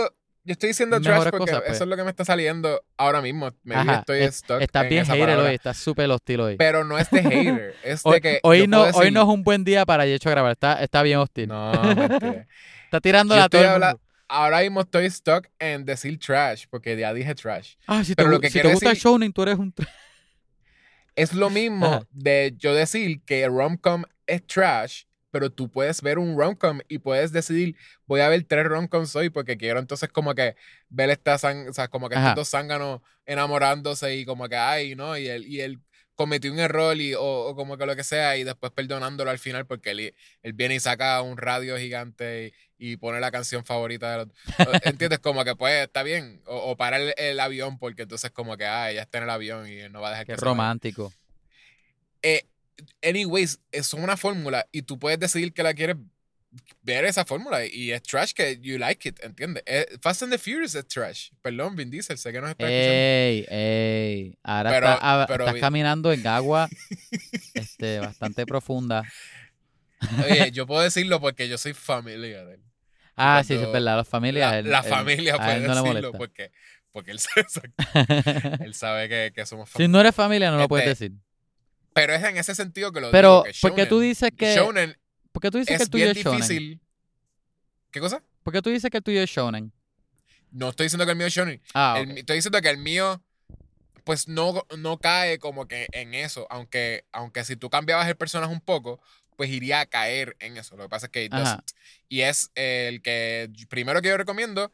[0.49, 1.73] yo estoy diciendo trash porque cosas, pues.
[1.73, 3.51] eso es lo que me está saliendo ahora mismo.
[3.63, 5.49] Me Ajá, estoy es- stuck estás en bien esa hater palabra.
[5.51, 6.57] hoy, estás súper hostil hoy.
[6.57, 9.45] Pero no es de hater, es Hoy, de que hoy no, hoy no es un
[9.45, 10.53] buen día para Yecho grabar.
[10.53, 11.49] Está, está bien hostil.
[11.49, 11.71] No.
[12.85, 14.01] Está tirando Yo a todo.
[14.31, 17.75] Ahora mismo estoy stuck en decir trash, porque ya dije trash.
[17.87, 19.73] Ah, si te, pero lo gu- que si te gusta decir- tú eres un...
[19.75, 19.89] tra-
[21.17, 22.07] Es lo mismo Ajá.
[22.11, 25.03] de yo decir que rom-com es trash,
[25.39, 27.77] pero tú puedes ver un rom-com y puedes decidir,
[28.07, 30.57] voy a ver tres rom-coms hoy porque quiero entonces como que
[30.89, 32.31] ver esta sang- o sea, como que Ajá.
[32.31, 35.17] estos dos zánganos enamorándose y como que, ay, ¿no?
[35.17, 35.79] Y él, y él
[36.17, 39.39] cometió un error y, o, o como que lo que sea y después perdonándolo al
[39.39, 43.65] final porque él, él viene y saca un radio gigante y, y pone la canción
[43.65, 44.29] favorita de los...
[44.83, 45.21] ¿Entiendes?
[45.21, 46.43] Como que pues está bien.
[46.47, 49.31] O, o para el, el avión porque entonces como que, ah, ella está en el
[49.31, 51.13] avión y él no va a dejar Qué que se romántico.
[52.23, 52.45] eh,
[53.03, 55.97] anyways, es una fórmula y tú puedes decidir que la quieres
[56.83, 59.63] ver esa fórmula y es trash que you like it, ¿entiendes?
[59.67, 61.31] Eh, Fast and the Furious es trash.
[61.43, 62.95] Perdón, Vin Diesel, sé que nos está escuchando.
[62.95, 64.39] Ey, ey.
[64.43, 66.69] Ahora Pero- está- ah, pero estás caminando en agua
[67.55, 69.03] este, bastante profunda.
[70.25, 72.61] Oye, yo puedo decirlo porque yo soy familia de él.
[73.17, 73.97] Ah, sí, sí, es Cuando verdad.
[73.99, 74.51] Las familias.
[74.53, 76.51] La, él- la él- familia a puede él no decirlo porque,
[76.93, 77.45] porque él, sabe,
[78.65, 79.89] él sabe que, que somos si familia.
[79.93, 81.19] no eres familia, no lo puedes Este, decir.
[82.01, 83.45] Pero es en ese sentido que lo Pero, digo.
[83.45, 84.97] Que ¿por qué tú dices que, Shonen
[85.33, 86.41] por qué tú dices que es el tuyo bien es shonen?
[86.41, 86.81] difícil.
[87.91, 88.23] ¿Qué cosa?
[88.43, 89.73] ¿Por qué tú dices que el tuyo es shonen?
[90.51, 91.63] No estoy diciendo que el mío es shonen.
[91.75, 93.23] Ah, El estoy diciendo que el mío,
[94.05, 96.47] pues no, no cae como que en eso.
[96.51, 99.01] Aunque, aunque si tú cambiabas el personaje un poco,
[99.37, 100.77] pues iría a caer en eso.
[100.77, 101.31] Lo que pasa es que.
[102.09, 104.73] Y es el que primero que yo recomiendo.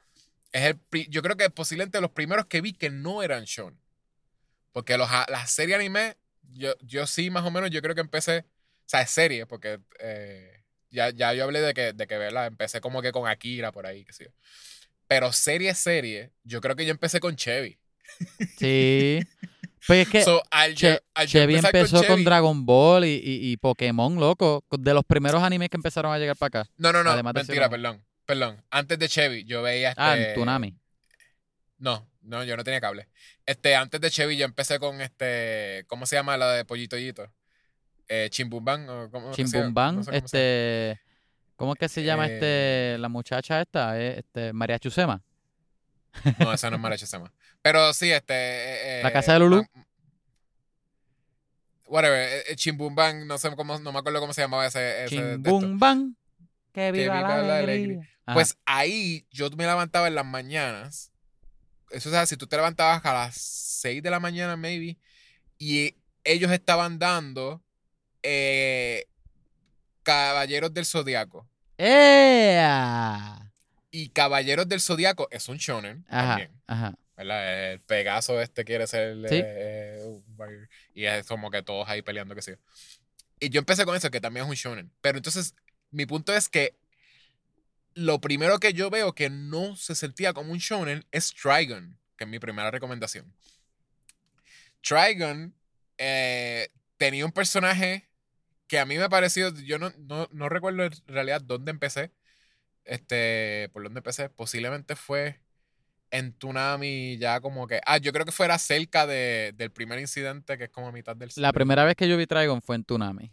[0.53, 3.81] Es el, yo creo que posiblemente los primeros que vi que no eran shonen.
[4.73, 6.17] Porque los, las series anime,
[6.53, 8.45] yo, yo sí más o menos, yo creo que empecé, o
[8.87, 12.47] sea, es serie, porque eh, ya, ya yo hablé de que, de que, ¿verdad?
[12.47, 14.31] Empecé como que con Akira por ahí, qué sé yo.
[15.07, 17.79] Pero serie, serie, yo creo que yo empecé con Chevy.
[18.59, 19.21] Sí.
[19.87, 23.57] Pues es que So, al yo- Chevy empezó con, Chevy- Dragon Ball y, y- y
[23.59, 24.65] Pokémon, loco.
[24.71, 26.71] De los primeros animes que empezaron a llegar para acá.
[26.79, 28.03] No, no, no, mentira, perdón.
[28.25, 28.65] Perdón.
[28.71, 30.01] Antes de Chevy, yo veía este.
[30.03, 30.75] Ah, en Tsunami.
[31.79, 33.09] No, no, yo no tenía cable.
[33.47, 35.85] Este, antes de Chevy, yo empecé con este.
[35.87, 37.31] ¿Cómo se llama la de Pollito Yito?
[38.09, 38.87] Eh, Chimbumban.
[39.33, 41.01] Chimbumban, No sé este...
[41.57, 43.99] ¿Cómo es que se llama Eh, este la muchacha esta?
[44.01, 45.23] Eh, Este, María Chusema.
[46.39, 47.33] No, esa no es Maracho Sama.
[47.63, 48.35] Pero sí, este.
[48.35, 49.65] eh, ¿La eh, casa de Lulú?
[51.87, 52.19] Whatever.
[52.19, 55.05] eh, eh, Chimbumban, no sé cómo, no me acuerdo cómo se llamaba ese.
[55.05, 55.51] ese de esto.
[55.61, 56.17] Chimbumban.
[56.73, 57.59] Que viva, la la alegría.
[57.59, 58.09] alegría.
[58.27, 58.35] Ajá.
[58.35, 61.13] Pues ahí yo me levantaba en las mañanas.
[61.95, 64.97] Eso es si tú te levantabas a las 6 de la mañana, maybe,
[65.59, 67.63] y ellos estaban dando
[68.23, 69.07] eh,
[70.03, 71.47] Caballeros del Zodiaco.
[71.79, 73.53] ¡Ea!
[73.91, 76.51] Y Caballeros del Zodiaco es un shonen Ajá, también.
[76.67, 76.95] ajá.
[77.17, 77.73] ¿verdad?
[77.73, 79.17] El Pegaso este quiere ser.
[79.29, 79.41] Sí.
[79.45, 82.55] eh, warrior, y es como que todos ahí peleando, que yo.
[83.39, 84.91] Y yo empecé con eso, que también es un shonen.
[85.01, 85.55] Pero entonces,
[85.93, 86.75] mi punto es que
[87.95, 92.25] lo primero que yo veo que no se sentía como un shonen es Trigon, que
[92.25, 93.33] es mi primera recomendación.
[94.83, 95.55] Trigon
[95.99, 98.09] eh, tenía un personaje
[98.67, 102.13] que a mí me pareció, yo no, no, no recuerdo en realidad dónde empecé,
[102.85, 105.41] este, por dónde empecé, posiblemente fue
[106.11, 110.59] en Tsunami ya como que, ah, yo creo que fuera cerca de, del primer incidente
[110.59, 112.85] que es como a mitad del La primera vez que yo vi Trigon fue en
[112.85, 113.31] Tsunami.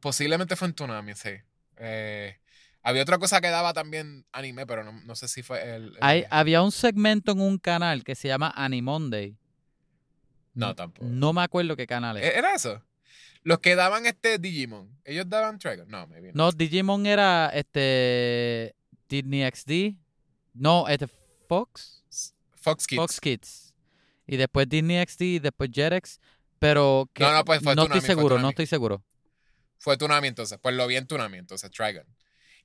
[0.00, 1.30] Posiblemente fue en Tsunami, sí.
[1.76, 2.36] Eh,
[2.82, 5.84] había otra cosa que daba también anime, pero no, no sé si fue el...
[5.88, 9.36] el- Hay, había un segmento en un canal que se llama Animonday.
[10.54, 11.06] No, tampoco.
[11.08, 12.24] No me acuerdo qué canal es.
[12.24, 12.82] ¿E- ¿Era eso?
[13.44, 15.88] Los que daban este Digimon, ¿ellos daban Trigon?
[15.88, 16.44] No, maybe no.
[16.46, 18.74] No, Digimon era este
[19.08, 19.96] Disney XD.
[20.54, 21.08] No, este
[21.48, 22.04] Fox.
[22.54, 22.96] Fox Kids.
[23.00, 23.74] Fox Kids.
[24.26, 26.20] Y después Disney XD y después Jetix.
[26.58, 29.02] Pero que No, no, pues fue no estoy seguro, no estoy seguro.
[29.78, 32.06] Fue Tsunami entonces, pues lo vi en Tsunami entonces, Trigon.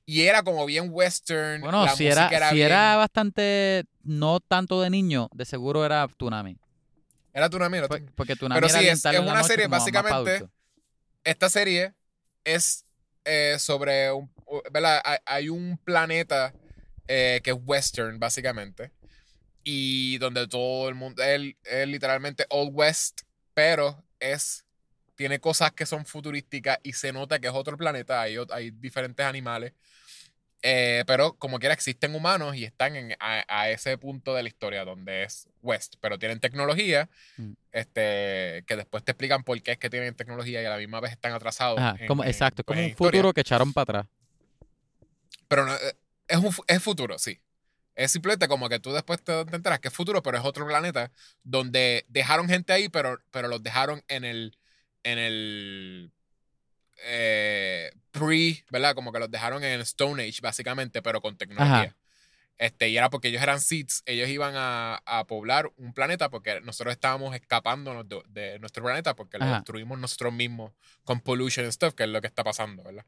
[0.06, 1.60] Y era como bien western.
[1.60, 6.06] Bueno, la si era, si bien- era bastante, no tanto de niño, de seguro era
[6.08, 6.58] Tsunami.
[7.34, 8.06] Era Tsunami, Tsunami.
[8.14, 10.48] Porque Tsunami Pero sí, es- una serie básicamente
[11.24, 11.94] esta serie
[12.44, 12.84] es
[13.24, 14.30] eh, sobre un,
[14.72, 15.02] ¿verdad?
[15.04, 16.54] Hay, hay un planeta
[17.06, 18.92] eh, que es western, básicamente.
[19.64, 23.22] Y donde todo el mundo, es es literalmente Old West,
[23.52, 24.64] pero es,
[25.18, 29.26] tiene cosas que son futurísticas y se nota que es otro planeta, hay, hay diferentes
[29.26, 29.72] animales.
[30.62, 34.48] eh, pero como quiera existen humanos y están en, a, a ese punto de la
[34.48, 37.52] historia donde es West, pero tienen tecnología Mm.
[37.72, 41.00] este, que después te explican por qué es que tienen tecnología y a la misma
[41.00, 41.78] vez están atrasados.
[41.78, 43.10] Ajá, en- como, en, exacto, pues, como en un historia.
[43.20, 44.06] futuro que echaron para atrás.
[45.48, 45.96] Pero no, eh,
[46.28, 47.40] es, un, es futuro, sí.
[47.94, 50.66] Es simplemente como que tú después te, te enteras que es futuro, pero es otro
[50.66, 51.10] planeta
[51.42, 54.57] donde dejaron gente ahí, pero, pero los dejaron en el,
[55.12, 56.12] en el
[57.04, 58.94] eh, pre, ¿verdad?
[58.94, 61.88] Como que los dejaron en Stone Age, básicamente, pero con tecnología.
[61.88, 61.96] Ajá.
[62.58, 66.60] Este, y era porque ellos eran seeds, ellos iban a, a poblar un planeta porque
[66.62, 69.54] nosotros estábamos escapándonos de, de nuestro planeta porque lo Ajá.
[69.58, 70.72] destruimos nosotros mismos
[71.04, 73.06] con pollution and stuff, que es lo que está pasando, ¿verdad?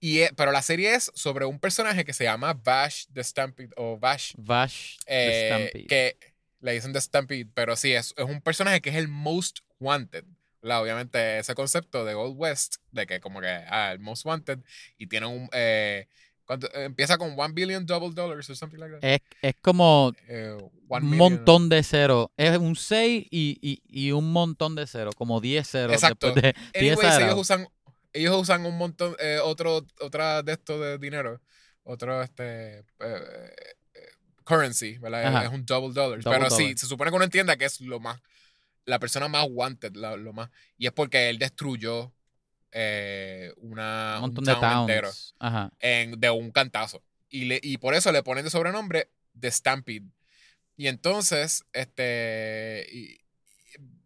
[0.00, 3.70] Y, e- pero la serie es sobre un personaje que se llama Vash the Stampede
[3.76, 5.86] o Vash, Vash the eh, Stampede.
[5.86, 6.18] que
[6.60, 10.24] le dicen The Stampede, pero sí, es, es un personaje que es el most wanted.
[10.62, 10.82] ¿Verdad?
[10.82, 14.58] Obviamente ese concepto de Old West, de que como que, ah, el most wanted,
[14.98, 15.48] y tiene un...
[15.52, 16.06] Eh.
[16.50, 19.04] Eh, empieza con one billion double dollars or something like that.
[19.06, 20.56] Es, es como Eh,
[20.88, 22.28] un montón de ceros.
[22.38, 25.92] Es un 6 y, y, y un montón de ceros, como 10 ceros.
[25.92, 26.32] Exacto.
[26.32, 27.40] De, Anyways, ellos exagerado.
[27.40, 27.68] usan,
[28.14, 31.38] ellos usan un montón, eh, otro, otra de estos de dinero,
[31.82, 34.08] otro este eh, eh,
[34.44, 35.26] currency, ¿verdad?
[35.26, 35.44] Ajá.
[35.44, 36.20] Es un double dollar.
[36.22, 36.78] Double Pero sí, dollar.
[36.78, 38.22] se supone que uno entienda que es lo más,
[38.88, 42.12] la persona más wanted, la- lo más, y es porque él destruyó
[42.72, 44.90] eh, una, un montón un de town towns.
[44.90, 45.72] entero Ajá.
[45.80, 47.02] en- de un cantazo.
[47.30, 50.06] Y, le, y por eso le ponen de sobrenombre The Stampede.
[50.76, 53.20] Y entonces, este, y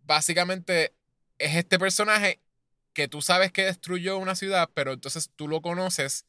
[0.04, 0.94] básicamente
[1.38, 2.40] es este personaje
[2.92, 6.26] que tú sabes que destruyó una ciudad, pero entonces tú lo conoces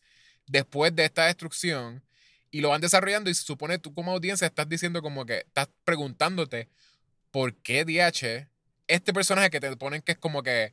[0.47, 2.03] después de esta destrucción
[2.51, 5.69] y lo van desarrollando y se supone tú como audiencia estás diciendo como que estás
[5.85, 6.69] preguntándote
[7.33, 8.47] por qué DH,
[8.87, 10.71] este personaje que te ponen que es como que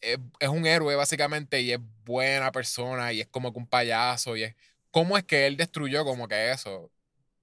[0.00, 4.36] es, es un héroe básicamente y es buena persona y es como que un payaso
[4.36, 4.56] y es
[4.90, 6.90] cómo es que él destruyó como que eso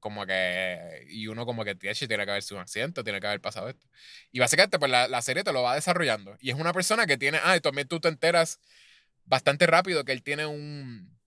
[0.01, 3.28] como que, y uno como que tiene tiene que haber sido un accidente, tiene que
[3.28, 3.88] haber pasado esto.
[4.32, 6.38] Y básicamente, pues la, la serie te lo va desarrollando.
[6.39, 8.59] Y es una persona que tiene, ah, y también tú te enteras
[9.25, 11.17] bastante rápido que él tiene un,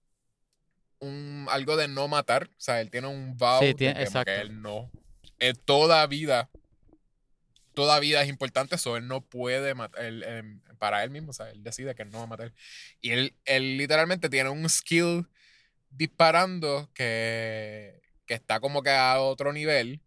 [1.01, 4.05] un algo de no matar, o sea, él tiene un vow Sí, de tiene- que,
[4.07, 4.41] como que exacto.
[4.43, 4.91] él no,
[5.39, 6.49] él toda vida,
[7.75, 11.33] toda vida es importante, eso él no puede matar, él, em, para él mismo, o
[11.33, 12.53] sea, él decide que él no va a matar.
[13.01, 15.27] Y él, él literalmente tiene un skill
[15.91, 20.01] disparando que, que está como que a otro nivel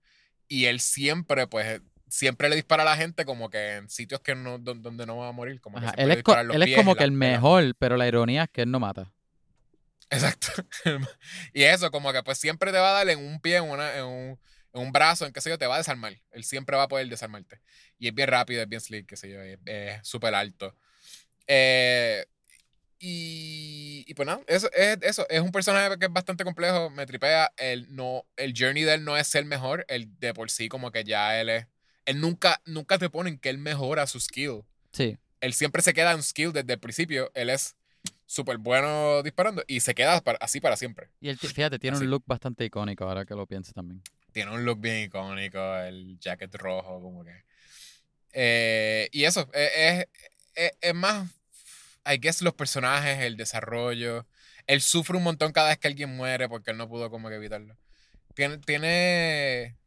[0.48, 4.36] y él siempre, pues, siempre le dispara a la gente como que en sitios que
[4.36, 6.96] no, don- donde no va a morir, como que Ajá, Él, es, co- él como
[6.96, 9.12] que el la- mejor, pero la ironía es que él no mata.
[10.10, 10.48] Exacto.
[11.54, 13.98] y eso, como que pues siempre te va a dar en un pie, en, una,
[13.98, 14.40] en, un,
[14.74, 16.20] en un brazo, en qué sé yo, te va a desarmar.
[16.32, 17.60] Él siempre va a poder desarmarte.
[18.00, 20.76] Y es bien rápido, es bien slick, qué sé yo, es súper alto.
[21.48, 22.26] Eh,
[23.00, 27.06] y, y pues nada, eso es, eso es un personaje que es bastante complejo, me
[27.06, 27.52] tripea.
[27.58, 30.92] El, no, el journey de él no es ser mejor, el de por sí como
[30.92, 31.68] que ya él es...
[32.06, 35.18] Él nunca, nunca te ponen que él mejora su skill Sí.
[35.42, 37.32] él siempre se queda en skill desde el principio.
[37.34, 37.76] Él es
[38.26, 41.10] súper bueno disparando y se queda para- así para siempre.
[41.22, 42.06] Y él, fíjate, tiene Así.
[42.06, 44.02] un look bastante icónico ahora que lo pienso también.
[44.34, 47.44] Tiene un look bien icónico, el jacket rojo, como que.
[48.34, 50.08] Eh, y eso, eh,
[50.56, 51.30] es, es, es más,
[52.06, 54.28] I guess, los personajes, el desarrollo.
[54.68, 57.36] Él sufre un montón cada vez que alguien muere porque él no pudo como que
[57.36, 57.78] evitarlo.
[58.34, 59.78] Tiene, tiene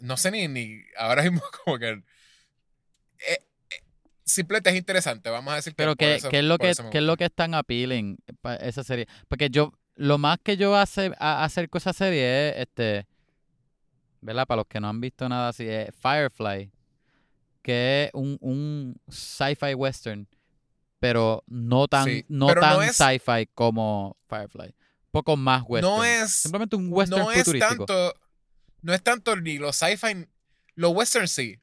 [0.00, 1.88] no sé ni, ni ahora mismo como que...
[1.90, 2.02] eh,
[3.28, 3.82] eh,
[4.24, 6.72] simplemente es interesante, vamos a decir que Pero por ¿qué, eso- qué es lo que,
[6.90, 9.06] qué es lo que es tan appealing para esa serie?
[9.28, 13.06] Porque yo, lo más que yo hace, a, acerco a esa serie es, este,
[14.20, 14.46] ¿verdad?
[14.46, 16.70] Para los que no han visto nada así, es Firefly,
[17.62, 20.28] que es un, un sci-fi western,
[20.98, 24.74] pero no tan, Sí, no tan sci-fi como Firefly.
[25.10, 25.96] Poco más western.
[25.96, 28.14] No es, Simplemente un western no es tanto,
[28.82, 30.26] no es tanto ni los sci-fi,
[30.74, 31.58] los western sí.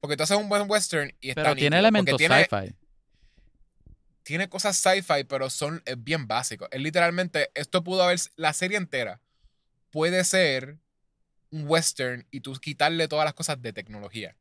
[0.00, 2.74] Porque tú haces un buen western y está pero tiene elementos sci-fi.
[4.22, 6.68] tiene cosas sci-fi, pero son es bien básicos.
[6.72, 9.20] Es literalmente, esto pudo haber, la serie entera
[9.90, 10.78] puede ser
[11.54, 14.36] un western y tú quitarle todas las cosas de tecnología.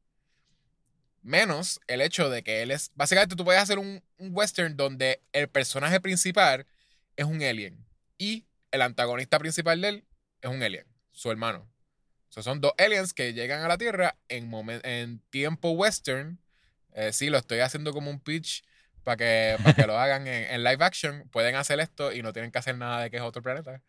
[1.22, 5.22] Menos el hecho de que él es, básicamente tú puedes hacer un, un western donde
[5.32, 6.66] el personaje principal
[7.16, 7.86] es un alien
[8.18, 10.03] y el antagonista principal de él
[10.41, 11.70] es un alien, su hermano.
[12.30, 14.51] So, son dos aliens que llegan a la Tierra en,
[14.84, 16.39] en tiempo western.
[16.93, 18.64] Eh, sí, lo estoy haciendo como un pitch
[19.03, 21.30] para que, para que lo hagan en, en live action.
[21.30, 23.84] Pueden hacer esto y no tienen que hacer nada de que es otro planeta.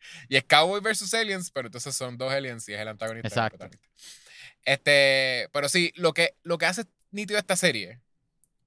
[0.28, 3.28] y es Cowboy versus Aliens, pero entonces son dos aliens y es el antagonista.
[3.28, 3.58] el Exacto.
[3.58, 3.88] protagonista.
[4.64, 8.00] Este, pero sí, lo que, lo que hace nítido esta serie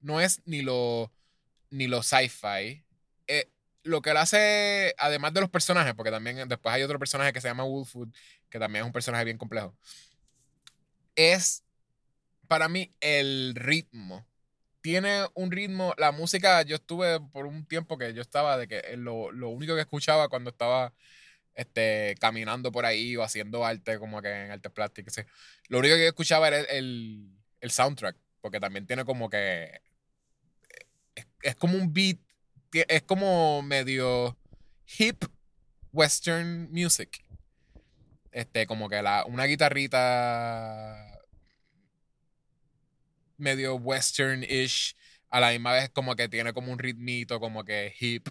[0.00, 1.12] no es ni lo,
[1.70, 2.84] ni lo sci-fi.
[3.28, 3.48] Eh,
[3.84, 7.40] lo que lo hace, además de los personajes, porque también después hay otro personaje que
[7.40, 8.08] se llama Wolfwood,
[8.48, 9.76] que también es un personaje bien complejo,
[11.16, 11.64] es
[12.48, 14.26] para mí el ritmo.
[14.80, 18.96] Tiene un ritmo, la música, yo estuve por un tiempo que yo estaba de que
[18.96, 20.92] lo, lo único que escuchaba cuando estaba
[21.54, 25.26] este, caminando por ahí o haciendo arte, como que en arte plástico, qué sé.
[25.68, 27.30] lo único que yo escuchaba era el,
[27.60, 29.80] el, soundtrack, porque también tiene como que
[31.14, 32.18] es, es como un beat,
[32.72, 34.36] es como medio
[34.98, 35.24] hip
[35.92, 37.24] western music.
[38.30, 41.20] Este, como que la, una guitarrita
[43.36, 44.94] medio western-ish,
[45.28, 48.28] a la misma vez como que tiene como un ritmito, como que hip.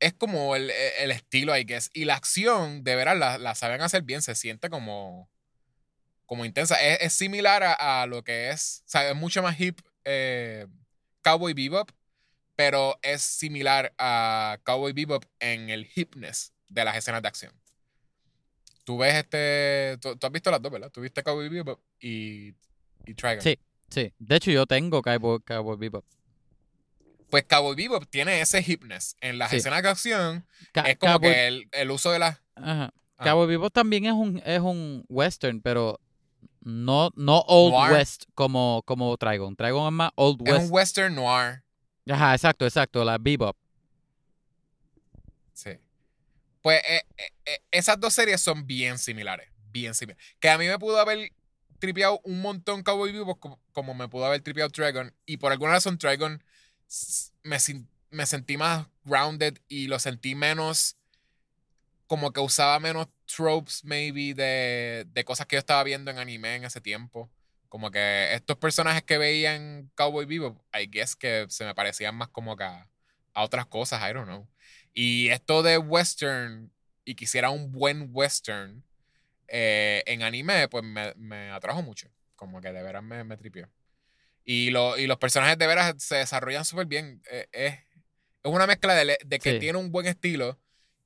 [0.00, 1.90] Es como el, el estilo, I guess.
[1.94, 5.30] Y la acción, de veras, la, la saben hacer bien, se siente como,
[6.26, 6.82] como intensa.
[6.82, 10.66] Es, es similar a, a lo que es, o sea, es mucho más hip eh,
[11.22, 11.90] Cowboy Bebop,
[12.56, 17.52] pero es similar a Cowboy Bebop en el hipness de las escenas de acción.
[18.84, 20.90] Tú ves este, tú, tú has visto las dos, ¿verdad?
[20.90, 22.54] Tú viste Cowboy Bebop y,
[23.06, 23.40] y Trigon.
[23.40, 23.58] Sí.
[23.90, 24.12] Sí.
[24.18, 26.04] De hecho, yo tengo Cowboy, Cowboy Bebop.
[27.34, 29.16] Pues Cowboy Bebop tiene ese hipness.
[29.20, 29.56] En las Sí.
[29.56, 32.40] escenas de acción Ca- es como Cowboy- que el, el uso de las...
[32.54, 32.94] Ajá.
[33.16, 33.24] Ah.
[33.24, 35.98] Cowboy Bebop también es un, es un western, pero
[36.60, 37.92] no, no Old Noir.
[37.94, 39.56] West como, como Trigon.
[39.56, 40.64] Trigon es más Old Es West.
[40.66, 41.64] un western noir.
[42.08, 43.56] Ajá, exacto, exacto, la Bebop.
[45.54, 45.70] Sí.
[46.62, 49.48] Pues eh, eh, eh, esas dos series son bien similares.
[49.72, 50.24] Bien similares.
[50.38, 51.32] Que a mí me pudo haber
[51.80, 55.12] tripeado un montón Cowboy Bebop como, como me pudo haber tripeado Dragon.
[55.26, 56.40] Y por alguna razón Dragon
[57.42, 57.58] me,
[58.10, 60.96] me sentí más grounded y lo sentí menos
[62.06, 66.56] como que usaba menos tropes maybe de, de cosas que yo estaba viendo en anime
[66.56, 67.30] en ese tiempo.
[67.68, 72.14] Como que estos personajes que veía en Cowboy Bebop, I guess que se me parecían
[72.14, 72.88] más como que a,
[73.32, 74.48] a otras cosas, I don't know.
[74.92, 76.70] Y esto de western
[77.04, 78.84] y quisiera un buen western
[79.48, 82.08] eh, en anime, pues me, me atrajo mucho.
[82.36, 83.68] Como que de veras me, me tripió.
[84.44, 87.22] Y, lo, y los personajes de veras se desarrollan súper bien.
[87.30, 89.58] Eh, es, es una mezcla de, de que Sí.
[89.58, 90.60] tiene un buen estilo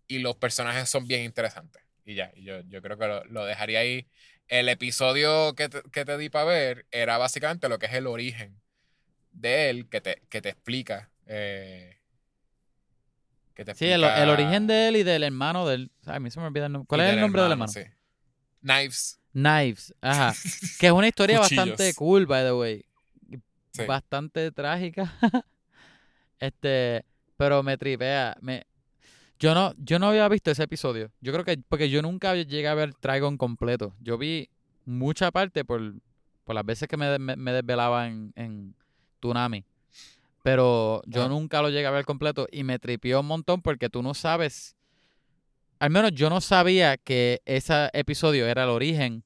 [0.09, 1.83] y los personajes son bien interesantes.
[2.05, 4.09] Y ya, y yo, yo creo que lo, lo dejaría ahí.
[4.49, 8.07] El episodio que te, que te di para ver era básicamente lo que es el
[8.07, 8.61] origen
[9.31, 11.11] de él, que te, que te explica.
[11.27, 11.95] eh,
[13.55, 15.91] que te Sí, el, el origen de él y del hermano de él.
[16.07, 16.87] Ay, a mí se me olvida el nombre.
[16.89, 17.73] ¿Cuál y es el del nombre del hermano?
[17.73, 17.83] sí.
[18.63, 19.21] Knives.
[19.33, 19.95] Knives.
[20.01, 20.35] Ajá.
[20.81, 22.85] Que es una historia bastante cool, by the way.
[23.73, 23.85] Sí.
[23.85, 25.13] Bastante trágica.
[26.41, 27.05] este,
[27.37, 28.37] pero me tripea.
[28.41, 28.67] Me...
[29.39, 31.13] Yo no, yo no había visto ese episodio.
[31.21, 33.95] Yo creo que, porque yo nunca llegué a ver Trigon completo.
[34.01, 34.51] Yo vi
[34.85, 35.95] mucha parte por,
[36.45, 38.75] por las veces que me, me, me desvelaba en, en
[39.21, 39.65] Tsunami.
[40.43, 44.03] Pero yo nunca lo llegué a ver completo y me tripió un montón porque tú
[44.03, 44.77] no sabes.
[45.79, 49.25] Al menos yo no sabía que ese episodio era el origen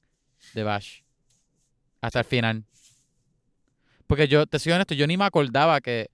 [0.53, 1.01] de Bash.
[2.01, 2.65] Hasta el final.
[4.07, 6.09] Porque yo, te soy honesto, yo ni me acordaba que.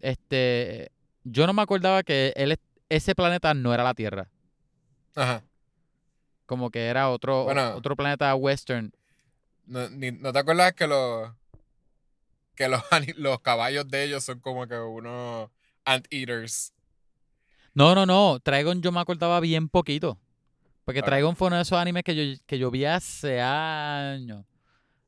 [0.00, 0.90] Este.
[1.24, 4.30] Yo no me acordaba que él, es- ese planeta no era la Tierra.
[5.14, 5.42] Ajá.
[6.46, 7.74] Como que era otro, Bueno.
[7.76, 8.92] otro planeta western.
[9.66, 11.30] ¿No, ni- ¿no te acuerdas que los
[12.54, 12.82] que los,
[13.40, 15.50] caballos de ellos son como que unos
[15.84, 16.72] anteaters?
[17.74, 18.40] No, no, no.
[18.40, 20.18] Trigon yo me acordaba bien poquito.
[20.84, 21.06] Porque Ok.
[21.06, 24.44] Trigon fue uno de esos animes que yo, que yo vi hace años.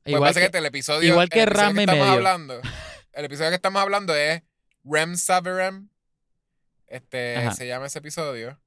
[0.03, 2.13] Pues Igual que- básicamente el episodio, igual que el episodio estamos medio.
[2.13, 2.61] hablando,
[3.13, 4.43] el episodio que estamos hablando es
[4.85, 5.89] Rem Saverem.
[6.87, 7.53] Este Ajá.
[7.53, 8.59] se llama ese episodio.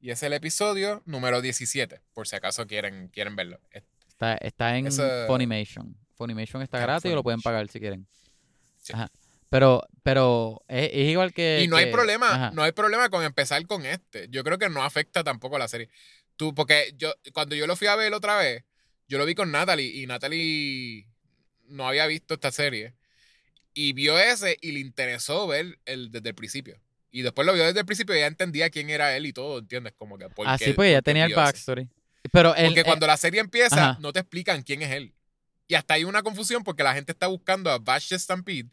[0.00, 3.60] Y es el episodio número 17, por si acaso quieren, quieren verlo.
[3.70, 5.96] Es- Está, está en Eso- Funimation.
[6.16, 7.42] Funimation está gratis y lo pueden Funimation.
[7.54, 8.06] pagar si quieren.
[8.82, 8.92] Sí.
[8.92, 9.08] Ajá.
[9.48, 11.60] Pero, pero es, es igual que.
[11.62, 12.50] Y no hay que- problema, ajá.
[12.52, 14.26] no hay problema con empezar con este.
[14.28, 15.88] Yo creo que no afecta tampoco a la serie.
[16.36, 18.64] Tú, porque yo, cuando yo lo fui a ver otra vez,
[19.08, 21.06] yo lo vi con Natalie y Natalie
[21.68, 22.94] no había visto esta serie.
[23.74, 26.80] Y vio ese y le interesó ver el desde el principio.
[27.10, 29.58] Y después lo vio desde el principio y ya entendía quién era él y todo,
[29.58, 29.92] ¿entiendes?
[29.96, 31.40] Como que por Ah, pues ya tenía el ese.
[31.40, 31.88] backstory.
[32.32, 33.98] Pero Porque eh, cuando la serie empieza, ajá.
[34.00, 35.14] no te explican quién es él.
[35.68, 38.68] Y hasta hay una confusión porque la gente está buscando a Bash Stampede.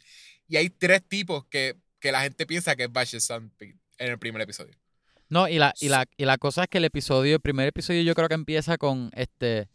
[0.47, 4.19] Y hay tres tipos que, que la gente piensa que es Bash Stampede en el
[4.19, 4.73] primer episodio.
[5.29, 8.01] No, y la, y la, y la cosa es que el episodio, el primer episodio
[8.01, 9.67] yo creo que empieza con este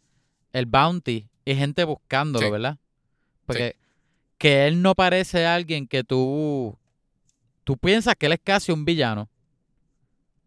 [0.53, 2.51] el bounty y gente buscándolo, Sí.
[2.51, 2.77] ¿verdad?
[3.45, 3.75] Porque
[4.37, 6.77] que él no parece alguien que tú
[7.63, 9.29] tú piensas que él es casi un villano.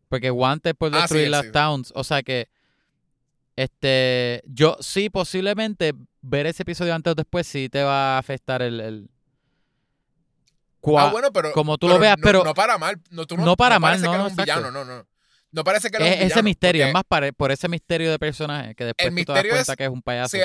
[0.08, 2.48] Porque guantes por Ah, sí, destruir él las towns, o sea que
[3.56, 5.92] este yo sí posiblemente
[6.22, 9.08] ver ese episodio antes o después sí te va a afectar el,
[10.96, 11.52] ah, bueno, pero.
[11.52, 13.00] como tú lo veas, no, pero- No para mal.
[13.10, 15.06] No, tú no, no para mal, es un villano, no, no.
[15.54, 16.22] No parece que es, villano.
[16.26, 19.32] ese misterio, es más para, por ese misterio de personaje que después El tú te
[19.32, 20.36] das cuenta es- que es un payaso.
[20.36, 20.42] Sí,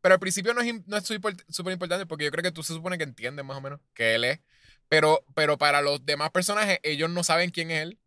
[0.00, 2.72] pero al principio no es, no es súper importante porque yo creo que tú se
[2.72, 4.40] supone que entiendes más o menos que él es.
[4.88, 7.98] Pero, pero para los demás personajes, ellos no saben quién es él.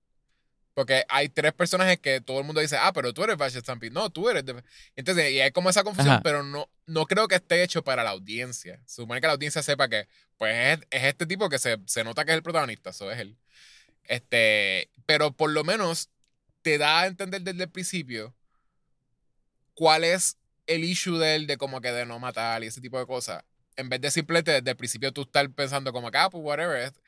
[0.74, 3.92] Porque hay tres personajes que todo el mundo dice, ah, pero tú eres Bash Stampede.
[3.92, 4.46] No, tú eres.
[4.46, 4.64] de-".
[4.96, 6.22] Entonces, y hay como esa confusión, Ajá.
[6.24, 8.80] pero no, no creo que esté hecho para la audiencia.
[8.86, 10.08] Se supone que la audiencia sepa que,
[10.38, 13.20] pues, es, es este tipo que se, se nota que es el protagonista, eso es
[13.20, 13.38] él.
[14.10, 16.10] Este, pero por lo menos
[16.64, 18.36] te da a entender desde el principio
[19.76, 20.38] cuál es
[20.68, 23.44] el issue de él de como que de no matar y ese tipo de cosas.
[23.76, 26.82] En vez de simplemente desde el principio tú estar pensando como que, ah, pues whatever.
[26.82, 27.00] es-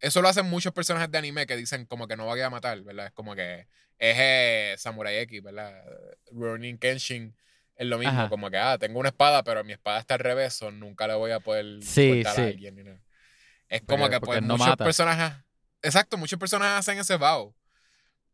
[0.00, 2.80] Eso lo hacen muchos personajes de anime que dicen como que no vaya a matar,
[2.82, 3.06] ¿verdad?
[3.06, 3.60] Es como que
[3.98, 5.82] es eh, Samurai X, ¿verdad?
[6.32, 7.34] Ronin Kenshin
[7.76, 8.28] es lo mismo, Ajá.
[8.28, 11.14] como que, ah, tengo una espada, pero mi espada está al revés, o nunca le
[11.14, 12.26] voy a poder Sí, sí.
[12.26, 12.84] a alguien.
[12.84, 13.00] nada.
[13.68, 14.84] Es como Porque- que pues no muchos mata.
[14.84, 15.42] personajes,
[15.84, 17.54] exacto, muchos personajes hacen ese vow.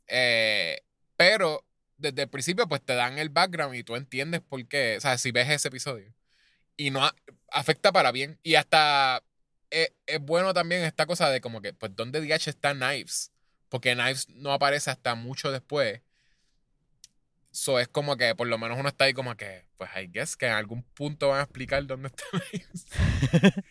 [0.06, 0.80] Eh,
[1.16, 1.64] pero
[1.98, 4.96] desde el principio, pues te dan el background y tú entiendes por qué.
[4.96, 6.14] O sea, si ves ese episodio.
[6.76, 7.08] Y no
[7.52, 8.38] afecta para bien.
[8.42, 9.22] Y hasta
[9.70, 13.32] es, es bueno también esta cosa de como que, pues, ¿dónde DH está Knives?
[13.68, 16.00] Porque Knives no aparece hasta mucho después.
[17.52, 20.36] So es como que por lo menos uno está ahí como que, pues, I guess
[20.36, 22.86] que en algún punto van a explicar dónde está Knives.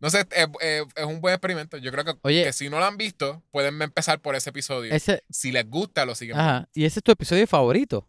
[0.00, 1.76] No sé, es, es- es un buen experimento.
[1.78, 2.44] Yo creo que, Oye.
[2.44, 4.92] que si no lo han visto, pueden empezar por ese episodio.
[4.92, 6.36] Ese, Si les gusta, lo siguen.
[6.38, 8.08] ajá, y ese es tu episodio favorito.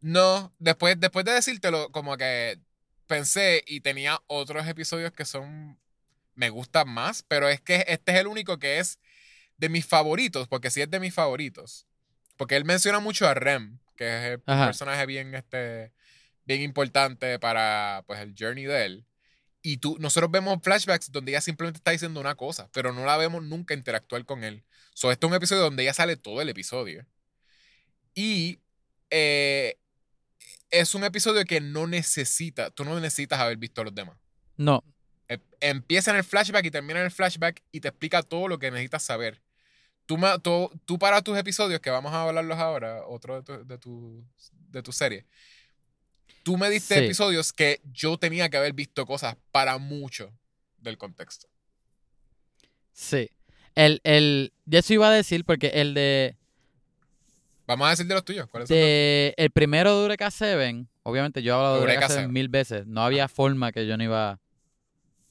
[0.00, 2.58] No, después, después de decírtelo, como que
[3.06, 5.78] pensé y tenía otros episodios que son.
[6.34, 9.00] Me gustan más, pero es que este es el único que es
[9.56, 11.88] de mis favoritos, porque sí es de mis favoritos.
[12.36, 14.66] Porque él menciona mucho a Rem, que es el Ajá.
[14.66, 15.92] personaje bien, este,
[16.44, 19.04] bien importante para pues, el journey de él.
[19.62, 23.16] Y tú, nosotros vemos flashbacks donde ella simplemente está diciendo una cosa, pero no la
[23.16, 24.64] vemos nunca interactuar con él.
[24.94, 27.06] So, este es un episodio donde ella sale todo el episodio.
[28.14, 28.60] Y
[29.10, 29.76] eh,
[30.70, 34.16] es un episodio que no necesita, tú no necesitas haber visto a los demás.
[34.56, 34.82] No,
[35.28, 38.58] Eh, Empieza en el flashback y termina en el flashback y te explica todo lo
[38.58, 39.42] que necesitas saber.
[40.06, 43.78] Tú, tú, tú para tus episodios, que vamos a hablarlos ahora, otro de tu, de
[43.78, 44.24] tu,
[44.70, 45.26] de tu serie,
[46.42, 47.04] tú me diste Sí.
[47.04, 50.32] episodios que yo tenía que haber visto cosas para mucho
[50.78, 51.46] del contexto.
[52.92, 53.30] sí.
[53.74, 56.34] El, el, de eso iba a decir porque el de,
[57.68, 58.48] Vamos a decir de los tuyos.
[58.48, 61.94] ¿Cuáles son los de el primero de Eureka 7, obviamente yo he hablado de Eureka
[62.06, 62.32] Eureka 7 7.
[62.32, 62.86] mil veces.
[62.86, 64.40] No había forma que yo no iba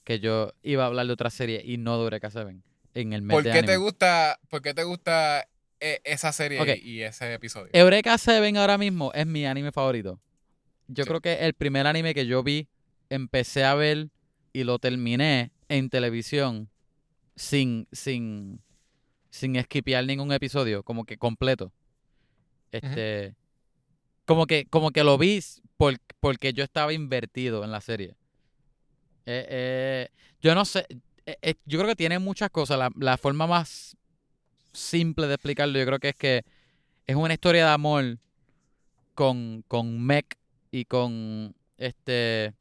[0.06, 2.62] que yo iba a hablar de otra serie y no de Eureka 7
[2.94, 5.50] en el mes ¿Por de qué te gusta, por qué te gusta
[5.82, 7.70] eh, esa serie y ese episodio?
[7.74, 10.22] Eureka 7 ahora mismo es mi anime favorito.
[10.88, 11.08] Yo Sí.
[11.10, 12.68] creo que el primer anime que yo vi,
[13.10, 14.10] empecé a ver
[14.54, 16.70] y lo terminé en televisión
[17.36, 18.62] sin, sin,
[19.30, 21.72] sin esquipear ningún episodio, como que completo.
[22.72, 23.36] Este,
[24.26, 25.40] como que, como que lo vi
[25.78, 28.16] por- porque yo estaba invertido en la serie.
[29.26, 30.10] Eh, eh,
[30.42, 30.86] yo no sé,
[31.26, 32.78] eh, yo creo que tiene muchas cosas.
[32.80, 33.96] La, la forma más
[34.74, 36.44] simple de explicarlo, yo creo que es que
[37.06, 38.18] es una historia de amor
[39.16, 40.37] con, con Mech
[40.72, 42.54] y con este.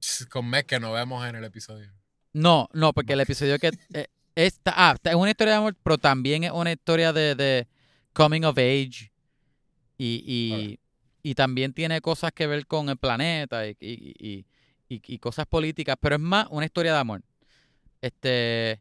[0.30, 1.90] Con Meg que no vemos en el episodio.
[2.32, 3.70] No, no, porque el episodio que.
[3.94, 7.34] eh, esta, ah, esta es una historia de amor, pero también es una historia de,
[7.34, 7.66] de
[8.12, 9.10] coming of age.
[9.98, 10.78] Y, y,
[11.22, 14.44] y también tiene cosas que ver con el planeta y, y-
[14.88, 17.22] y- cosas políticas, pero es más una historia de amor.
[18.02, 18.80] Este.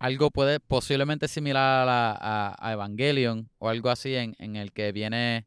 [0.00, 4.92] Algo puede posiblemente similar a, a- a Evangelion o algo así en, en el que
[4.92, 5.46] viene.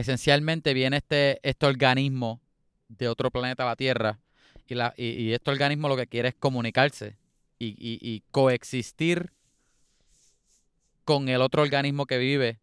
[0.00, 2.40] Esencialmente viene este, este organismo
[2.88, 4.18] de otro planeta la Tierra
[4.66, 7.18] y, la, y, y este organismo lo que quiere es comunicarse
[7.58, 9.30] y, y- coexistir
[11.04, 12.60] con el otro organismo que vive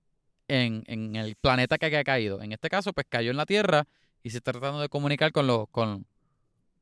[0.47, 2.41] en, en el planeta que ha caído.
[2.41, 3.85] En este caso, pues cayó en la Tierra
[4.23, 6.07] y se está tratando de comunicar con, con,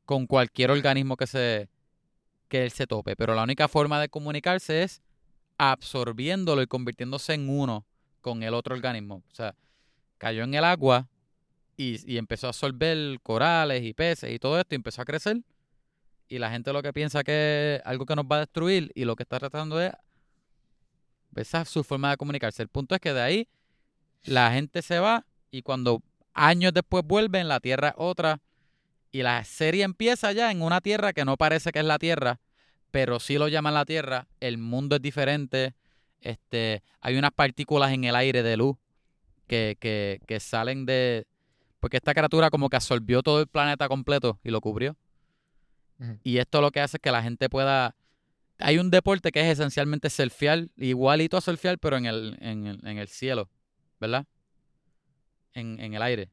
[0.06, 1.68] con cualquier organismo que, se,
[2.48, 3.14] que él se tope.
[3.14, 5.02] Pero la única forma de comunicarse es
[5.58, 7.84] absorbiéndolo y convirtiéndose en uno
[8.22, 9.16] con el otro organismo.
[9.30, 9.54] O sea,
[10.18, 11.08] cayó en el agua
[11.76, 15.38] y, empezó a absorber corales y peces y todo esto y empezó a crecer.
[16.28, 19.04] Y la gente lo que piensa que es algo que nos va a destruir y
[19.04, 19.92] lo que está tratando es
[21.36, 22.62] esa es su forma de comunicarse.
[22.62, 23.48] El punto es que de ahí
[24.24, 26.02] la gente se va y cuando
[26.32, 28.40] años después vuelven, la Tierra es otra.
[29.12, 32.40] Y la serie empieza ya en una Tierra que no parece que es la Tierra,
[32.90, 34.26] pero sí lo llaman la Tierra.
[34.40, 35.74] El mundo es diferente.
[36.20, 38.76] Este, hay unas partículas en el aire de luz
[39.46, 41.26] que, que, que salen de...
[41.80, 44.96] Porque esta criatura como que absorbió todo el planeta completo y lo cubrió.
[46.22, 47.94] Y esto lo que hace es que la gente pueda...
[48.58, 52.86] Hay un deporte que es esencialmente surfear, igualito a surfear, pero en el, en el,
[52.86, 53.50] en el cielo,
[54.00, 54.26] ¿verdad?
[55.52, 56.30] En, en el aire.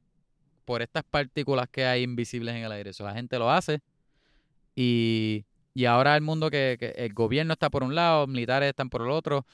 [0.66, 2.92] Por estas partículas que hay invisibles en el aire.
[2.92, 3.82] Eso la gente lo hace.
[4.76, 8.90] Y, y ahora el mundo que, que el gobierno está por un lado, militares están
[8.90, 9.46] por el otro.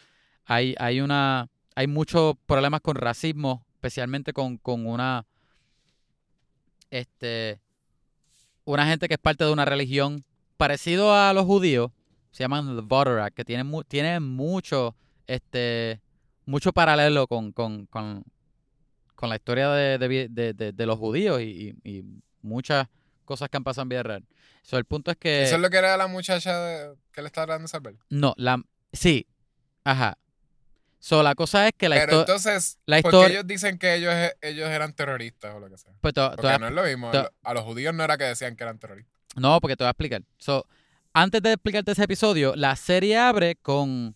[0.45, 1.49] Hay, hay una
[1.79, 5.25] hay muchos problemas con racismo, especialmente con, con una
[6.91, 7.61] este
[8.65, 10.25] una gente que es parte de una religión
[10.57, 11.91] parecido a los judíos,
[12.31, 14.93] se llaman the Voterak, que tienen mu- tienen mucho
[15.25, 16.01] este
[16.45, 18.25] mucho paralelo con, con, con,
[19.15, 19.97] con la historia de,
[20.73, 21.75] de los judíos y,
[22.41, 22.87] muchas
[23.23, 24.25] cosas que han pasado en vida real.
[24.63, 27.53] So, el punto es que Eso es lo que era la muchacha que le estaba
[27.53, 27.93] dando salvar.
[28.09, 28.61] no, la
[28.91, 29.27] sí,
[29.85, 30.17] ajá.
[31.01, 33.77] So, la cosa es que la Pero historia entonces, la ¿por qué historia- ellos dicen
[33.77, 35.93] que ellos, e- ellos eran terroristas o lo que sea?
[36.01, 37.11] pues, Porque no es lo mismo.
[37.43, 39.13] A los judíos no era que decían que eran terroristas.
[39.37, 40.23] No, porque te voy a explicar.
[40.37, 40.65] So,
[41.13, 44.13] antes de explicarte ese episodio, la serie abre con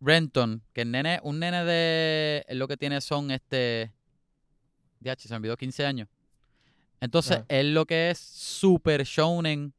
[0.00, 2.44] Renton, que el nene, un nene de.
[2.50, 3.92] Lo que tiene son este.
[5.00, 6.08] DH, se me olvidó 15 años.
[7.00, 7.44] Entonces, Ajá.
[7.48, 9.74] él lo que es super shonen.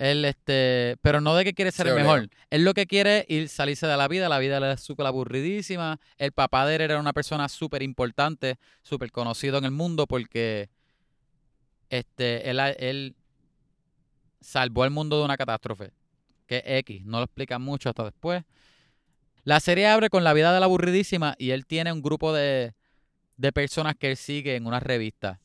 [0.00, 0.96] Él, este.
[1.02, 2.30] Pero no de que quiere ser el mejor.
[2.48, 4.30] Él lo que quiere es ir, salirse de la vida.
[4.30, 6.00] La vida le es súper aburridísima.
[6.16, 10.70] El papá de él era una persona súper importante, súper conocido en el mundo porque.
[11.90, 13.14] Este, él, él
[14.40, 15.90] salvó al mundo de una catástrofe.
[16.46, 17.04] Que es X.
[17.04, 18.42] No lo explican mucho hasta después.
[19.44, 22.72] La serie abre con la vida de la aburridísima y él tiene un grupo de,
[23.36, 25.40] de personas que él sigue en una revista.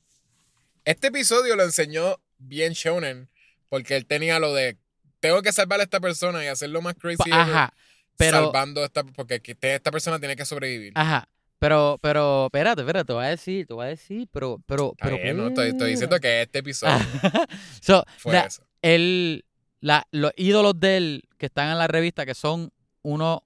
[0.85, 3.29] Este episodio lo enseñó bien Shonen,
[3.76, 4.78] porque él tenía lo de
[5.19, 7.73] tengo que salvar a esta persona y hacerlo más crazy Ajá.
[8.15, 10.93] Pero, salvando esta porque esta persona tiene que sobrevivir.
[10.95, 11.28] ajá.
[11.59, 15.17] Pero, pero, espérate, espérate, te voy a decir, te voy a decir, pero, pero, pero.
[15.17, 16.93] bien, no, estoy, estoy diciendo que este episodio
[17.82, 18.63] So, fue la- eso.
[18.82, 19.43] el,
[19.82, 22.71] la, los ídolos de él que están en la revista, que son
[23.01, 23.43] uno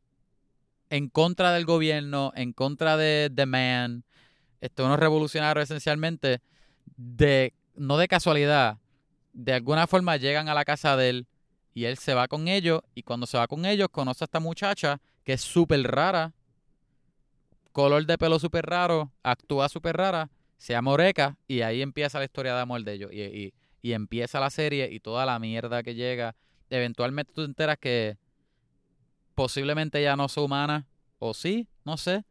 [0.92, 4.04] en contra del gobierno, en contra de The Man,
[4.62, 6.42] este, unos revolucionarios esencialmente,
[6.98, 8.78] de, no de casualidad,
[9.34, 11.28] de alguna forma llegan a la casa de él
[11.74, 14.40] y él se va con ellos y cuando se va con ellos conoce a esta
[14.40, 16.34] muchacha que es súper rara,
[17.72, 22.26] color de pelo súper raro, actúa súper rara, se llama Oreca y ahí empieza la
[22.26, 25.84] historia de amor de ellos y, y- y empieza la serie y toda la mierda
[25.84, 26.36] que llega.
[26.70, 28.18] Eventualmente tú te enteras que
[29.36, 30.86] posiblemente ella no sea humana
[31.20, 32.24] o sí, no sé.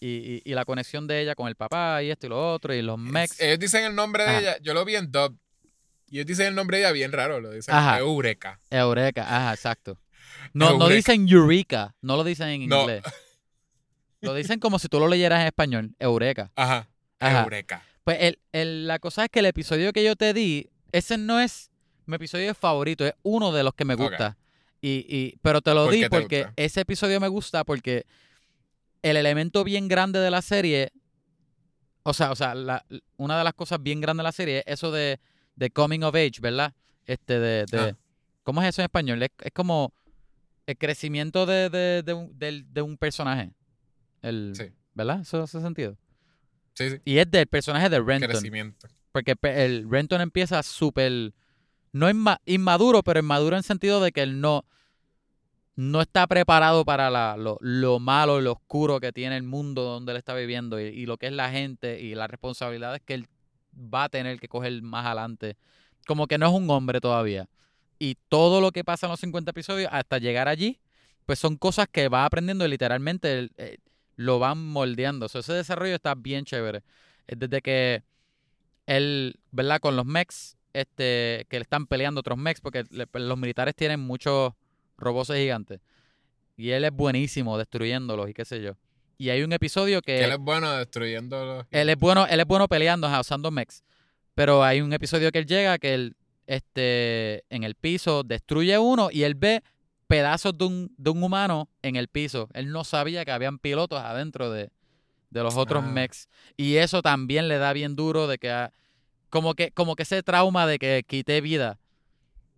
[0.00, 2.74] Y, y- y la conexión de ella con el papá y esto y lo otro
[2.74, 3.40] y los mex.
[3.40, 4.40] Ellos dicen el nombre de Ajá.
[4.40, 5.38] ella, yo lo vi en dub.
[6.08, 7.98] Y ellos dicen el nombre ella bien raro, lo dicen Ajá.
[7.98, 8.60] Eureka.
[8.70, 9.98] Eureka, ajá, exacto.
[10.52, 12.80] No, no dicen Eureka, no lo dicen en No.
[12.82, 13.02] inglés.
[14.22, 16.50] Lo dicen como si tú lo leyeras en español, Eureka.
[16.56, 16.88] Ajá.
[17.20, 17.42] Ajá.
[17.44, 17.82] Eureka.
[18.02, 21.38] Pues el, el- la cosa es que el episodio que yo te di, ese no
[21.38, 21.70] es
[22.06, 24.36] mi episodio favorito, es uno de los que me gusta.
[24.80, 26.52] Y, y, pero te lo ¿Por di porque gusta?
[26.56, 28.06] ese episodio me gusta porque
[29.02, 30.90] el elemento bien grande de la serie,
[32.02, 32.84] o sea, o sea, la-
[33.18, 35.20] una de las cosas bien grandes de la serie es eso de,
[35.56, 36.72] de coming of age, ¿verdad?
[37.06, 37.96] Este de, de Ah.
[38.44, 39.22] ¿cómo es eso en español?
[39.22, 39.92] Es, es como
[40.66, 43.52] el crecimiento de, de, de un, del- de un personaje.
[44.22, 44.64] El, Sí.
[44.94, 45.20] ¿Verdad?
[45.20, 45.96] Eso hace sentido.
[46.74, 46.96] Sí, sí.
[47.04, 48.30] Y es del personaje de Renton.
[48.30, 48.88] Crecimiento.
[49.12, 51.32] Porque el Renton empieza súper.
[51.92, 54.64] No inma- inmaduro, pero inmaduro en sentido de que él no.
[55.78, 59.82] No está preparado para la- lo, lo malo y lo oscuro que tiene el mundo
[59.82, 63.12] donde él está viviendo y, y lo que es la gente y las responsabilidades que
[63.14, 63.28] él
[63.76, 65.56] va a tener que coger más adelante.
[66.06, 67.48] Como que no es un hombre todavía.
[67.98, 70.78] Y todo lo que pasa en los 50 episodios hasta llegar allí,
[71.24, 73.78] pues son cosas que va aprendiendo y literalmente eh,
[74.16, 75.26] lo van moldeando.
[75.26, 76.82] Ese desarrollo está bien chévere.
[77.26, 78.04] Eh, Desde que
[78.86, 79.80] él, ¿verdad?
[79.80, 84.52] Con los mechs, este, que le están peleando otros mechs, porque los militares tienen muchos
[84.98, 85.80] robots gigantes.
[86.56, 88.76] Y él es buenísimo destruyéndolos y qué sé yo.
[89.18, 91.66] Y hay un episodio que él es bueno destruyendo los...
[91.70, 93.82] él es bueno, él es bueno peleando, ajá, usando mechs.
[94.34, 99.08] Pero hay un episodio que él llega que él, este, en el piso destruye uno
[99.10, 99.62] y él ve
[100.06, 102.48] pedazos de un, de un humano en el piso.
[102.52, 104.70] Él no sabía que habían pilotos adentro de,
[105.30, 105.88] de los otros Ah.
[105.88, 106.28] mechs.
[106.56, 108.68] Y eso también le da bien duro de que
[109.30, 111.78] como que, como que ese trauma de que quité vida.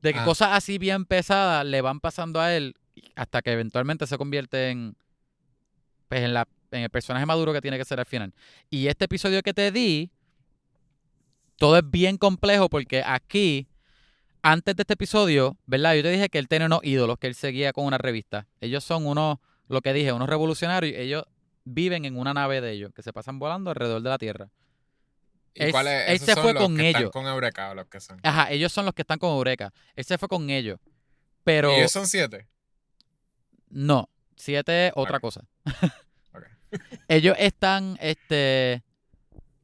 [0.02, 0.24] De que Ah.
[0.24, 2.74] cosas así bien pesadas le van pasando a él
[3.14, 4.96] hasta que eventualmente se convierte en
[6.08, 8.34] pues en la en el personaje maduro que tiene que ser al final.
[8.68, 10.10] Y este episodio que te di
[11.56, 13.66] todo es bien complejo porque aquí
[14.42, 15.94] antes de este episodio, ¿verdad?
[15.94, 18.46] Yo te dije que él tiene unos ídolos que él seguía con una revista.
[18.60, 19.38] Ellos son unos
[19.68, 21.24] lo que dije, unos revolucionarios, ellos
[21.64, 24.48] viven en una nave de ellos que se pasan volando alrededor de la Tierra.
[25.54, 26.08] ¿Y él- cuál es?
[26.10, 27.10] él se fue los con que están ellos.
[27.12, 28.20] con Eureka los que son.
[28.22, 29.72] Ajá, ellos son los que están con Eureka.
[29.96, 30.78] Él se fue con ellos.
[31.44, 32.46] Pero ¿Y ellos son siete?
[33.70, 35.42] no, siete es otra cosa.
[37.08, 38.82] Ellos están, este,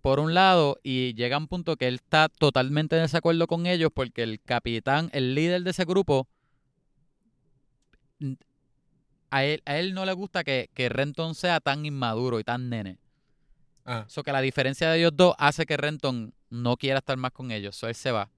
[0.01, 3.91] por un lado, y llega un punto que él está totalmente en desacuerdo con ellos
[3.95, 6.27] porque el capitán, el líder de ese grupo,
[9.31, 12.69] a él, a él no le gusta que, que Renton sea tan inmaduro y tan
[12.71, 12.99] nene.
[13.85, 17.33] Ah, So que la diferencia de ellos dos hace que Renton no quiera estar más
[17.33, 17.77] con ellos.
[17.77, 18.31] So él se va.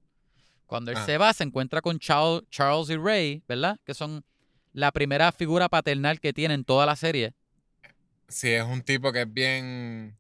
[0.67, 1.05] Cuando él Ah.
[1.07, 3.79] se va, se encuentra con Charles, Charles y Ray, ¿verdad?
[3.85, 4.25] Que son
[4.73, 7.35] la primera figura paternal que tiene en toda la serie.
[8.29, 10.17] Sí, es un tipo que es bien...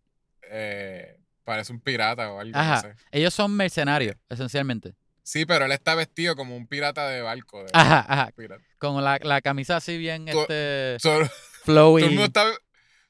[0.50, 2.80] eh, parece un pirata o algo, no Ajá.
[2.82, 2.94] sé.
[3.12, 4.94] Ellos son mercenarios, esencialmente.
[5.22, 7.62] Sí, pero él está vestido como un pirata de barco.
[7.62, 8.30] de- Ajá, ajá.
[8.36, 8.62] pirata.
[8.78, 11.28] Con la, la camisa así bien este Todo,
[11.64, 12.02] flowy.
[12.02, 12.52] todo el mundo está-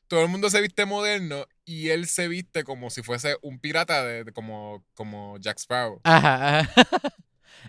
[0.08, 4.04] todo el mundo se viste moderno y él se viste como si fuese un pirata
[4.04, 6.00] de, de- como, como Jack Sparrow.
[6.04, 6.70] Ajá, ajá.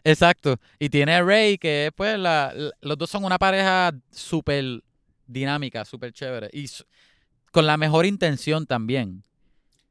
[0.03, 0.59] Exacto.
[0.79, 4.81] Y tiene a Ray, que pues la, la- los dos son una pareja súper
[5.25, 6.49] dinámica, súper chévere.
[6.53, 6.69] Y
[7.57, 9.23] con la mejor intención también.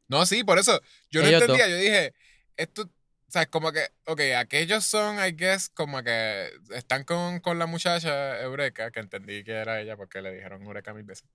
[0.06, 0.80] No, sí, por eso.
[1.10, 1.66] Yo no Ellos entendía.
[1.66, 2.14] Yo dije,
[2.56, 2.88] esto, o
[3.26, 8.40] sea, como que, ok, aquellos son, I guess, como que están con, con la muchacha
[8.40, 11.26] Eureka, que entendí que era ella porque le dijeron Eureka mil veces.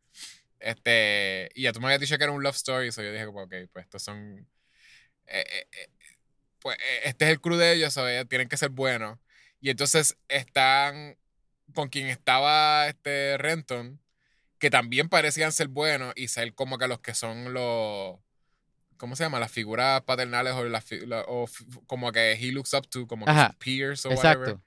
[0.58, 3.26] Este, y ya tú me habías dicho que era un love story, so yo dije,
[3.26, 4.48] como, ok, pues estos son.
[5.28, 5.90] eh, eh, eh,
[6.60, 9.20] pues eh, este es el crew de ellos, so ellos tienen que ser buenos.
[9.60, 11.18] Y entonces están
[11.74, 13.99] con quien estaba este Renton,
[14.62, 18.18] que también parecían ser buenos y ser como que los que son los.
[18.98, 19.40] ¿Cómo se llama?
[19.40, 21.50] Las figuras paternales o, las la- o
[21.88, 24.40] como que he looks up to, como que Ajá, sus peers o Exacto.
[24.42, 24.60] whatever.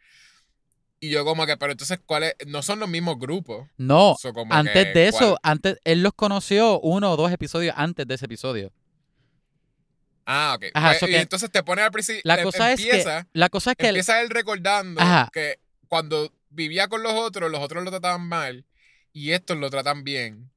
[0.99, 2.35] Y yo como que, pero entonces, ¿cuáles?
[2.47, 3.69] No son los mismos grupos.
[3.77, 5.39] No, So, como antes que, de eso, ¿cuál?
[5.45, 8.73] antes, él los conoció uno o dos episodios antes de ese episodio.
[10.27, 10.65] Ah, ok.
[10.75, 12.23] Ajá, Pues, so y que- entonces te pone al principio.
[12.25, 15.29] La em- cosa es que, la cosa es que, empieza él recordando Ajá.
[15.33, 18.65] que cuando vivía con los otros, los otros lo trataban mal
[19.15, 20.51] y estos lo tratan bien.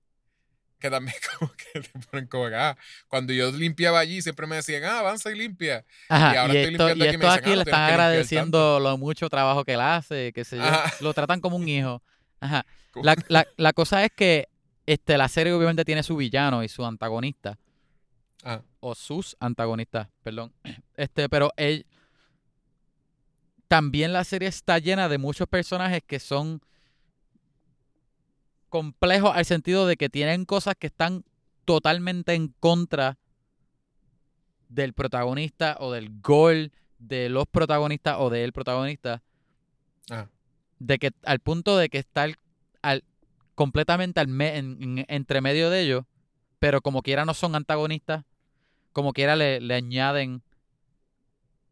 [0.79, 2.77] Que también como que te ponen como que, ah,
[3.07, 5.85] cuando yo limpiaba allí siempre me decían, ah, avanza y limpia.
[6.09, 7.55] ajá, y ahora y, estoy esto, limpiando y aquí y me esto dicen, aquí "Ah,
[7.55, 10.63] le están que agradeciendo lo mucho trabajo que él hace, yo.
[10.63, 10.93] Ajá.
[10.99, 12.01] Lo tratan como un hijo.
[12.41, 12.65] Ajá.
[13.01, 14.47] La, la, la cosa es que
[14.87, 17.59] este, la serie obviamente tiene su villano y su antagonista.
[18.43, 20.51] Ah, o sus antagonistas, perdón.
[20.95, 21.85] Este, pero él
[23.67, 26.61] también la serie está llena de muchos personajes que son
[28.69, 31.23] complejos al sentido de que tienen cosas que están
[31.65, 33.17] totalmente en contra
[34.69, 39.21] del protagonista o del gol de los protagonistas o del protagonista
[40.09, 40.27] ah.
[40.79, 42.27] de que al punto de que está
[42.81, 43.03] al,
[43.55, 46.03] completamente al me- en- en- entre medio de ellos,
[46.59, 48.23] pero como quiera no son antagonistas,
[48.91, 50.41] como quiera le, le añaden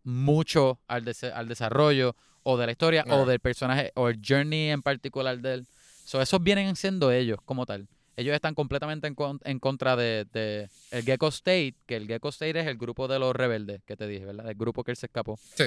[0.03, 1.03] mucho al,
[1.34, 5.53] al desarrollo o de la historia o del personaje o el journey en particular de
[5.55, 5.67] él.
[6.06, 7.88] So, esos vienen siendo ellos como tal.
[8.15, 12.30] Ellos están completamente en, con- en contra de, de el Gecko State, que el Gecko
[12.30, 14.48] State es el grupo de los rebeldes que te dije, ¿verdad?
[14.48, 15.38] El grupo que él se escapó.
[15.56, 15.65] Sí,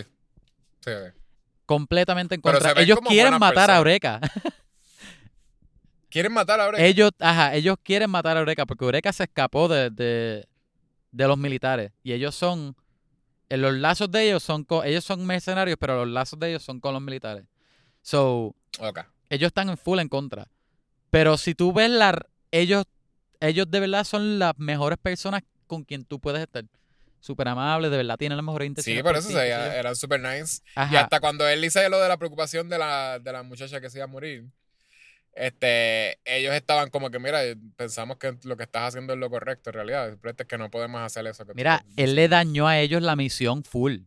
[0.86, 1.12] ok.
[1.66, 2.72] Completamente en contra.
[2.80, 3.76] Ellos quieren matar a.
[3.76, 4.20] Eureka.
[6.08, 6.78] ¿Quieren matar ahora?
[6.82, 10.48] Ellos, ajá, ellos quieren matar a Eureka porque Eureka se escapó de, de,
[11.12, 11.92] de los militares.
[12.02, 12.74] Y ellos son.
[13.50, 16.80] Los lazos de ellos son con, ellos son mercenarios, pero los lazos de ellos son
[16.80, 17.44] con los militares.
[18.02, 19.00] So, Ok.
[19.30, 20.48] Ellos están en full en contra.
[21.10, 22.84] Pero si tú ves la ellos,
[23.40, 26.64] ellos de verdad son las mejores personas con quien tú puedes estar.
[27.20, 29.00] Súper amables, de verdad tienen las mejores intenciones.
[29.00, 29.38] Sí, por eso yo.
[29.40, 30.62] eran super nice.
[30.90, 33.90] Y hasta cuando él dice lo de la preocupación de la, de la muchacha que
[33.90, 34.44] se iba a morir,
[35.34, 37.40] este, ellos estaban como que, mira,
[37.76, 40.16] pensamos que lo que estás haciendo es lo correcto en realidad.
[40.22, 41.44] Es que no podemos hacer eso.
[41.44, 42.36] que Mira, él le diciendo".
[42.36, 43.98] dañó a ellos la misión full.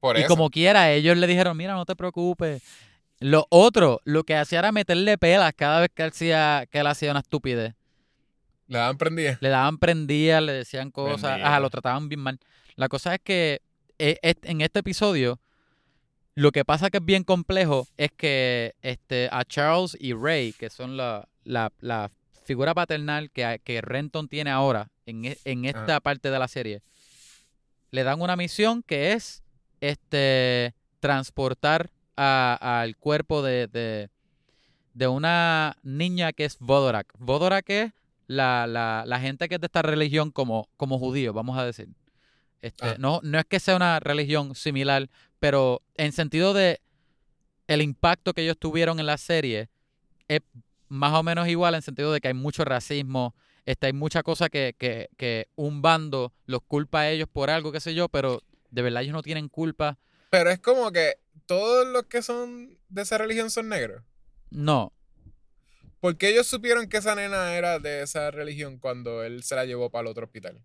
[0.00, 0.28] Por y eso.
[0.28, 2.62] como quiera, ellos le dijeron, mira, no te preocupes.
[3.22, 6.86] Lo otro, lo que hacía era meterle pelas cada vez que él hacía, que él
[6.86, 7.74] hacía una estupidez.
[8.68, 9.38] Le daban prendida.
[9.40, 12.38] Le daban prendías, le decían cosas, ajá, lo trataban bien mal.
[12.76, 13.60] La cosa es que
[13.98, 15.38] est- en este episodio,
[16.34, 20.70] lo que pasa que es bien complejo es que este, a Charles y Ray, que
[20.70, 22.10] son la, la, la
[22.44, 26.80] figura paternal que, que Renton tiene ahora en, e- en esta parte de la serie,
[27.90, 29.42] le dan una misión que es
[29.82, 34.10] este transportar al cuerpo de, de,
[34.94, 37.12] de una niña que es Vodorak.
[37.18, 37.92] Vodorak es
[38.26, 41.88] la, la, la gente que es de esta religión como, como judío, vamos a decir.
[42.60, 42.96] Este, Ah.
[42.98, 45.08] no, no es que sea una religión similar,
[45.40, 46.80] pero en sentido de
[47.66, 49.68] el impacto que ellos tuvieron en la serie
[50.28, 50.40] es
[50.88, 53.34] más o menos igual en sentido de que hay mucho racismo,
[53.66, 57.72] este, hay mucha cosa que, que, que un bando los culpa a ellos por algo,
[57.72, 59.98] qué sé yo, pero de verdad ellos no tienen culpa.
[60.30, 61.14] Pero es como que
[61.46, 64.02] todos los que son de esa religión son negros.
[64.50, 64.92] No,
[66.00, 69.64] ¿Por qué ellos supieron que esa nena era de esa religión cuando él se la
[69.64, 70.60] llevó para el otro hospital?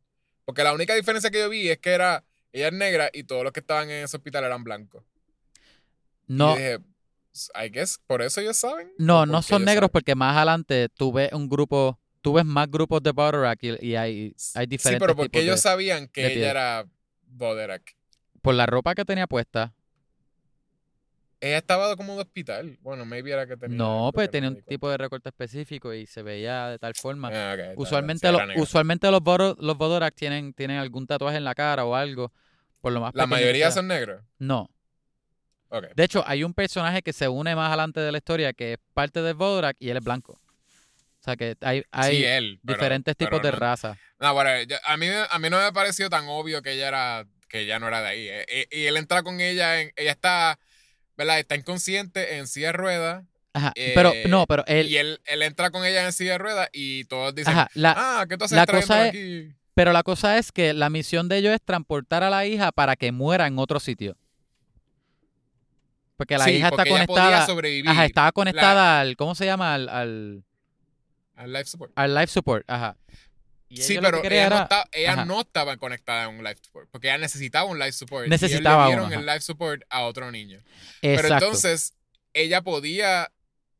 [0.45, 3.43] Porque la única diferencia que yo vi es que era ella es negra y todos
[3.43, 5.03] los que estaban en ese hospital eran blancos.
[6.27, 6.79] Y no, yo dije,
[7.55, 8.91] I guess, por eso ellos saben.
[8.97, 9.91] no, ¿O no porque son negros saben?
[9.91, 13.95] porque más adelante tú ves un grupo, tú ves más grupos de Battlerock y, y
[13.95, 16.85] hay, hay Sí, diferentes pero porque ellos de- sabían que ella era
[17.27, 17.95] Boderak.
[18.41, 19.73] por la ropa que tenía puesta.
[21.39, 22.77] Ella estaba como de hospital.
[22.81, 23.77] Bueno, maybe era que tenía.
[23.77, 27.29] No, pues tenía un tipo de recorte específico y se veía de tal forma.
[27.31, 29.21] Ah, usualmente los, usualmente los,
[29.59, 29.77] los
[30.15, 32.31] tienen, tienen algún tatuaje en la cara o algo.
[32.81, 34.23] Por lo más La mayoría son negros.
[34.39, 34.69] No.
[35.95, 38.79] De hecho, hay un personaje que se une más adelante de la historia que es
[38.93, 40.33] parte de Bodorak y él es blanco.
[40.33, 42.59] O sea que hay, hay sí, él.
[42.65, 43.97] pero- diferentes pero tipos de no- raza.
[44.19, 47.27] No, bueno, yo- a, mí, a mí no me pareció tan obvio que ella era
[47.49, 48.27] que ella no era de ahí.
[48.27, 50.59] eh, eh, Y, él entra con ella, en, ella está,
[51.17, 51.39] ¿verdad?
[51.39, 53.25] Está inconsciente en silla de ruedas.
[53.53, 53.73] Ajá.
[53.75, 56.69] pero eh, no, pero él, y él, él entra con ella en silla de ruedas
[56.73, 59.51] y todos dicen, ajá, la, ah, ¿qué tú haces la cosa es- aquí?
[59.73, 62.95] pero la cosa es que la misión de ellos es transportar a la hija para
[62.95, 64.15] que muera en otro sitio.
[66.17, 67.45] Porque la Sí, hija está porque podía conectada.
[67.45, 69.73] sobrevivir Ajá, estaba conectada al, ¿cómo se llama?
[69.75, 70.43] Al, al,
[71.35, 71.91] al life support.
[71.95, 72.95] al life support, ajá.
[73.69, 75.25] Y Sí, que pero ella, no, estaba, ella ajá.
[75.25, 78.27] no estaba conectada a un life support, porque ella necesitaba un life support.
[78.27, 79.35] y Necesitaba ellos le uno, dieron el ajá.
[79.35, 80.61] life support a otro niño.
[81.01, 81.45] Pero Exacto.
[81.45, 81.93] entonces,
[82.33, 83.29] ella podía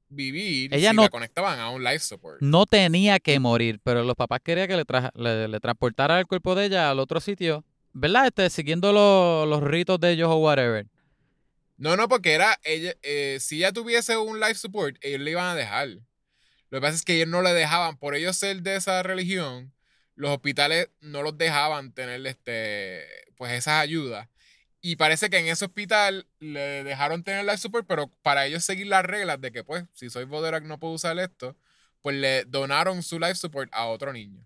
[0.09, 2.41] vivir Ella si no- la conectaban a un life support.
[2.41, 4.84] no tenía que morir, pero los papás querían que le,
[5.15, 8.27] le, le transportara el cuerpo de ella al otro sitio, ¿verdad?
[8.27, 10.85] Este, siguiendo lo- los ritos de ellos o whatever.
[11.77, 15.45] No, no, porque era, ella, eh, si ella tuviese un life support, ellos le iban
[15.45, 15.88] a dejar.
[16.69, 19.73] Lo que pasa es que ellos no le dejaban, por ellos ser de esa religión,
[20.18, 23.06] los hospitales no los dejaban tener este,
[23.38, 24.27] pues esas ayudas.
[24.81, 28.88] Y parece que en ese hospital le dejaron tener life support, pero para ellos seguir
[28.88, 31.56] las reglas de que, pues, si soy Boderak no puedo usar esto,
[32.02, 34.45] pues le donaron su life support a otro niño.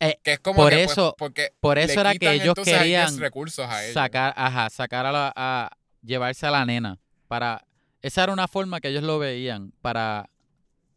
[0.00, 3.18] Eh, Que es como por que, pues, eso- porque por eso era que ellos querían
[3.18, 3.94] recursos a ellos.
[3.94, 5.70] sacar, ajá, sacar a la, a
[6.02, 6.98] llevarse a la nena
[7.28, 7.64] para
[8.02, 10.30] esa era una forma que ellos lo veían para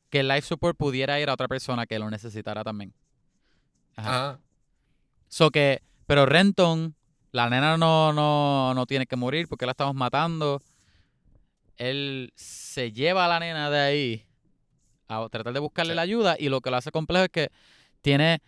[0.10, 2.94] que el life support pudiera ir a otra persona que lo necesitara también.
[3.96, 4.30] Ajá.
[4.30, 4.40] Ajá.
[5.28, 6.96] So que, pero Renton,
[7.32, 10.62] la nena no, no, no tiene que morir porque la estamos matando.
[11.78, 14.26] Él se lleva a la nena de ahí
[15.08, 15.96] a tratar de buscarle Sí.
[15.96, 17.50] la ayuda y lo que lo hace complejo es que
[18.02, 18.42] tiene...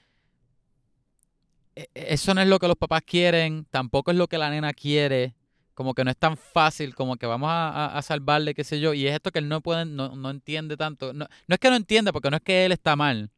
[1.76, 4.74] e- Eso no es lo que los papás quieren, tampoco es lo que la nena
[4.74, 5.36] quiere,
[5.74, 8.80] como que no es tan fácil, como que vamos a, a- a salvarle, qué sé
[8.80, 11.14] yo, y es esto que él no puede, no, no entiende tanto.
[11.14, 13.32] No, no es que no entiende, porque no es que él está mal,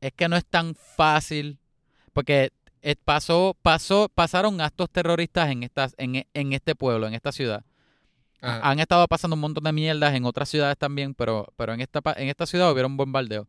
[0.00, 1.58] es que no es tan fácil,
[2.12, 2.52] porque
[3.04, 7.64] pasó, pasó, pasaron actos terroristas en, estas, en, en este pueblo, en esta ciudad.
[8.40, 8.70] Ajá.
[8.70, 12.00] Han estado pasando un montón de mierdas en otras ciudades también, pero, pero en, esta,
[12.16, 13.48] en esta ciudad hubieron bombardeo.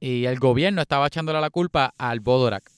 [0.00, 2.70] Y el gobierno estaba echándole la culpa al Bodorak.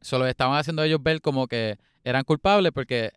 [0.00, 3.12] Solo estaban haciendo ellos ver como que eran culpables porque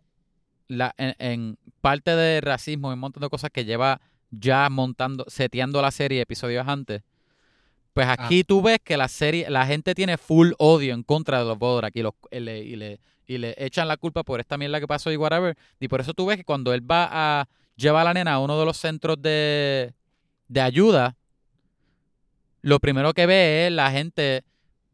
[0.66, 4.00] la, en, en parte de racismo y un montón de cosas que lleva
[4.30, 7.02] ya montando, seteando la serie episodios antes.
[7.92, 11.44] Pues aquí tú ves que la serie, la gente tiene full odio en contra de
[11.44, 14.56] los Bodorak y, los, y, le, y, le, y le echan la culpa por esta
[14.56, 15.56] mierda que pasó y whatever.
[15.78, 18.38] Y por eso tú ves que cuando él va a llevar a la nena a
[18.38, 19.92] uno de los centros de,
[20.48, 21.16] de ayuda,
[22.62, 24.44] lo primero que ve es la gente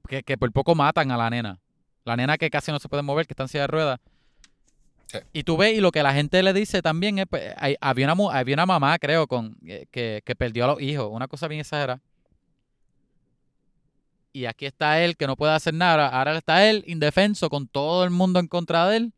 [0.08, 1.58] que, que por poco matan a la nena.
[2.04, 4.00] La nena que casi no se puede mover, que está en silla de ruedas.
[5.06, 5.18] Sí.
[5.32, 8.12] Y tú ves, y lo que la gente le dice también es, pues, hay- había,
[8.12, 11.46] una, había una mamá, creo, con eh, que, que perdió a los hijos, una cosa
[11.48, 12.00] bien exagerada.
[14.38, 16.06] Y aquí está él, que no puede hacer nada.
[16.06, 19.12] Ahora está él, indefenso, con todo el mundo en contra de él.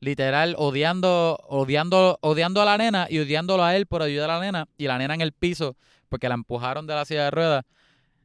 [0.00, 4.40] Literal, odiando, odiando, odiando a la nena y odiándolo a él por ayudar a la
[4.40, 4.68] nena.
[4.78, 5.76] Y la nena en el piso,
[6.08, 7.66] porque la empujaron de la silla de ruedas.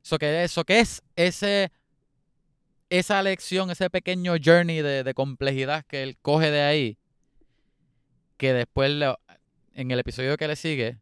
[0.05, 1.73] Eso que, eso que es ese,
[2.89, 6.97] esa lección, ese pequeño journey de, de complejidad que él coge de ahí.
[8.37, 8.89] Que después,
[9.73, 10.97] en el episodio que le sigue,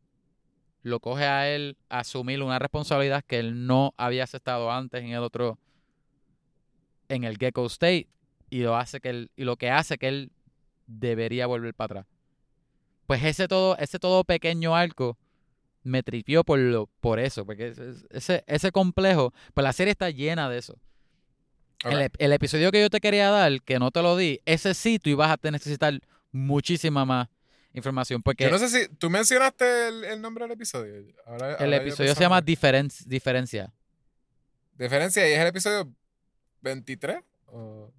[0.83, 5.11] lo coge a él a asumir una responsabilidad que él no había aceptado antes en
[5.11, 5.57] el otro,
[7.07, 8.09] en el Gecko State,
[8.49, 10.31] y lo hace que él, y lo que hace que él
[10.85, 12.05] debería volver para atrás.
[13.07, 15.17] Pues ese todo, ese todo pequeño arco
[15.83, 17.73] me tripió por lo, por eso, porque
[18.11, 20.77] ese, ese, complejo, pues la serie está llena de eso.
[21.83, 24.99] El, el episodio que yo te quería dar, que no te lo di, ese sí
[24.99, 25.99] tú ibas a necesitar
[26.31, 27.29] muchísima más
[27.73, 31.03] información, porque Yo no sé si tú mencionaste el, el nombre del episodio.
[31.25, 32.41] Ahora- el ahora episodio se llama.
[32.41, 33.71] Diferen- Diferencia.
[34.77, 35.91] Diferencia y es el episodio
[36.61, 37.91] 23 o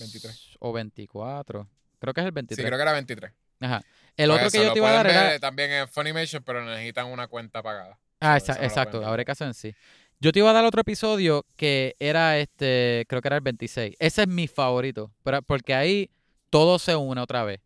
[0.00, 0.56] 23.
[0.60, 1.68] O 24.
[1.98, 2.66] Creo que es el Sí, 23.
[2.66, 3.32] creo que era 23.
[3.60, 3.82] Ajá.
[4.16, 5.38] El Pues otro eso, que yo te iba a dar era...
[5.38, 7.98] también en Funimation, pero necesitan una cuenta pagada.
[8.20, 9.74] Ah, exa- exacto, habré caso en sí.
[10.18, 13.94] Yo te iba a dar otro episodio que era este, creo que era el 26.
[13.98, 16.10] Ese es mi favorito, pero porque ahí
[16.50, 17.60] todo se une otra vez.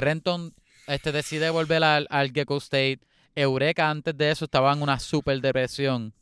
[0.00, 0.54] Renton
[0.86, 3.00] este, decide volver al, al Gecko State.
[3.36, 6.12] Eureka antes de eso estaba en una super depresión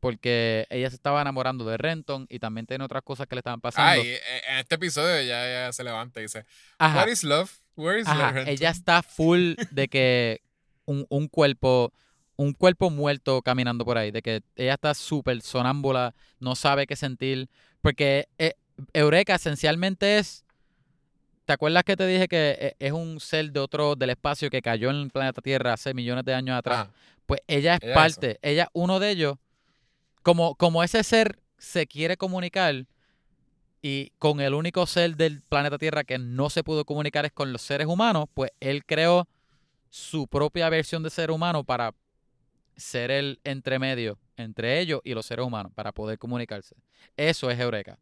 [0.00, 3.58] porque ella se estaba enamorando de Renton y también tiene otras cosas que le estaban
[3.60, 4.02] Ah, pasando.
[4.04, 6.44] y eh, en este episodio ya, ya se levanta y dice,
[6.78, 6.98] Ajá.
[7.00, 7.50] What is love?
[7.76, 8.48] Where is Ajá, love?
[8.48, 10.42] ella está full de que
[10.84, 11.92] un, un cuerpo,
[12.36, 16.96] un cuerpo muerto caminando por ahí, de que ella está súper sonámbula, no sabe qué
[16.96, 17.48] sentir,
[17.80, 18.54] porque eh,
[18.92, 20.43] Eureka esencialmente es,
[21.44, 24.62] ¿te acuerdas que te dije que eh, es un ser de otro, del espacio que
[24.62, 26.88] cayó en el planeta Tierra hace millones de años atrás?
[26.88, 26.90] Ajá.
[27.26, 29.36] Pues ella es Ella es parte, ella uno de ellos,
[30.22, 32.86] como, como ese ser se quiere comunicar
[33.80, 37.52] y con el único ser del planeta Tierra que no se pudo comunicar es con
[37.52, 39.28] los seres humanos, pues él creó
[39.90, 41.94] su propia versión de ser humano para
[42.76, 46.74] ser el entremedio entre ellos y los seres humanos, para poder comunicarse.
[47.16, 47.98] Eso es Eureka.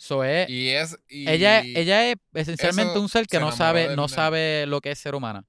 [0.00, 0.96] So es, Y es...
[1.08, 4.92] y- ella, ella es esencialmente un ser que se no sabe, no sabe lo que
[4.92, 5.44] es ser humana.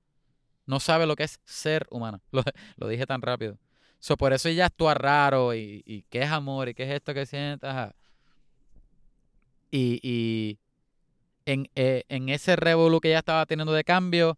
[0.65, 2.19] No sabe lo que es ser humana.
[2.31, 2.43] Lo,
[2.76, 3.57] lo dije tan rápido.
[3.99, 7.13] So, por eso ella actúa raro y, y qué es amor y qué es esto
[7.13, 7.65] que siente.
[7.67, 7.93] ajá.
[9.71, 10.57] Y, y
[11.45, 14.38] en, eh, en ese revolú que ella estaba teniendo de cambio,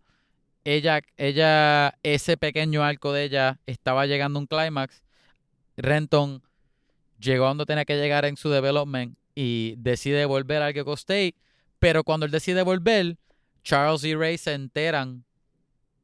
[0.63, 5.01] ella, ella, ese pequeño arco de ella estaba llegando a un clímax.
[5.77, 6.43] Renton
[7.19, 11.33] llegó a donde tenía que llegar en su development y decide volver al Gecko State.
[11.79, 13.17] Pero cuando él decide volver,
[13.63, 15.25] Charles y Ray se enteran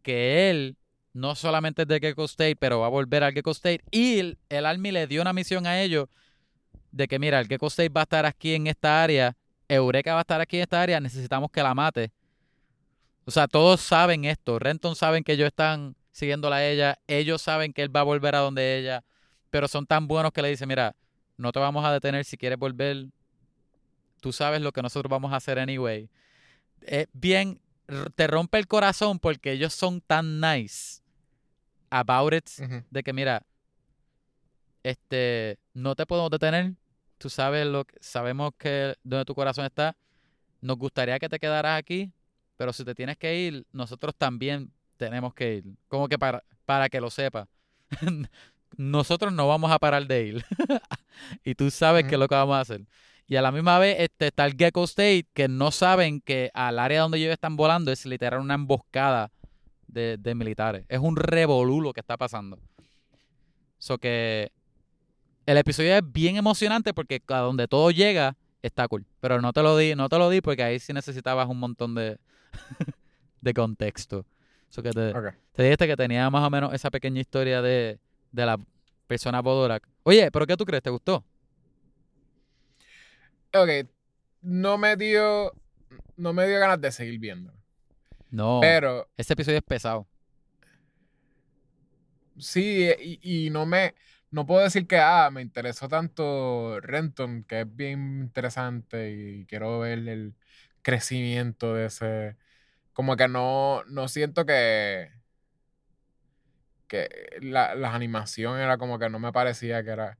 [0.02, 0.76] que él
[1.14, 3.82] no solamente es de Gecko State, pero va a volver al Gecko State.
[3.92, 6.08] Y el, el Army le dio una misión a ellos
[6.92, 9.38] de que, mira, el Gecko State va a estar aquí en esta área,
[9.68, 12.12] Eureka va a estar aquí en esta área, necesitamos que la mate.
[13.26, 14.58] O sea, todos saben esto.
[14.58, 18.34] Renton saben que ellos están siguiéndola a ella, ellos saben que él va a volver
[18.34, 19.04] a donde ella,
[19.52, 20.96] pero son tan buenos que le dicen, mira,
[21.38, 23.06] no te vamos a detener si quieres volver,
[24.22, 26.10] tú sabes lo que nosotros vamos a hacer anyway.
[26.82, 31.02] Es bien, r- te rompe el corazón porque ellos son tan nice
[31.90, 32.48] about it,
[32.90, 33.44] de que mira,
[34.84, 36.74] este, no te podemos detener,
[37.18, 39.96] tú sabes lo que, sabemos que donde tu corazón está,
[40.62, 42.12] nos gustaría que te quedaras aquí,
[42.56, 46.90] pero si te tienes que ir, nosotros también tenemos que ir, como que para, para
[46.90, 47.48] que lo sepas.
[48.78, 50.46] nosotros no vamos a parar de ir.
[51.44, 52.82] y tú sabes qué es lo que vamos a hacer.
[53.28, 56.80] Y a la misma vez este, está el Gecko State, que no saben que al
[56.80, 59.32] área donde ellos están volando es literal una emboscada
[59.88, 60.86] de, de militares.
[60.88, 62.58] Es un revolú lo que está pasando.
[63.80, 64.52] So que
[65.46, 69.06] el episodio es bien emocionante porque a donde todo llega está cool.
[69.20, 71.96] Pero no te lo di, no te lo di porque ahí sí necesitabas un montón
[71.96, 72.18] de,
[73.42, 74.26] de contexto.
[74.70, 75.14] So que te,
[75.54, 78.00] te dijiste que tenía más o menos esa pequeña historia de,
[78.32, 78.58] de la
[79.08, 79.88] persona Bodorak.
[80.04, 80.84] Oye, ¿pero qué tú crees?
[80.84, 81.24] ¿Te gustó?
[83.64, 83.90] Ok.
[84.42, 85.54] No me dio.
[86.16, 87.54] No me dio ganas de seguir viendo.
[88.32, 88.60] No.
[88.62, 90.08] Pero Este episodio es pesado.
[92.38, 93.96] sí, y, y no me.
[94.32, 99.80] No puedo decir que ah, me interesó tanto Renton, que es bien interesante y quiero
[99.80, 100.36] ver el
[100.82, 102.38] crecimiento de ese.
[102.94, 105.12] Como que no, no siento que.
[106.88, 107.10] que
[107.42, 110.18] la, la animación era como que no me parecía que era.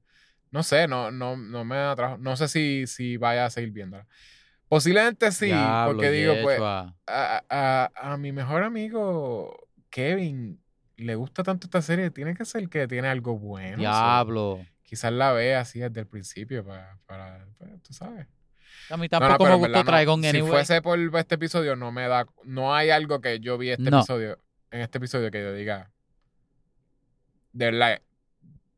[0.50, 2.18] No sé, no, no, no me atrajo.
[2.18, 4.06] No sé si, si vaya a seguir viéndola.
[4.68, 10.60] Posiblemente sí, Diablo, porque digo, pues, a, a- a mi mejor amigo Kevin
[10.96, 13.78] le gusta tanto esta serie, tiene que ser que tiene algo bueno.
[13.78, 14.64] Diablo.
[14.82, 18.26] quizás la vea así desde el principio para, para pues, tú sabes.
[18.90, 19.84] A mí No, no, tampoco pero me gustó verdad no.
[20.46, 23.90] Si fuese por este episodio, no me da, no hay algo que yo vi este
[23.90, 23.98] No.
[23.98, 24.38] episodio,
[24.70, 25.90] en este episodio que yo diga,
[27.52, 28.02] de verdad,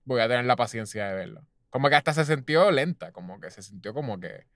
[0.05, 1.47] voy a tener la paciencia de verlo.
[1.71, 4.47] Como que hasta se sintió lenta, como que se sintió como que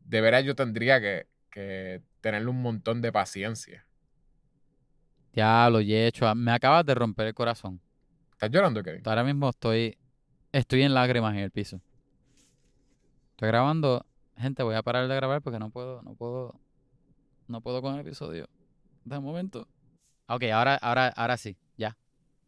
[0.00, 3.86] de veras yo tendría que, que tenerle un montón de paciencia.
[5.32, 6.34] Diablo, Yeshua.
[6.34, 7.80] Me acabas de romper el corazón.
[8.32, 9.02] ¿Estás llorando, Kevin?
[9.04, 9.98] Ahora mismo estoy,
[10.52, 11.80] estoy en lágrimas en el piso.
[13.32, 14.06] Estoy grabando.
[14.36, 16.58] Gente, voy a parar de grabar porque no puedo, no puedo,
[17.48, 18.48] no puedo con el episodio.
[19.04, 19.68] De momento.
[20.28, 21.96] Ok, ahora, ahora, ahora sí, ya.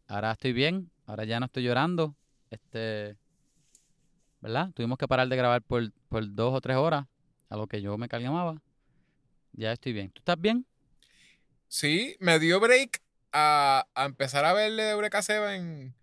[0.07, 0.89] Ahora estoy bien.
[1.05, 2.15] Ahora ya no estoy llorando.
[2.49, 3.17] Este,
[4.41, 4.69] ¿verdad?
[4.73, 7.05] Tuvimos que parar de grabar por, por dos o tres horas,
[7.49, 8.61] a lo que yo me calmaba.
[9.53, 10.11] Ya estoy bien.
[10.11, 10.65] ¿Tú estás bien?
[11.67, 13.01] Sí, me dio break
[13.31, 15.93] a, a empezar a verle de Eureka Seven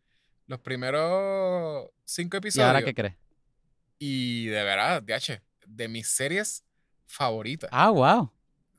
[0.47, 2.67] los primeros cinco ¿Y episodios.
[2.69, 3.15] ahora qué crees?
[3.99, 6.65] Y de verdad, DH, de mis series
[7.07, 7.71] favoritas.
[7.73, 8.31] Ah, wow.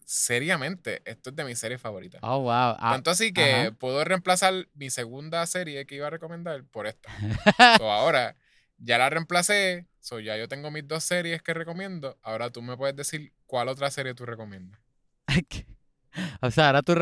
[0.06, 2.22] Seriamente, esto es de mis series favoritas.
[2.24, 2.76] Oh, wow.
[2.80, 3.72] Ah, Tanto así que ajá.
[3.72, 7.10] puedo reemplazar mi segunda serie que iba a recomendar por esta.
[7.78, 8.38] So, ahora
[8.78, 12.18] ya la reemplacé, so, ya yo tengo mis dos series que recomiendo.
[12.22, 14.80] Ahora tú me puedes decir cuál otra serie tú recomiendas.
[16.42, 16.96] o sea, ahora tu,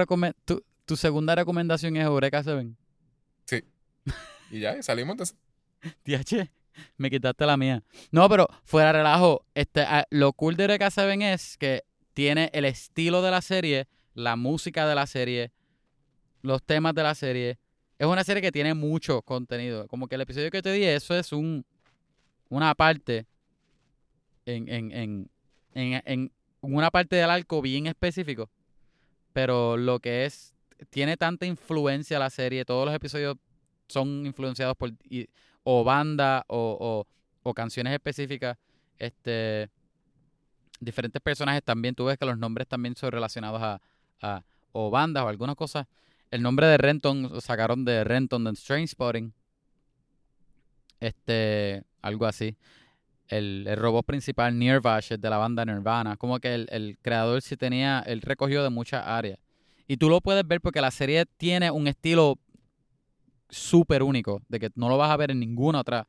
[0.46, 2.78] tu, tu segunda recomendación es Eureka Seven.
[4.52, 5.36] Y ya, y salimos de eso.
[6.06, 6.50] DH,
[6.98, 7.84] me quitaste la mía.
[8.12, 11.84] No, pero fuera de relajo, este, ah, lo cool de Eureka Seven es que
[12.14, 15.52] tiene el estilo de la serie, la música de la serie,
[16.42, 17.58] los temas de la serie.
[17.98, 19.88] Es una serie que tiene mucho contenido.
[19.88, 21.66] Como que el episodio que te di, eso es un
[22.50, 23.26] una parte
[24.46, 25.30] en, en, en,
[25.74, 26.32] en, en
[26.62, 28.50] una parte del arco bien específico.
[29.34, 30.54] Pero lo que es,
[30.90, 33.38] tiene tanta influencia la serie, todos los episodios
[33.88, 35.28] son influenciados por y-
[35.64, 37.06] o banda o,
[37.44, 38.58] o, canciones específicas.
[39.00, 39.70] Este,
[40.80, 43.82] diferentes personajes también, tú ves que los nombres también son relacionados a,
[44.22, 45.88] a o bandas o algunas cosas.
[46.36, 49.34] El nombre de Renton lo sacaron de Renton de Strange Spotting.
[51.00, 52.58] Este, algo así.
[53.30, 56.18] El, el robot principal, Nirvash, es de la banda Nirvana.
[56.18, 59.40] Como que el, el creador sí tenía, él recogió de muchas áreas.
[59.88, 62.38] Y tú lo puedes ver porque la serie tiene un estilo
[63.50, 66.06] súper único, de que no lo vas a ver en ninguna otra,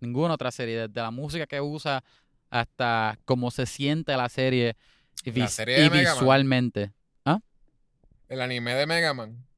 [0.00, 2.04] ninguna otra serie, desde la música que usa
[2.50, 4.76] hasta cómo se siente la serie
[5.24, 6.92] y, La vis- serie y visualmente.
[8.28, 9.49] El anime de Mega Man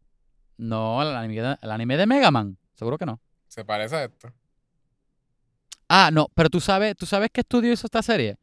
[0.62, 3.20] No, el anime, de, el anime de Mega Man, seguro que no.
[3.48, 4.32] se parece a esto.
[5.88, 8.38] Ah, no, pero tú sabes, ¿tú sabes qué estudio hizo esta serie?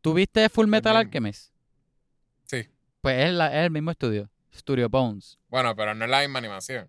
[0.00, 0.96] ¿Tú viste Full Metal.
[0.96, 1.52] Alchemist?
[2.46, 2.68] Sí.
[3.00, 5.38] Pues es, la- es el mismo estudio, Studio Bones.
[5.48, 6.88] Bueno, pero no es la misma animación.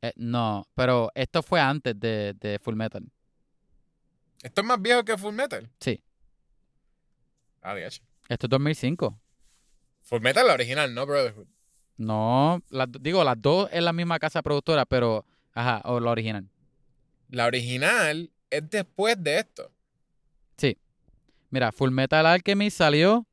[0.00, 3.04] Eh, no, pero esto fue antes de, de Full Metal.
[4.42, 5.70] Esto es más viejo que Full Metal.
[5.78, 6.02] Sí.
[7.60, 8.02] Ah, de hecho.
[8.28, 9.20] Esto es 2005.
[10.00, 11.46] Full Metal la original, no Brotherhood.
[12.02, 15.24] No, las digo, las dos es la misma casa productora, pero,
[15.54, 16.48] ajá, o la original.
[17.28, 19.70] La original es después de esto.
[21.52, 23.26] Mira, Full Metal Alchemist salió.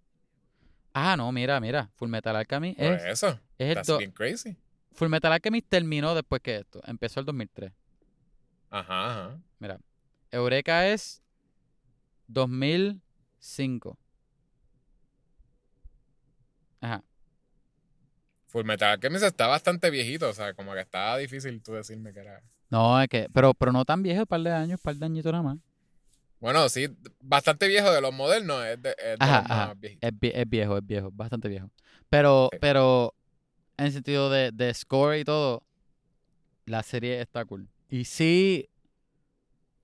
[0.93, 1.89] Ah, no, mira, mira.
[1.95, 3.39] Full Metal Alchemist Por es, eso.
[3.57, 4.57] es That's bien crazy.
[4.91, 6.81] Full Metal Alchemist terminó después que esto.
[6.85, 7.71] Empezó el 2003.
[8.69, 9.29] Ajá,
[9.61, 9.79] ajá.
[10.31, 11.23] Eureka es
[12.27, 13.97] 2005.
[16.81, 17.01] Ajá.
[18.49, 22.19] Full Metal Alchemist está bastante viejito, o sea, como que estaba difícil tú decirme que
[22.19, 22.41] era.
[22.69, 25.05] No, es que, pero, pero no tan viejo, un par de años, un par de
[25.05, 25.57] añitos nada más.
[26.39, 26.87] Bueno, sí,
[27.19, 29.67] bastante viejo de los modernos, es de, es de Ajá, los ajá.
[29.67, 30.09] más viejitos.
[30.09, 31.69] Es, vie- es viejo, es viejo, bastante viejo.
[32.09, 32.57] Pero, Sí.
[32.61, 33.13] pero
[33.77, 35.63] en sentido de, de score y todo,
[36.65, 37.67] la serie está cool.
[37.89, 38.69] Y sí,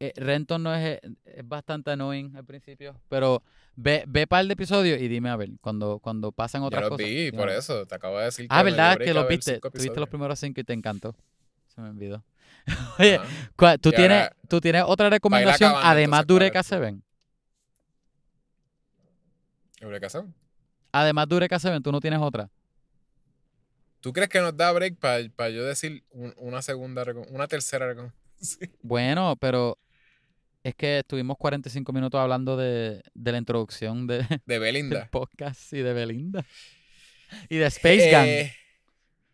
[0.07, 3.41] eh, Renton no es, es bastante annoying al principio, pero
[3.76, 7.06] ve, ve par de episodios y dime a ver, cuando, cuando pasan otras los cosas.
[7.06, 8.98] vi, por eso, te acabo de decir Ah, dio ¿verdad?
[8.98, 9.60] Que a lo ver viste.
[9.60, 11.15] Tuviste los primeros cinco y te encantó.
[11.68, 12.23] Se me olvidó.
[12.99, 13.27] Oye, Ajá.
[13.56, 17.02] ¿cuál- ¿tú, tienes, ahora- ¿tú tienes otra recomendación acabando, además de ¿cuál Eureka 7?
[19.82, 20.34] Eureka Seven.
[20.91, 22.49] Además de Eureka 7, ¿tú no tienes otra?
[24.02, 28.26] ¿Tú crees que nos da break para yo decir un- una segunda, una tercera recomendación?
[28.82, 29.77] Bueno, pero
[30.68, 35.08] es que estuvimos 45 minutos hablando de, de la introducción de, De del Belinda.
[35.12, 36.44] podcast y de Belinda.
[37.50, 38.26] Y de Space Gang.
[38.28, 38.54] Eh,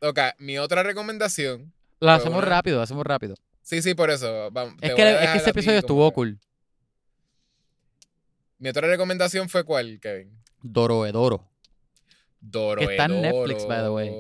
[0.02, 1.72] ok, mi otra recomendación.
[2.00, 3.36] Fue hacemos una- rápido, lo hacemos rápido.
[3.62, 4.50] Sí, sí, por eso.
[4.52, 6.38] vamos, Es que, es que ese episodio estuvo cool.
[8.58, 10.38] Mi otra recomendación fue cuál, Kevin?
[10.62, 11.48] Doroedoro.
[12.40, 12.80] Doro.
[12.80, 14.12] Que está en Netflix, by the way.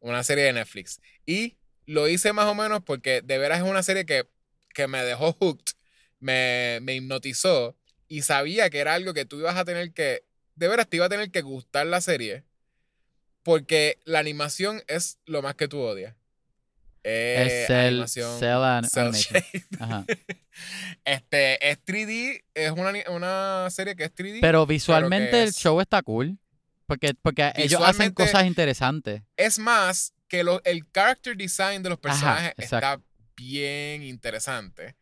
[0.00, 1.00] Una serie de Netflix.
[1.24, 4.28] Y lo hice más o menos porque de veras es una serie que,
[4.72, 5.74] que me dejó hooked,
[6.20, 7.76] me, me hipnotizó
[8.08, 10.24] y sabía que era algo que tú ibas a tener que,
[10.54, 12.44] de veras te iba a tener que gustar la serie
[13.42, 16.14] porque la animación es lo más que tú odias.
[17.04, 19.14] Eh, es animación an- cel Animation.
[19.42, 19.64] shade.
[19.78, 20.04] Ajá.
[21.04, 24.38] Este es 3D, es una, una serie que es 3D.
[24.40, 26.38] Pero visualmente el es- show está cool.
[26.86, 29.22] Porque, porque ellos hacen cosas interesantes.
[29.36, 33.00] Es más que lo- el character design de los personajes está
[33.36, 34.94] bien interesante.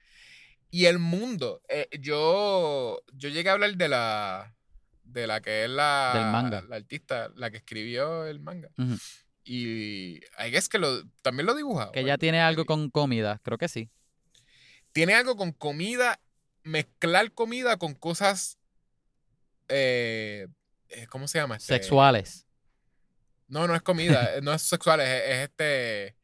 [0.75, 1.63] Y el mundo.
[1.69, 4.53] eh, yo, yo llegué a hablar de la.
[5.05, 6.11] De la que es la.
[6.15, 6.63] Del manga.
[6.69, 8.71] La artista, la que escribió el manga.
[9.45, 10.17] Y.
[10.17, 11.93] I guess que lo, también lo dibujaba.
[11.93, 13.41] Que ya tiene algo con comida.
[13.45, 13.89] Creo que sí.
[14.93, 16.19] Tiene algo con comida.
[16.65, 18.59] Mezclar comida con cosas.
[19.69, 20.49] eh,
[20.89, 21.57] eh, ¿Cómo se llama?
[21.57, 22.47] Este, Sexuales.
[23.47, 26.17] No, no es comida, no es sexual, es, es este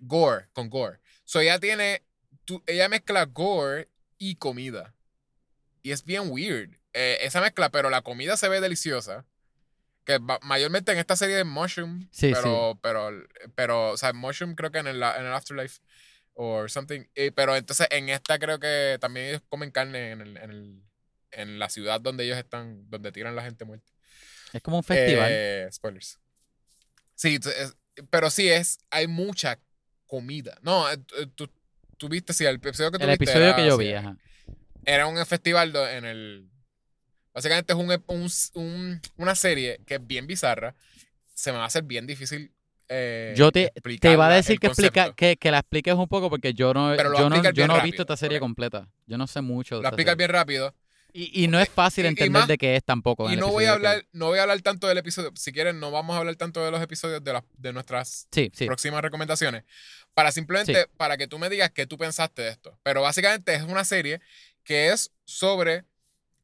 [0.00, 0.98] gore, con gore.
[1.24, 2.02] So ella tiene,
[2.46, 4.94] tú- ella mezcla gore y comida.
[5.82, 6.74] Y es bien weird.
[6.98, 9.26] eh, esa mezcla, pero la comida se ve deliciosa.
[10.06, 12.08] Que ma- mayormente en esta serie de Mushroom.
[12.10, 13.10] Sí, pero, pero,
[13.54, 15.80] pero, o sea, Mushroom creo que en el, en el Afterlife
[16.32, 17.02] or something.
[17.14, 20.82] eh, pero entonces en esta creo que también ellos comen carne en, el, en, el-
[21.32, 23.92] en la ciudad donde ellos están, donde tiran la gente muerta.
[24.54, 25.28] Es como un festival.
[25.30, 26.18] Eh, spoilers.
[27.14, 27.76] Sí, es-
[28.08, 29.58] pero sí es, hay mucha
[30.06, 30.56] comida.
[30.62, 30.96] No, eh,
[31.34, 31.50] tú,
[31.96, 34.16] tú viste, sí, el episodio que tú el episodio era que yo vi, ajá.
[34.84, 36.48] Era un festival en el...
[37.34, 37.90] Básicamente es un,
[38.54, 40.74] un una serie que es bien bizarra.
[41.34, 42.54] Se me va a hacer bien difícil
[42.88, 46.30] eh, Yo te, te iba a decir que, explica, que, que la expliques un poco
[46.30, 48.88] porque yo no, yo no, yo no he rápido, visto esta serie completa.
[49.06, 50.74] Yo no sé mucho de esta explicas bien rápido.
[51.12, 53.30] Y, y no es fácil Y- y entender más- de qué es tampoco.
[53.30, 55.32] Y no voy a que- hablar, no voy a hablar tanto del episodio.
[55.34, 58.50] Si quieren, no vamos a hablar tanto de los episodios de, las de nuestras Sí,
[58.54, 58.66] sí.
[58.66, 59.64] próximas recomendaciones.
[60.14, 62.78] Para simplemente, para que tú me digas qué tú pensaste de esto.
[62.82, 64.20] Pero básicamente es una serie
[64.64, 65.84] que es sobre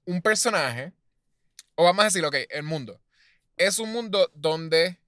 [0.05, 0.93] un personaje,
[1.75, 3.01] o vamos a decir, ok, el mundo.
[3.57, 4.99] Es un mundo donde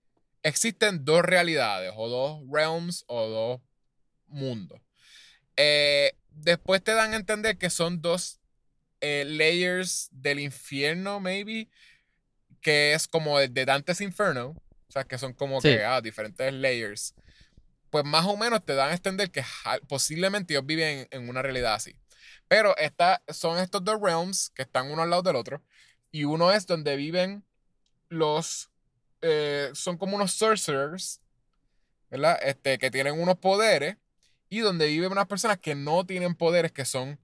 [0.43, 3.61] existen dos realidades, o dos realms, o dos
[4.29, 4.81] mundos.
[5.57, 8.41] Eh, después te dan a entender que son dos
[9.05, 11.69] eh, layers del infierno, maybe,
[12.61, 14.57] que es como el de Dante's Inferno.
[14.89, 15.69] O sea, que son como Sí.
[15.69, 17.15] que ah, diferentes layers.
[17.91, 19.43] Pues más o menos te dan a entender que
[19.89, 21.95] posiblemente ellos viven en una realidad así.
[22.49, 25.63] Pero esta, son estos dos realms que están uno al lado del otro.
[26.11, 27.45] Y uno es donde viven
[28.09, 28.71] los.
[29.23, 31.21] eh, son como unos sorcerers,
[32.11, 32.39] ¿verdad?
[32.43, 33.97] Este, que tienen unos poderes.
[34.49, 37.19] Y donde viven unas personas que no tienen poderes, que son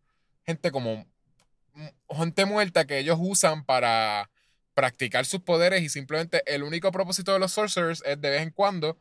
[0.44, 1.06] gente como.
[2.08, 4.30] Gente muerta que ellos usan para.
[4.74, 8.50] practicar sus poderes y simplemente el único propósito de los sorcerers es de vez en
[8.50, 8.98] cuando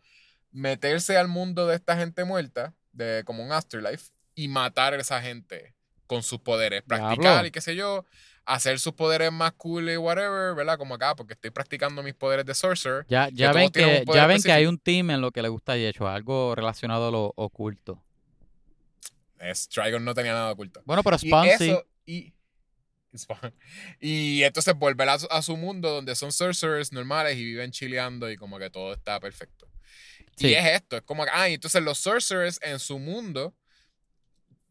[0.51, 5.21] meterse al mundo de esta gente muerta, de como un afterlife, y matar a esa
[5.21, 5.75] gente
[6.07, 6.81] con sus poderes.
[6.81, 7.47] Practicar Diablo.
[7.47, 8.05] y qué sé yo,
[8.45, 10.77] hacer sus poderes más cool y whatever, ¿verdad?
[10.77, 13.05] Como acá, porque estoy practicando mis poderes de sorcerer.
[13.07, 15.73] Ya, ya ven que, ya ven que hay un team en lo que le gusta
[15.73, 18.03] a Yecho, algo relacionado a lo oculto.
[19.39, 20.81] Es, Trigon no tenía nada oculto.
[20.85, 22.33] Bueno, pero Y Spawn sí.
[23.11, 23.53] Y, Spawn.
[23.99, 28.30] y entonces volver a, su- a su mundo donde son sorcerers normales y viven chileando
[28.31, 29.68] y como que todo está perfecto.
[30.38, 30.48] Sí.
[30.49, 33.53] Y es esto, es como que, ah, y entonces los sorcerers en su mundo,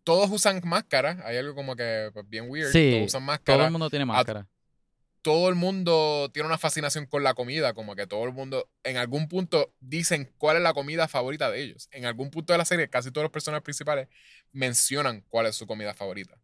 [0.05, 3.65] todos usan máscara, hay algo como que pues, bien weird, Sí, todos usan Todo máscara,
[3.67, 4.49] el mundo tiene máscara.
[5.21, 8.97] todo el mundo tiene una fascinación con la comida, como que todo el mundo en
[8.97, 11.89] algún punto dicen cuál es la comida favorita de ellos.
[11.93, 14.09] En algún punto de la serie, casi todos los personajes principales
[14.53, 16.39] mencionan cuál es su comida favorita.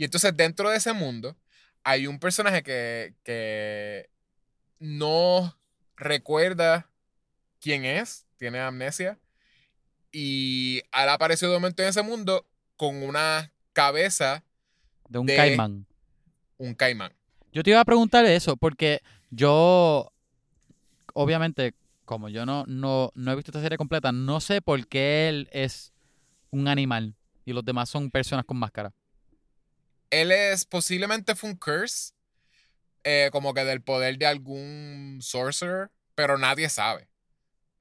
[0.00, 1.36] Y entonces dentro de ese mundo
[1.84, 4.08] hay un personaje que, que
[4.78, 5.54] no
[5.94, 6.88] recuerda
[7.60, 9.18] quién es, tiene amnesia,
[10.10, 12.46] y él apareció de momento en ese mundo
[12.78, 14.42] con una cabeza,
[15.10, 15.86] De un de- caimán.
[16.56, 17.12] un caimán.
[17.52, 20.10] Yo te iba a preguntar eso porque yo,
[21.12, 21.74] obviamente,
[22.06, 25.50] como yo no, no, no he visto esta serie completa, no sé por qué él
[25.52, 25.92] es
[26.50, 27.14] un animal
[27.44, 28.94] y los demás son personas con máscara.
[30.10, 32.12] Él es posiblemente fue un curse,
[33.04, 37.08] eh, como que del poder de algún sorcerer, pero nadie sabe.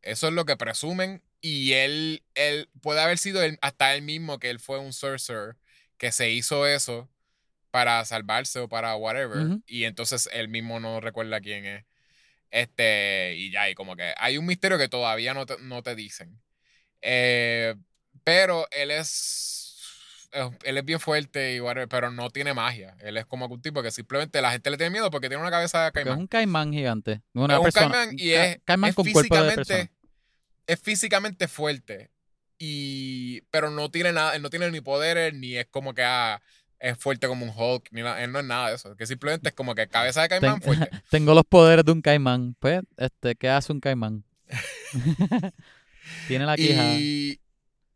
[0.01, 1.23] Eso es lo que presumen.
[1.41, 5.55] Y él, él puede haber sido él- hasta él mismo que él fue un sorcerer
[5.97, 7.09] que se hizo eso
[7.71, 9.37] para salvarse o para whatever.
[9.67, 11.85] Y entonces él mismo no recuerda quién es.
[12.51, 15.95] Este, y ya, y como que hay un misterio que todavía no te, no te
[15.95, 16.41] dicen.
[17.01, 17.75] Eh,
[18.23, 19.58] pero él es.
[20.63, 22.95] Él es bien fuerte y whatever, pero no tiene magia.
[22.99, 25.49] Él es como un tipo que simplemente la gente le tiene miedo porque tiene una
[25.51, 26.19] cabeza de Porque es caimán.
[26.21, 27.21] un caimán gigante.
[27.33, 29.63] Una Es un persona, caimán y ca- es, caimán es con cuerpo de persona.
[29.65, 29.93] físicamente.
[30.67, 32.11] Es físicamente fuerte.
[32.59, 33.41] Y.
[33.49, 34.35] Pero no tiene nada.
[34.35, 36.41] Él no tiene ni poderes, ni es como que ah,
[36.77, 37.87] es fuerte como un Hulk.
[37.91, 38.95] Ni nada, él no es nada de eso.
[38.95, 40.89] Que simplemente es como que cabeza de caimán Ten- fuerte.
[41.09, 42.55] Tengo los poderes de un caimán.
[42.59, 44.23] Pues, este, ¿qué hace un caimán?
[46.27, 46.83] Tiene la quija.
[46.95, 47.38] Y,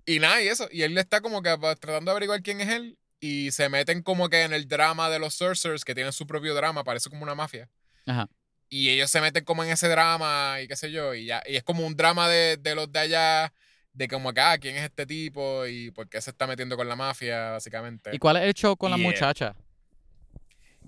[0.05, 0.67] y nada, y eso.
[0.71, 1.49] Y él está como que
[1.79, 2.97] tratando de averiguar quién es él.
[3.19, 6.53] Y se meten como que en el drama de los sorcerers, que tienen su propio
[6.55, 7.69] drama, parece como una mafia.
[8.05, 8.27] Ajá.
[8.67, 11.13] Y ellos se meten como en ese drama y qué sé yo.
[11.13, 13.53] Y ya, y es como un drama de, de los de allá,
[13.93, 16.89] de como que, ah, quién es este tipo y por qué se está metiendo con
[16.89, 18.09] la mafia, básicamente.
[18.13, 19.55] ¿Y cuál es el show con la Y, muchacha?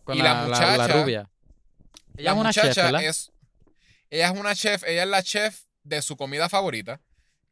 [0.03, 1.29] Con y la, la la- la muchacha- rubia.
[2.17, 3.03] Ella la es una chef, muchacha ¿verdad?
[3.05, 3.31] es.
[4.09, 6.99] Ella es una chef, ella es la chef de su comida favorita,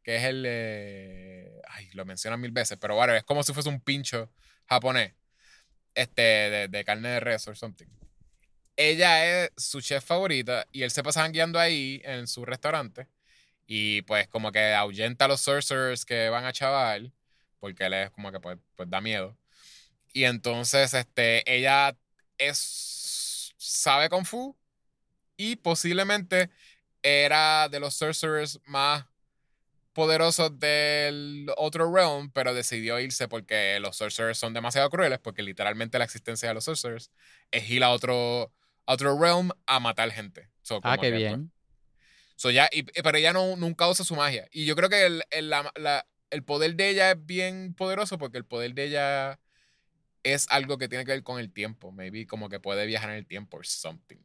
[0.02, 0.44] que es el.
[0.46, 1.43] eh,
[1.74, 4.30] ay, lo mencionan mil veces, pero bueno, es como si fuese un pincho
[4.66, 5.12] japonés.
[5.94, 7.86] Este, de, de carne de res o something.
[8.76, 13.06] Ella es su chef favorita y él se pasa guiando ahí en su restaurante.
[13.66, 17.12] Y pues, como que ahuyenta a los sorcerers que van a chaval,
[17.60, 19.36] porque él es como que pues, pues da miedo.
[20.12, 21.96] Y entonces, este, ella
[22.38, 23.54] es.
[23.56, 24.56] sabe Kung Fu
[25.36, 26.50] y posiblemente
[27.02, 29.06] era de los sorcerers más
[29.94, 35.98] poderosos del otro realm, pero decidió irse porque los sorcerers son demasiado crueles, porque literalmente
[35.98, 37.10] la existencia de los sorcerers
[37.50, 38.52] es ir a otro,
[38.86, 40.50] a otro realm a matar gente.
[40.62, 41.52] So, Ah, qué pues, bien.
[42.36, 44.48] So ya, y- pero ella no, nunca usa su magia.
[44.50, 48.18] Y yo creo que el, el- la- la- el poder de ella es bien poderoso
[48.18, 49.40] porque el poder de ella
[50.24, 51.92] es algo que tiene que ver con el tiempo.
[51.92, 54.18] Maybe como que puede viajar en el tiempo or something.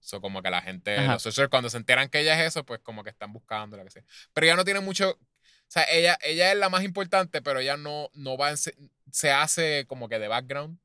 [0.00, 1.14] So como que la gente, Ajá.
[1.14, 3.84] los sorcerers, cuando se enteran que ella es eso, pues como que están buscando la
[3.84, 4.02] que sea.
[4.32, 5.10] Pero ella no tiene mucho.
[5.10, 5.18] O
[5.72, 9.84] sea, ella, ella es la más importante, pero ella no, no va en se, hace
[9.86, 10.78] como que de background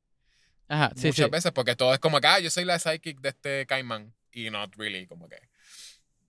[0.68, 1.32] Ajá, sí, muchas sí.
[1.32, 4.50] veces porque todo es como que, ah, yo soy la psychic de este caimán y
[4.50, 5.38] not really, como que.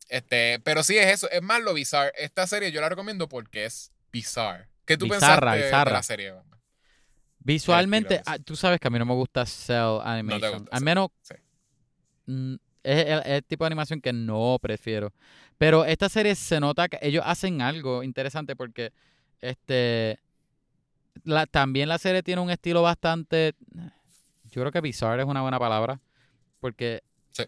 [0.08, 2.12] Este, pero sí es eso, es más lo bizarre.
[2.16, 4.68] Esta serie yo la recomiendo porque es bizarre.
[4.84, 5.90] ¿Qué tú Bizarra, pensaste bizarra.
[5.90, 6.34] de la serie?
[7.40, 10.60] Visualmente, estilo ah, tú sabes que a mí no me gusta cell animation.
[10.60, 11.34] gusta, Al menos sí.
[12.86, 15.12] Es el, el tipo de animación que no prefiero.
[15.58, 18.92] Pero esta serie se nota que ellos hacen algo interesante porque
[19.40, 20.18] este
[21.24, 23.54] la, también la serie tiene un estilo bastante
[24.50, 26.00] yo creo que bizarre es una buena palabra
[26.60, 27.02] porque
[27.32, 27.44] Sí.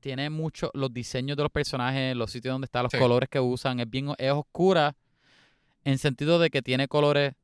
[0.00, 2.98] tiene mucho los diseños de los personajes, los sitios donde están los Sí.
[2.98, 4.94] colores que usan, es bien es oscura
[5.84, 7.34] en sentido de que tiene colores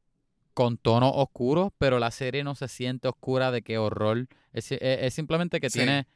[0.55, 4.27] con tonos oscuros, pero la serie no se siente oscura de qué horror.
[4.53, 5.79] Es, es- es simplemente que Sí.
[5.79, 6.07] tiene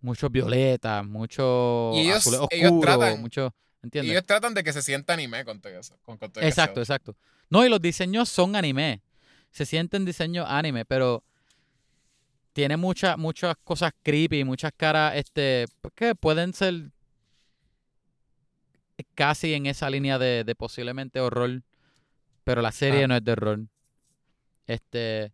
[0.00, 4.12] muchos violetas, muchos Y ellos- azules ellos oscuros, tratan- mucho, Y ¿entiendes?
[4.12, 5.96] ellos tratan de que se sienta anime con todo eso.
[6.02, 6.42] Con, todo eso.
[6.48, 7.16] Exacto, exacto.
[7.50, 9.00] No, y los diseños son anime.
[9.50, 11.24] Se sienten diseños anime, pero
[12.52, 15.64] tiene muchas muchas cosas creepy, muchas caras este
[15.94, 16.90] que pueden ser
[19.14, 21.62] casi en esa línea de, de posiblemente horror,
[22.44, 23.08] pero la serie Ah.
[23.08, 23.60] no es de horror.
[24.66, 25.32] Este,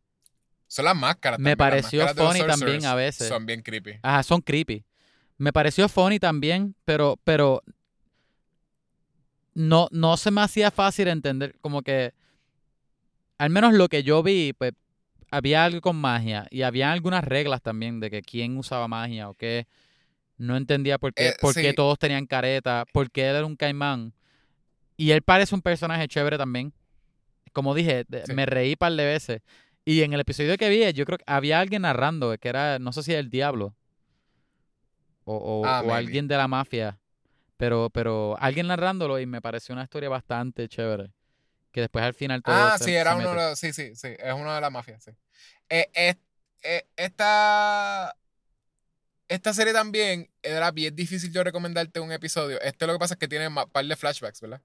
[0.75, 1.39] Son las máscaras.
[1.39, 3.29] Me también, las pareció funny también a veces.
[3.29, 4.01] Son bien creepy.
[4.03, 4.85] ajá, son creepy.
[5.39, 7.63] Me pareció funny también, pero pero
[9.55, 12.13] no no se me hacía fácil entender como que
[13.39, 14.73] al menos lo que yo vi, pues
[15.31, 19.35] había algo con magia y había algunas reglas también de que quién usaba magia o
[19.35, 19.67] qué.
[20.39, 21.75] No entendía por qué, Eh, por qué sí.
[21.77, 24.13] todos tenían careta, por qué él era un caimán.
[24.97, 26.73] Y él parece un personaje chévere también.
[27.53, 28.33] Como dije, Sí.
[28.35, 29.43] me reí un par de veces.
[29.85, 32.93] Y en el episodio que vi, yo creo que había alguien narrando, que era, no
[32.93, 33.75] sé si el diablo.
[35.25, 36.99] O, o- Ah, o alguien de la mafia.
[37.57, 41.13] Pero, pero alguien narrándolo y me pareció una historia bastante chévere.
[41.71, 43.59] Que después al final todo Ah, se- sí, era uno de los.
[43.59, 44.09] Sí, sí, sí.
[44.19, 45.11] Es uno de las mafias, sí.
[45.69, 46.15] Eh, eh,
[46.63, 48.15] eh, esta.
[49.29, 52.61] Esta serie también era bien difícil yo recomendarte un episodio.
[52.61, 54.61] Este lo que pasa es que tiene un par de flashbacks, ¿verdad?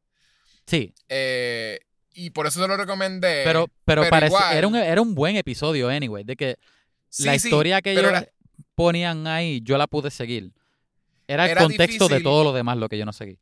[0.65, 1.79] Sí, Eh,
[2.14, 3.41] y por eso te lo recomendé.
[3.44, 6.23] pero, pero, pero parece, igual- era, un, era un buen episodio, anyway.
[6.23, 6.57] De que
[7.10, 8.27] Sí, la sí, historia que ellos era-
[8.76, 10.52] ponían ahí, yo la pude seguir.
[11.27, 13.38] Era el contexto de todo lo demás lo que yo no seguí.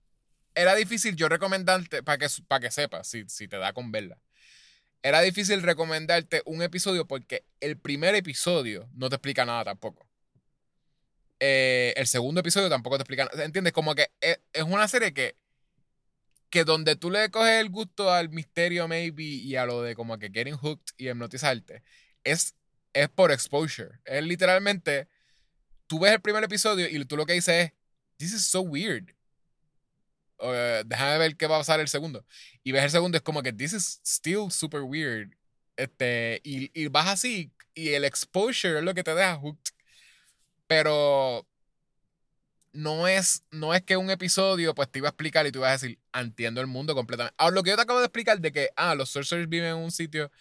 [0.56, 4.18] era difícil yo recomendarte, para que, para que sepas, si, si te da con verla.
[5.04, 10.08] Era difícil recomendarte un episodio porque el primer episodio no te explica nada tampoco.
[11.40, 13.46] Eh, el segundo episodio tampoco te explica nada.
[13.46, 13.74] ¿Entiendes?
[13.74, 15.36] Como que es, es una serie que,
[16.50, 20.18] que donde tú le coges el gusto al misterio, maybe, y a lo de como
[20.18, 21.84] que getting hooked y hipnotizarte,
[22.24, 22.56] es,
[22.94, 24.00] es por exposure.
[24.06, 25.08] Es literalmente,
[25.88, 27.74] tú ves el primer episodio y tú lo que dices es,
[28.18, 29.14] this is so weird.
[30.40, 32.26] Eh, déjame ver qué va a pasar el segundo.
[32.64, 35.36] Y ves el segundo, es como que this is still super weird.
[35.76, 39.74] Este, y, y vas así, y el exposure es lo que te deja hooked.
[40.68, 41.48] Pero
[42.74, 45.70] no es, no es que un episodio pues te iba a explicar y tú ibas
[45.70, 47.34] a decir, entiendo el mundo completamente.
[47.38, 49.76] Ahora, lo que yo te acabo de explicar de que, ah, los sorcerers viven en
[49.78, 50.32] un sitio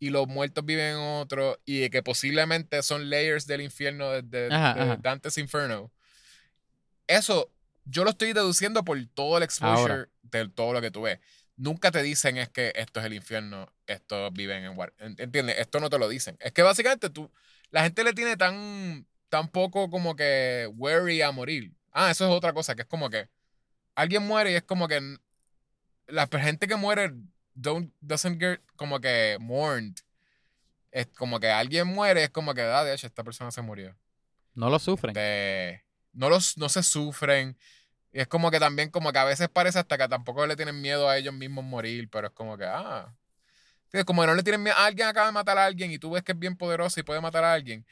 [0.00, 4.22] y los muertos viven en otro y de que posiblemente son layers del infierno de,
[4.22, 4.96] de- Ajá, de ajá.
[5.00, 5.90] Dante's Inferno.
[7.06, 7.50] Eso
[7.84, 10.08] yo lo estoy deduciendo por todo el exposure Ahora.
[10.22, 11.20] de todo lo que tú ves.
[11.56, 14.92] Nunca te dicen es que esto es el infierno, estos viven en War.
[14.98, 15.56] en- ¿Entiendes?
[15.58, 16.36] Esto no te lo dicen.
[16.40, 17.30] Es que básicamente tú,
[17.70, 21.72] la gente le tiene tan, tan poco como que worry a morir.
[21.90, 23.28] Ah, eso es otra cosa, que es como que
[23.96, 25.00] alguien muere y es como que
[26.06, 27.12] la gente que muere
[27.54, 29.96] don't, doesn't get como que mourned.
[30.92, 33.96] Es como que alguien muere, es como que, ah, de hecho, esta persona se murió.
[34.54, 35.10] No lo sufren.
[35.10, 37.58] Este, no, los, no se sufren.
[38.12, 40.80] Y es como que también, como que a veces parece hasta que tampoco le tienen
[40.80, 43.12] miedo a ellos mismos morir, pero es como que, ah.
[44.06, 44.76] Como que no le tienen miedo.
[44.78, 47.20] Alguien acaba de matar a alguien y tú ves que es bien poderoso y puede
[47.20, 47.84] matar a alguien.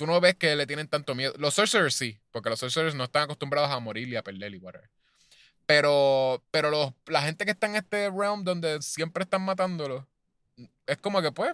[0.00, 1.34] Tú no ves que le tienen tanto miedo.
[1.36, 4.56] Los sorcerers sí, porque los sorcerers no están acostumbrados a morir y a perder y
[4.56, 4.88] whatever.
[5.66, 10.08] Pero, pero los, la gente que está en este realm donde siempre están matándolo,
[10.86, 11.52] es como que pues,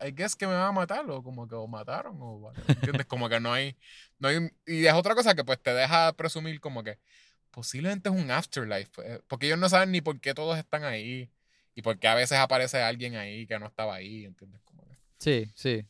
[0.00, 3.06] I guess que me van a matar o como que o mataron o ¿entiendes?
[3.06, 3.74] Como que no hay,
[4.20, 6.98] no hay, y es otra cosa que pues te deja presumir como que
[7.50, 11.28] posiblemente es un afterlife, pues, porque ellos no saben ni por qué todos están ahí
[11.74, 14.60] y por qué a veces aparece alguien ahí que no estaba ahí, ¿entiendes?
[14.64, 15.84] Como que- Sí, sí.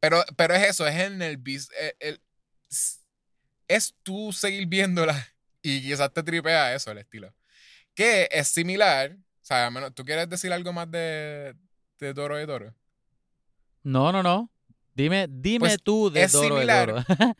[0.00, 2.20] Pero, pero es eso, es en el, bis- el- el-
[3.68, 5.28] es tú seguir viéndola
[5.62, 7.34] y quizás te tripea eso, el estilo.
[7.94, 11.54] Que es similar, o sea, menos, ¿tú quieres decir algo más de,
[11.98, 12.74] de Doro de Doro?
[13.82, 14.50] No, no, no.
[14.94, 16.88] Dime, dime Pues, tú de es Doro de similar.
[16.88, 17.04] Doro.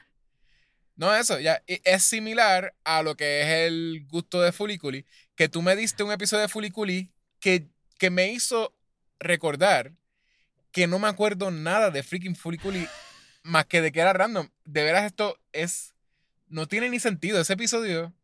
[0.96, 1.62] No, eso, ya.
[1.68, 5.06] Es similar a lo que es el gusto de Fuliculi,
[5.36, 7.68] que tú me diste un episodio de Fuliculi que,
[8.00, 8.76] que me hizo
[9.20, 9.92] recordar
[10.78, 12.86] que no me acuerdo nada de freaking Fuliculi
[13.42, 14.48] más que de que era random.
[14.64, 15.92] De veras, esto es.
[16.46, 17.40] No tiene ni sentido.
[17.40, 18.14] Ese episodio.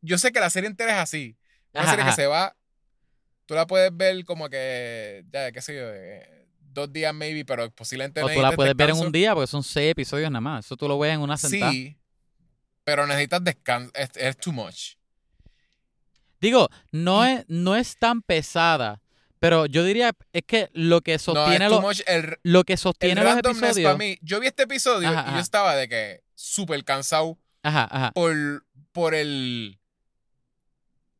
[0.00, 1.36] Yo sé que la serie entera es así.
[1.72, 2.10] Una Ajá, serie ajá.
[2.10, 2.56] que se va.
[3.46, 5.24] Tú la puedes ver como que.
[5.32, 5.82] Ya, qué sé yo.
[5.84, 8.22] eh, dos días, maybe, pero posiblemente.
[8.24, 10.66] O tú la puedes ver en un día porque son seis episodios nada más.
[10.66, 11.70] Eso tú lo ves en una sentada.
[11.70, 11.96] Sí,
[12.82, 13.92] pero necesitas descanso.
[13.94, 14.94] Es, es too much.
[16.40, 19.00] Digo, no es, no es tan pesada,
[19.40, 21.82] pero yo diría es que lo que sostiene, lo.
[22.06, 23.98] El, que el sostiene los para episodios.
[23.98, 24.18] mí.
[24.22, 25.34] Yo vi este episodio Ajá, y ajá.
[25.34, 28.12] yo estaba de que súper cansado Ajá, ajá.
[28.12, 29.78] por, por el.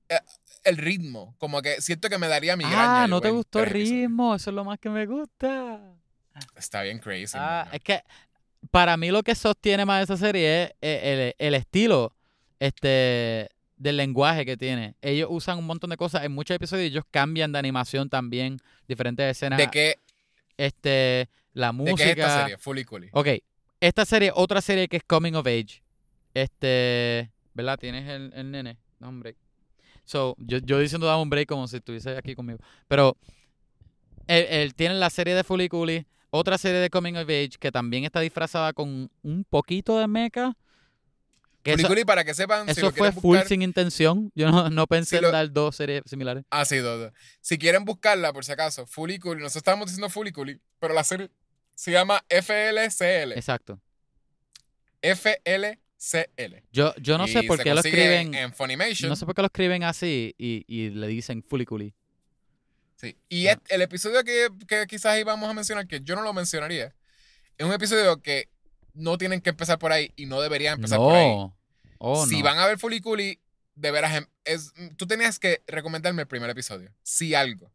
[0.08, 0.18] eh,
[0.64, 1.34] El ritmo.
[1.38, 3.02] Como que siento que me daría migraña.
[3.02, 5.80] Ah, el no te gustó el ritmo, eso es lo más que me gusta.
[6.56, 7.36] Está bien crazy.
[7.38, 8.02] Ah, es que
[8.70, 12.14] para mí lo que sostiene más esa serie es eh, el, el estilo
[12.60, 14.94] este, del lenguaje que tiene.
[15.00, 16.24] Ellos usan un montón de cosas.
[16.24, 19.58] En muchos episodios ellos cambian de animación también, diferentes escenas.
[19.58, 19.94] De que
[20.56, 22.40] Este, la ¿De qué es esta música.
[22.42, 22.58] serie?
[22.58, 23.08] Fully Cooley.
[23.12, 23.28] Ok,
[23.80, 25.82] esta serie, otra serie que es Coming of Age.
[26.34, 27.78] Este, ¿verdad?
[27.78, 28.76] Tienes el, el nene.
[29.00, 29.36] Un break.
[30.04, 32.58] So, yo, yo diciendo dame un break como si estuviese aquí conmigo.
[32.88, 33.16] Pero
[34.26, 37.70] él, él tiene la serie de Fully Cooley, otra serie de Coming of Age que
[37.70, 40.56] también está disfrazada con un poquito de mecha.
[41.62, 44.30] Que eso, Cooley, para que sepan, si eso lo fue full sin intención.
[44.34, 46.44] Yo no, no pensé Si en dar dos series similares.
[46.50, 47.12] Ah, sí, dos, dos.
[47.40, 51.30] Si quieren buscarla, por si acaso, Cooley, nosotros estábamos diciendo Cooley, pero la serie
[51.74, 53.32] se llama FLCL.
[53.32, 53.80] Exacto.
[55.02, 56.56] FLCL.
[56.72, 58.34] Yo, yo no sé por qué lo escriben.
[58.34, 59.08] En Funimation.
[59.08, 61.94] No sé por qué lo escriben así y, y le dicen Cooley.
[62.96, 63.16] Sí.
[63.28, 66.94] Y et- el episodio que, que quizás íbamos a mencionar, que yo no lo mencionaría,
[67.56, 68.48] es un episodio que
[68.98, 71.28] no tienen que empezar por ahí y no deberían empezar por ahí.
[71.28, 71.56] No.
[71.98, 72.44] Oh, si no.
[72.44, 73.40] van a ver Cooley,
[73.74, 76.92] de veras, em- es, tú tenías que recomendarme el primer episodio.
[77.02, 77.70] Sí, algo.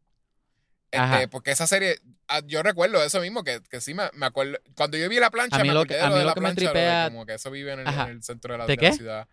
[0.90, 1.98] Este, porque esa serie,
[2.28, 4.58] ah, yo recuerdo eso mismo, que, que sí me, me acuerdo.
[4.76, 7.50] Cuando yo vi la plancha, me acordé de lo de la plancha, como que eso
[7.50, 9.28] vive en el, en el centro de la, ¿De de la ciudad.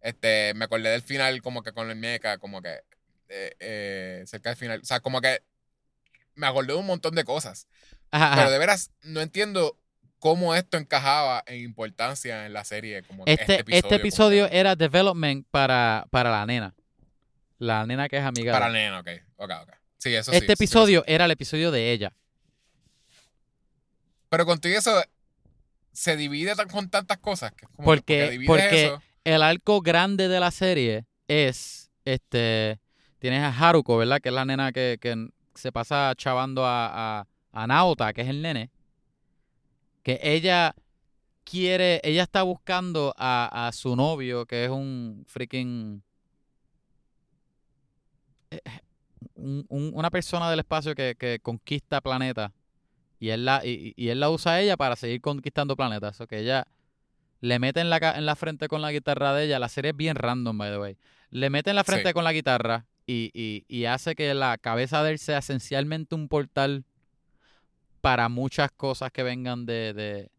[0.00, 2.80] Este, me acordé del final, como que con el mecha, como que
[3.28, 4.80] eh, eh, cerca del final.
[4.80, 5.42] O sea, como que
[6.34, 7.68] me acordé de un montón de cosas.
[8.10, 8.36] Ajá, ajá.
[8.36, 9.78] Pero de veras, no entiendo
[10.18, 13.02] cómo esto encajaba en importancia en la serie.
[13.02, 13.76] Como que Este, episodio.
[13.78, 16.74] este episodio era development para, para la nena.
[17.58, 18.52] La nena que es amiga.
[18.52, 19.08] de- Para el nene, ok.
[19.36, 19.70] Ok, ok.
[19.98, 22.12] Sí, eso este sí episodio era el episodio de ella.
[24.28, 25.02] Pero contigo eso
[25.92, 27.52] se divide tan- con tantas cosas.
[27.52, 29.02] Que como que Porque- porque- eso.
[29.24, 32.78] El arco grande de la serie es este.
[33.18, 34.20] Tienes a Haruko, ¿verdad?
[34.20, 38.28] Que es la nena que, que se pasa chavando a, a, a Naota, que es
[38.28, 38.70] el nene.
[40.06, 40.72] Que ella
[41.42, 42.00] quiere.
[42.04, 46.00] Ella está buscando a, a su novio, que es un freaking.
[48.52, 48.60] eh,
[49.34, 52.52] un- un- una persona del espacio que, que conquista planetas.
[53.18, 56.14] Y él, la, y, y él la usa a ella para seguir conquistando planetas.
[56.14, 56.68] Eso que ella
[57.40, 59.58] le mete en la, en la frente con la guitarra de ella.
[59.58, 60.96] La serie es bien random, by the way.
[61.30, 62.12] Le mete en la frente Sí.
[62.14, 66.28] con la guitarra y, y- y hace que la cabeza de él sea esencialmente un
[66.28, 66.84] portal
[68.06, 70.30] para muchas cosas que vengan de, de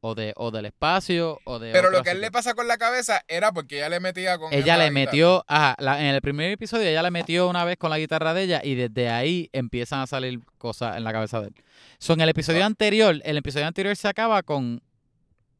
[0.00, 2.66] o de o del espacio o de Pero lo que a él le pasa con
[2.66, 4.50] la cabeza era porque ella le metía con.
[4.50, 7.76] ella la le metió ajá, la- en el primer episodio ella le metió una vez
[7.76, 11.42] con la guitarra de ella y desde ahí empiezan a salir cosas en la cabeza
[11.42, 11.54] de él.
[11.98, 12.66] So, en el episodio Ah.
[12.66, 14.80] anterior, el episodio anterior se acaba con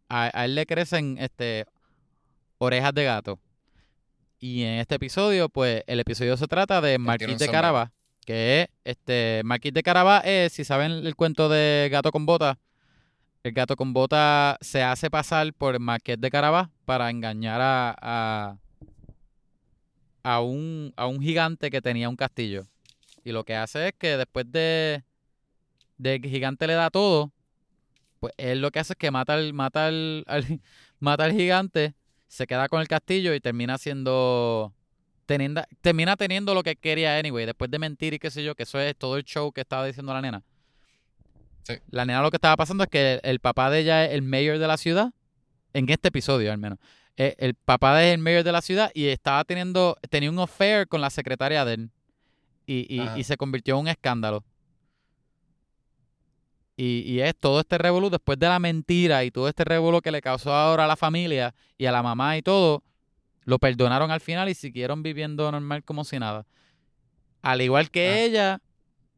[0.08, 1.66] a, a él le crecen este
[2.56, 3.38] orejas de gato.
[4.38, 7.52] Y en este episodio, pues, el episodio se trata de Marquis de sombrero.
[8.30, 12.60] Que es, este, Marquis de Carabas es, si saben el cuento de Gato con Bota,
[13.42, 18.56] el gato con bota se hace pasar por Marqués de Carabas para engañar a, a,
[20.22, 22.68] a un, a un gigante que tenía un castillo.
[23.24, 25.02] Y lo que hace es que después de,
[25.98, 27.32] de que el gigante le da todo,
[28.20, 30.24] pues él lo que hace es que mata mata al-
[31.00, 31.94] mata al gigante,
[32.28, 34.72] se queda con el castillo y termina siendo
[35.30, 38.64] teniendo, termina teniendo lo que quería anyway, después de mentir y qué sé yo, que
[38.64, 40.42] eso es todo el show que estaba diciendo la nena.
[41.62, 41.74] Sí.
[41.90, 44.22] La nena lo que estaba pasando es que el, el papá de ella es el
[44.22, 45.12] mayor de la ciudad,
[45.72, 46.78] en este episodio al menos.
[47.16, 50.30] Eh, el papá de ella es el mayor de la ciudad y estaba teniendo, tenía
[50.30, 51.90] un affair con la secretaria de él.
[52.66, 54.42] Y, y- y se convirtió en un escándalo.
[56.76, 60.10] Y, y es todo este revolú, después de la mentira y todo este revolú que
[60.10, 62.82] le causó ahora a la familia y a la mamá y todo,
[63.44, 66.46] lo perdonaron al final y siguieron viviendo normal como si nada.
[67.42, 68.18] Al igual que Ah.
[68.18, 68.60] ella,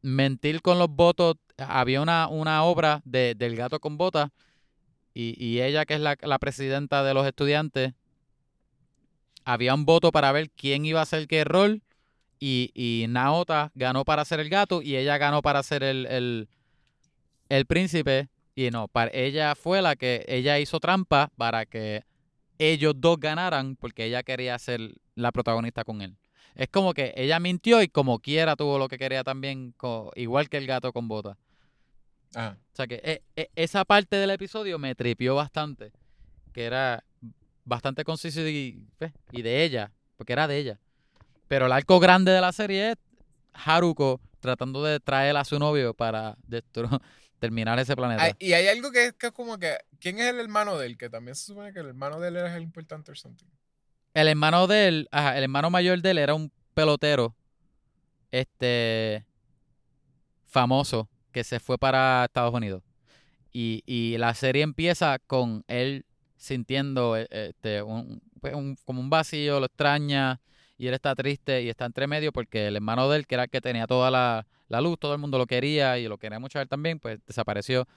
[0.01, 4.29] mentir con los votos, había una, una obra de, del gato con botas
[5.13, 7.93] y, y ella, que es la, la presidenta de los estudiantes,
[9.45, 11.81] había un voto para ver quién iba a hacer qué rol
[12.39, 16.49] y, y Naota ganó para ser el gato y ella ganó para ser el, el,
[17.49, 18.29] el príncipe.
[18.55, 22.03] Y no, para, ella fue la que, ella hizo trampa para que
[22.57, 26.17] ellos dos ganaran porque ella quería ser la protagonista con él.
[26.55, 29.73] Es como que ella mintió y como quiera tuvo lo que quería también,
[30.15, 31.37] igual que el gato con botas.
[32.35, 32.57] Ajá.
[32.73, 35.91] O sea que eh, eh, esa parte del episodio me tripió bastante.
[36.51, 37.03] Que era
[37.65, 39.91] bastante conciso y, pues, y de ella.
[40.17, 40.79] Porque era de ella.
[41.47, 42.97] Pero el arco grande de la serie es
[43.53, 46.35] Haruko tratando de traer a su novio para
[47.43, 48.35] terminar ese planeta.
[48.39, 49.77] Y hay algo que es, que es como que.
[49.99, 50.97] ¿Quién es el hermano de él?
[50.97, 53.45] Que también se supone que el hermano de él es el importante o something.
[54.13, 57.35] El hermano de él, ajá, el hermano mayor de él era un pelotero.
[58.31, 59.25] Este.
[60.45, 61.09] famoso.
[61.31, 62.81] Que se fue para Estados Unidos.
[63.51, 66.05] Y, y la serie empieza con él
[66.37, 70.39] sintiendo eh, este, un, pues, un- como un vacío, lo extraña.
[70.83, 73.45] Y él está triste y está entre medio porque el hermano de él, que era
[73.45, 76.39] el que tenía toda la, la luz, todo el mundo lo quería y lo quería
[76.39, 77.87] mucho a él también, pues desapareció.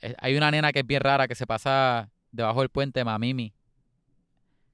[0.00, 3.52] Eh, Hay una nena que es bien rara que se pasa debajo del puente, Mamimi.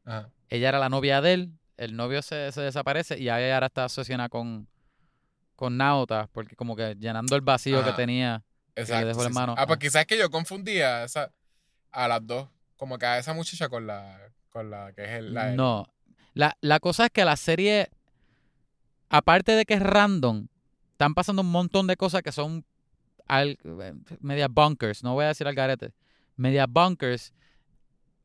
[0.05, 0.31] Ajá.
[0.49, 3.85] Ella era la novia de él, el novio se, se desaparece y ella ahora está
[3.87, 4.69] asociada con,
[5.57, 8.45] con Nauta, porque como que llenando el vacío que tenía.
[8.77, 9.09] Exacto.
[9.09, 9.55] dejó el hermano.
[9.59, 9.81] Ah, pues Ah.
[9.81, 11.33] quizás que yo confundía a, esa,
[11.91, 12.49] a las dos.
[12.77, 15.87] Como que a esa muchacha con la, con la que es el, la No.
[16.41, 17.91] La, la cosa es que la serie,
[19.11, 20.47] aparte de que es random,
[20.93, 22.65] están pasando un montón de cosas que son
[23.27, 23.59] al,
[24.21, 25.93] media bunkers, no voy a decir al garete,
[26.37, 27.35] media bunkers,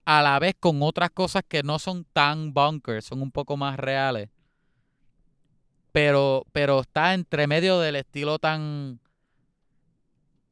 [0.05, 3.77] a la vez con otras cosas que no son tan bunkers, son un poco más
[3.77, 4.29] reales.
[5.91, 9.01] Pero, pero está entre medio del estilo tan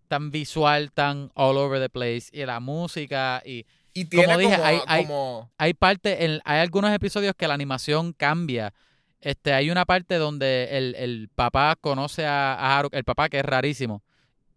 [0.09, 4.65] tan visual, tan all over the place, y la música, y Y tiene dije, como,
[4.65, 8.73] hay- hay- como- hay parte, en- hay algunos episodios que la animación cambia.
[9.21, 13.39] Este, hay una parte donde el, el papá conoce a, a Haruko, el papá que
[13.39, 14.03] es rarísimo.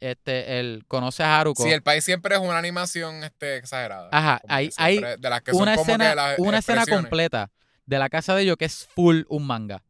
[0.00, 1.62] Este, él conoce a Haruko.
[1.62, 4.08] Sí, el país siempre es una animación este, exagerada.
[4.12, 6.84] Ajá, Como hay- siempre- de las que son una como que escena, las una escena
[6.86, 7.50] completa
[7.86, 9.82] de la casa de ellos que es full un manga.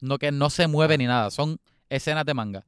[0.00, 2.64] No que no se mueve ni nada, son escenas de manga.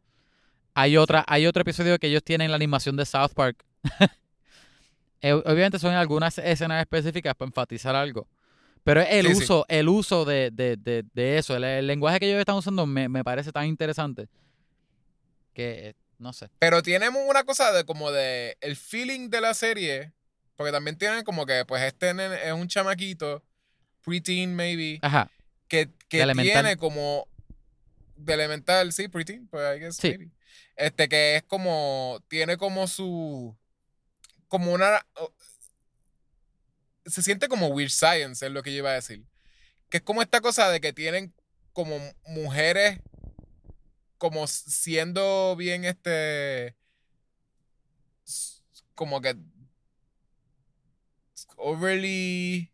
[0.74, 3.64] Hay otra, hay otro episodio que ellos tienen la animación de South Park.
[5.20, 8.28] Eh, Obviamente son algunas escenas específicas para enfatizar algo.
[8.84, 9.42] Pero es el Sí, sí.
[9.44, 12.86] uso, el uso de, de- de- de eso, el, el lenguaje que ellos están usando
[12.86, 14.28] me, me parece tan interesante.
[15.54, 16.48] Que, eh, no sé.
[16.58, 20.12] Pero tenemos una cosa de como de el feeling de la serie.
[20.54, 22.10] Porque también tienen como que, pues, este
[22.46, 23.42] es un chamaquito,
[24.02, 25.30] preteen maybe, Ajá.
[25.68, 27.26] que, que tiene como.
[28.16, 30.08] De elemental, sí, preteen, pues I guess Sí.
[30.08, 30.30] maybe.
[30.76, 32.22] Este que es como.
[32.28, 33.54] Tiene como su.
[34.48, 35.04] Como una.
[37.06, 39.24] Se siente como weird science, es lo que yo iba a decir.
[39.88, 41.34] Que es como esta cosa de que tienen
[41.72, 43.00] como mujeres.
[44.18, 46.76] Como siendo bien este.
[48.94, 49.36] Como que.
[51.58, 52.70] Overly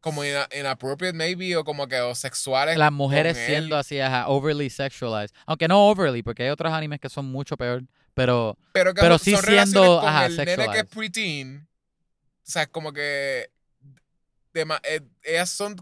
[0.00, 4.70] como ina- inappropriate maybe o como que o sexuales Las mujeres siendo así, ajá, overly
[4.70, 5.34] sexualized.
[5.46, 7.82] Aunque no overly, porque hay otros animes que son mucho peor.
[8.14, 11.68] Pero pero, que pero sí siendo, con ajá, el nene que es preteen
[12.46, 13.50] o sea como que
[14.52, 15.76] dema- eh, ellas son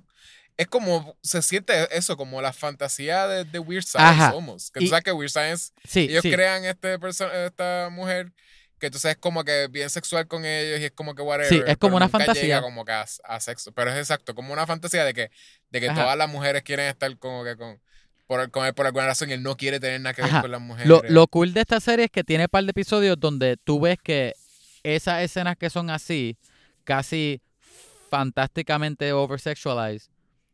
[0.56, 4.28] es como se siente eso como la fantasía de, de Weird Science Ajá.
[4.30, 6.30] almost que Y- tú sabes que Weird Science sí, ellos sí.
[6.32, 6.98] crean este
[7.46, 8.32] esta mujer
[8.78, 11.48] que entonces es como que bien sexual con ellos y es como que whatever.
[11.48, 12.42] Sí, es como una fantasía.
[12.42, 13.72] llega como que a, a sexo.
[13.72, 15.32] Pero es exacto, como una fantasía de que,
[15.70, 16.02] de que Ajá.
[16.02, 17.82] todas las mujeres quieren estar como que con,
[18.28, 20.42] por, con él por alguna razón él no quiere tener nada que ver Ajá.
[20.42, 20.86] con las mujeres.
[20.86, 23.80] Lo, lo cool de esta serie es que tiene un par de episodios donde tú
[23.80, 24.34] ves que
[24.84, 26.36] esas escenas que son así,
[26.84, 27.40] casi
[28.10, 30.10] fantásticamente oversexualized,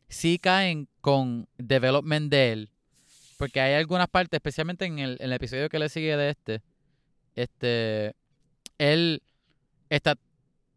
[0.07, 2.69] sí caen con development de él.
[3.37, 6.61] Porque hay algunas partes, especialmente en el, en el episodio que le sigue de este,
[7.35, 8.15] este,
[8.77, 9.21] él
[9.89, 10.15] está,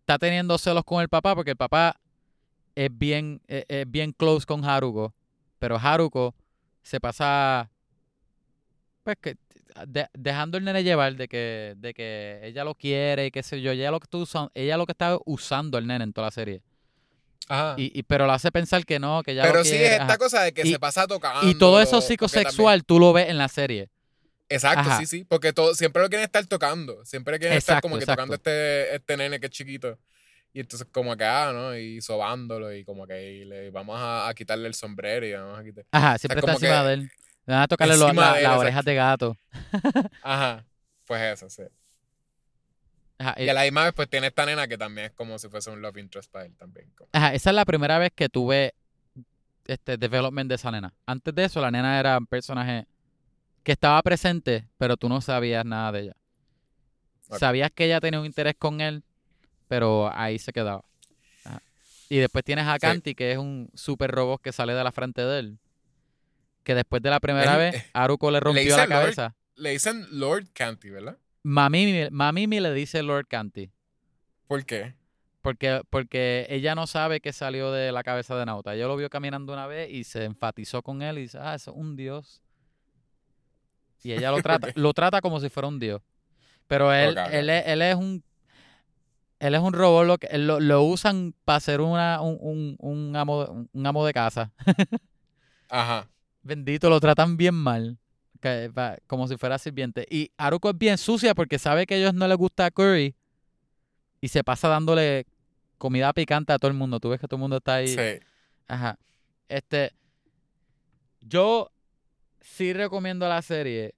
[0.00, 2.00] está teniendo celos con el papá porque el papá
[2.74, 5.14] es bien, es, es bien close con Haruko,
[5.60, 6.34] pero Haruko
[6.82, 7.70] se pasa
[9.02, 9.36] pues que
[9.86, 13.60] de- dejando el nene llevar de que, de que ella lo quiere y qué sé
[13.60, 16.30] yo, ella lo que usando, ella lo que está usando el nene en toda la
[16.32, 16.62] serie.
[17.48, 17.74] Ajá.
[17.78, 19.86] Y, y- pero lo hace pensar que no, que ya pero lo sí quiere.
[19.86, 20.18] es esta ajá.
[20.18, 21.48] cosa de que Y- se pasa tocando.
[21.48, 23.88] Y todo eso psicosexual tú lo ves en la serie.
[24.50, 24.98] exacto, Ajá.
[24.98, 25.24] sí, sí.
[25.24, 27.04] Porque todo, siempre lo quieren estar tocando.
[27.04, 28.16] Siempre quieren estar como que exacto.
[28.22, 29.98] tocando este, este nene que es chiquito.
[30.58, 31.76] Y entonces como que, ah, ¿no?
[31.76, 35.56] Y sobándolo y como que y le vamos a, a quitarle el sombrero y vamos
[35.56, 35.84] a quitar.
[35.92, 37.00] Ajá, siempre está encima que de él.
[37.46, 39.36] Le van a tocarle la- las orejas de gato.
[40.22, 40.64] Ajá.
[41.06, 41.62] Pues eso, sí.
[43.18, 45.48] Ajá, Y a la misma vez, pues tiene esta nena que también es como si
[45.48, 46.90] fuese un love interest para él también.
[46.96, 48.74] como- Ajá, esa es la primera vez que tuve
[49.64, 50.92] este development de esa nena.
[51.06, 52.84] Antes de eso, la nena era un personaje
[53.62, 56.16] que estaba presente, pero tú no sabías nada de ella.
[57.38, 59.04] Sabías que ella tenía un interés con él,
[59.68, 60.82] pero ahí se quedaba.
[61.44, 61.62] Ajá.
[62.08, 62.80] Y después tienes a Sí.
[62.80, 65.58] Kanti, que es un super robot que sale de la frente de él.
[66.64, 68.88] Que después de la primera Es- vez, eh, Aruko le rompió la Lord.
[68.88, 69.34] cabeza.
[69.54, 71.18] Le dicen Lord Canty, ¿verdad?
[71.42, 73.70] Mamimi, Mamimi le dice Lord Kanti.
[74.46, 74.94] ¿Por qué?
[75.40, 78.74] Porque, porque ella no sabe que salió de la cabeza de Nauta.
[78.74, 81.70] Ella lo vio caminando una vez y se enfatizó con él y dice, ah, eso
[81.70, 82.42] es un dios.
[84.02, 86.02] Y ella lo trata, lo trata como si fuera un dios.
[86.66, 87.16] Pero él,
[87.48, 88.22] es, él es un
[89.40, 93.44] él es un robot, lo, que, lo, usan para ser una, un, un, un amo,
[93.44, 94.52] de- un amo de casa.
[95.70, 96.08] Ajá.
[96.42, 97.98] Bendito, lo tratan bien mal.
[98.40, 98.70] que
[99.06, 100.06] como si fuera sirviente.
[100.10, 103.14] Y Haruko es bien sucia porque sabe que a ellos no les gusta curry.
[104.20, 105.26] Y se pasa dándole
[105.76, 106.98] comida picante a todo el mundo.
[107.00, 107.88] Tú ves que todo el mundo está ahí.
[107.88, 108.24] Sí.
[108.66, 108.98] Ajá.
[109.48, 109.92] Este.
[111.20, 111.70] Yo
[112.40, 113.94] sí recomiendo la serie.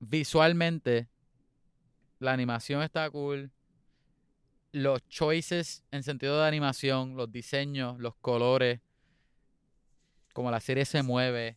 [0.00, 1.08] Visualmente,
[2.18, 3.50] la animación está cool.
[4.72, 8.80] Los choices en sentido de animación, los diseños, los colores,
[10.32, 11.56] como la serie se mueve.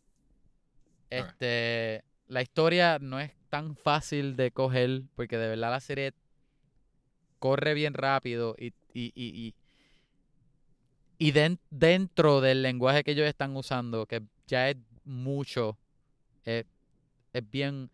[1.09, 6.13] Este, la historia no es tan fácil de coger porque de verdad la serie
[7.39, 9.53] corre bien rápido y, y, y, y,
[11.19, 15.77] y den- dentro del lenguaje que ellos están usando, que ya es mucho,
[16.45, 16.65] es,
[17.33, 17.91] es bien,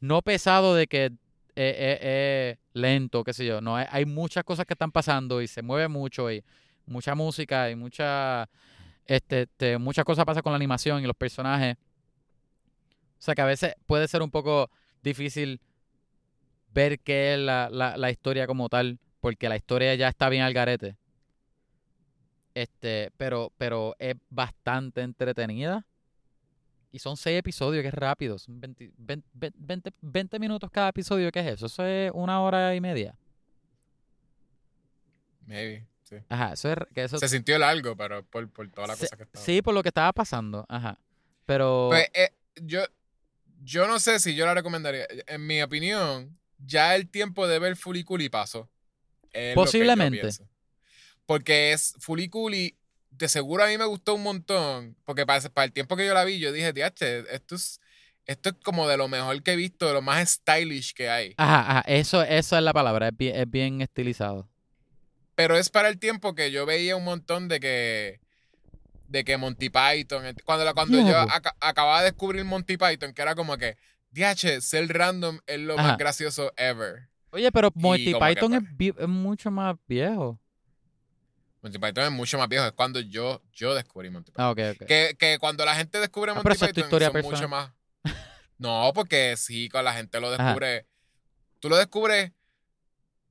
[0.00, 1.10] no pesado de que
[1.54, 5.42] es, es- es lento, qué sé yo, no, hay, hay muchas cosas que están pasando
[5.42, 6.42] y se mueve mucho y
[6.86, 8.48] mucha música y mucha,
[9.06, 11.76] este, este, muchas cosas pasan con la animación y los personajes.
[13.18, 14.70] O sea que a veces puede ser un poco
[15.02, 15.60] difícil
[16.74, 20.42] ver qué es la, la, la historia como tal, porque la historia ya está bien
[20.42, 20.96] al garete.
[22.54, 25.86] Este, pero, pero es bastante entretenida.
[26.92, 28.38] Y son seis episodios, que es rápido.
[28.38, 29.28] Son 20, 20,
[29.58, 31.66] 20 20 minutos cada episodio, ¿qué es eso?
[31.66, 33.16] Eso es una hora y media.
[35.46, 35.86] Maybe.
[36.04, 36.16] Sí.
[36.28, 36.76] Ajá, eso es...
[36.94, 39.44] Que eso, Se sintió largo, pero por, por toda la se- cosa que estaba.
[39.44, 40.66] sí, por lo que estaba pasando.
[40.68, 40.98] Ajá.
[41.46, 41.88] Pero...
[41.90, 42.30] Pues, eh,
[42.62, 42.82] yo,
[43.64, 45.06] yo no sé si yo la recomendaría.
[45.26, 48.68] En mi opinión, ya el tiempo de ver Fuliculi pasó.
[49.54, 50.28] Posiblemente.
[51.24, 52.76] Porque es Fuliculi,
[53.12, 54.96] de seguro a mí me gustó un montón.
[55.04, 57.80] Porque para, para el tiempo que yo la vi, yo dije, esto es,
[58.26, 61.34] esto es como de lo mejor que he visto, de lo más stylish que hay.
[61.36, 64.48] Ajá, ajá, eso, eso es la palabra, es bien, es bien estilizado.
[65.34, 68.20] Pero es para el tiempo que yo veía un montón de que.
[69.08, 70.24] De que Monty Python.
[70.44, 71.16] Cuando, la- cuando yo
[71.60, 73.76] acababa de descubrir Monty Python, que era como que.
[74.10, 75.88] DH, ser random es lo Ajá.
[75.88, 77.08] más gracioso ever.
[77.30, 78.62] Oye, pero Monty Python es,
[78.98, 80.38] es mucho más viejo.
[81.62, 82.66] Monty Python es mucho más viejo.
[82.66, 84.46] Es cuando yo, yo descubrí Monty Python.
[84.46, 84.54] Ah.
[84.86, 87.48] Que, que cuando la gente descubre Ah, Monty eso es tu Python historia son mucho
[87.48, 87.70] más.
[88.58, 90.44] No, porque sí, cuando la gente lo Ajá.
[90.44, 90.86] descubre.
[91.58, 92.30] Tú lo descubres.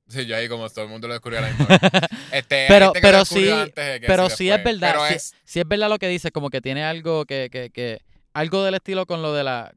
[0.08, 1.66] Sí, yo ahí como todo el mundo lo descubrió a la misma.
[2.32, 5.60] Este, Pero- pero sí- antes de que Pero sí es verdad, Pero sí, es, sí
[5.60, 8.00] es verdad lo que dice, como que tiene algo que, que, que,
[8.32, 9.74] algo del estilo con lo de la,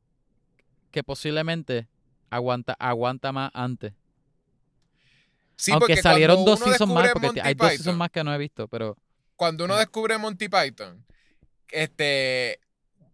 [0.91, 1.88] que posiblemente
[2.30, 3.94] aguanta, aguanta más antes.
[5.57, 8.34] Sí, Aunque salieron dos seasons más, porque Monty hay dos Python, seasons más que no
[8.34, 8.98] he visto, pero
[9.36, 11.06] cuando uno descubre Monty Python,
[11.69, 12.60] este,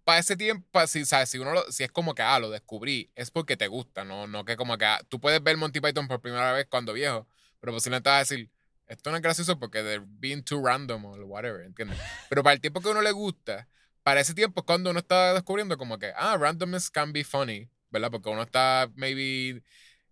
[0.03, 1.29] para ese tiempo, si, ¿sabes?
[1.29, 4.27] si uno lo- si es como que, ah, lo descubrí, es porque te gusta, no,
[4.27, 7.27] no que como que, ah, tú puedes ver Monty Python por primera vez cuando viejo,
[7.59, 8.49] pero posiblemente vas a decir,
[8.87, 11.97] esto no es gracioso porque they're being too random o whatever, ¿entiendes?
[12.29, 13.67] Pero para el tiempo que uno le gusta,
[14.03, 17.69] para ese tiempo es cuando uno está descubriendo como que, ah, randomness can be funny,
[17.89, 18.11] ¿verdad?
[18.11, 19.63] Porque uno está maybe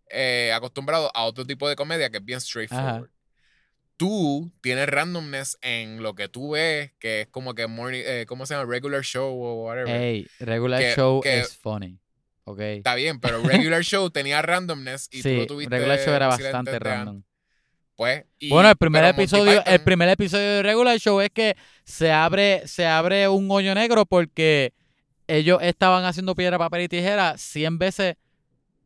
[0.09, 3.09] eh, acostumbrado a otro tipo de comedia que es bien straightforward.
[3.97, 8.45] Tú tienes randomness en lo que tú ves, que es como que morning, eh, ¿cómo
[8.45, 8.69] se llama?
[8.71, 9.93] Regular show o whatever.
[9.93, 11.99] hey, regular Que- show es funny.
[12.45, 12.59] Ok.
[12.61, 15.75] Está bien, pero regular show tenía randomness y tú lo tuviste.
[15.75, 17.23] regular show era bastante random.
[17.97, 22.09] Pues, y- Bueno, el primer episodio, el primer episodio de Regular Show es que se
[22.13, 24.71] abre, se abre un hoyo negro porque
[25.27, 28.15] ellos estaban haciendo piedra, papel y tijera 100 veces,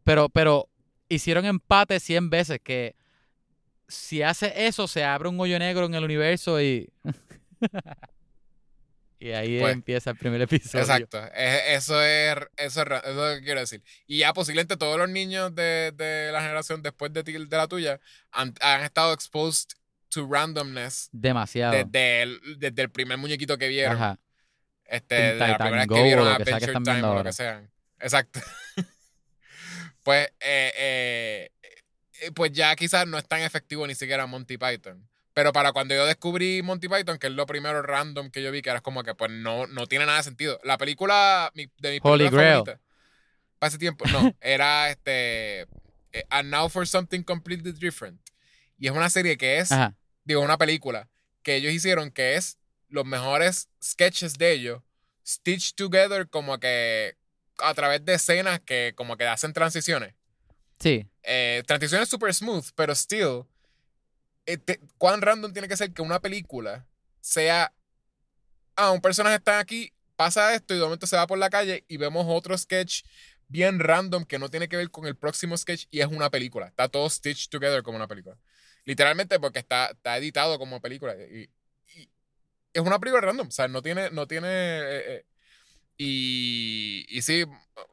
[0.04, 0.68] pero, pero
[1.14, 2.96] hicieron empate 100 veces, que
[3.88, 6.90] si hace eso se abre un hoyo negro en el universo y...
[9.20, 10.82] y ahí Pues, empieza el primer episodio.
[10.82, 11.24] Exacto.
[11.34, 13.82] Es- eso, es, eso, es, eso es lo que quiero decir.
[14.06, 17.68] Y ya posiblemente todos los niños de, de la generación después de ti, de la
[17.68, 18.00] tuya,
[18.32, 19.70] han, han estado exposed
[20.10, 21.74] to randomness Demasiado.
[21.74, 23.96] desde el, desde el primer muñequito que vieron.
[23.96, 24.20] Ajá.
[24.86, 27.64] Este, de la primera vez que vieron Adventure Time o lo que sea.
[28.00, 28.42] Exacto.
[30.04, 31.52] pues, eh, eh,
[32.22, 35.08] eh, pues ya quizás no es tan efectivo ni siquiera Monty Python.
[35.34, 38.62] Pero para cuando yo descubrí Monty Python, que es lo primero random que yo vi,
[38.62, 40.60] que era como que pues no, no tiene nada de sentido.
[40.64, 42.64] La película mi- de mis Holy Grail.
[43.58, 45.62] para ese tiempo, no, era este
[46.12, 48.22] eh, And Now for Something Completely Different.
[48.78, 49.96] Y es una serie que es Ajá.
[50.24, 51.10] digo, una película
[51.42, 52.58] que ellos hicieron que es
[52.90, 54.82] los mejores sketches de ellos
[55.26, 57.16] stitched together como que
[57.60, 60.14] a través de escenas que como que hacen transiciones.
[60.80, 61.08] Sí.
[61.24, 63.44] Eh, transiciones super smooth, pero still,
[64.46, 66.86] eh, te- ¿cuán random tiene que ser que una película
[67.22, 67.74] sea,
[68.76, 71.86] ah, un personaje está aquí, pasa esto y de momento se va por la calle
[71.88, 73.04] y vemos otro sketch
[73.48, 76.68] bien random que no tiene que ver con el próximo sketch y es una película.
[76.68, 78.38] Está todo stitched together como una película.
[78.86, 81.16] Literalmente porque está, está editado como película.
[81.16, 81.50] Y,
[81.96, 82.10] y
[82.74, 83.48] es una película random.
[83.48, 85.26] O sea, no tiene, no tiene eh, eh,
[86.06, 87.46] y, y sí,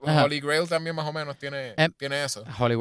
[0.05, 0.25] Ajá.
[0.25, 2.45] Holy Grail también más o menos tiene, Em, tiene eso.
[2.59, 2.77] Holy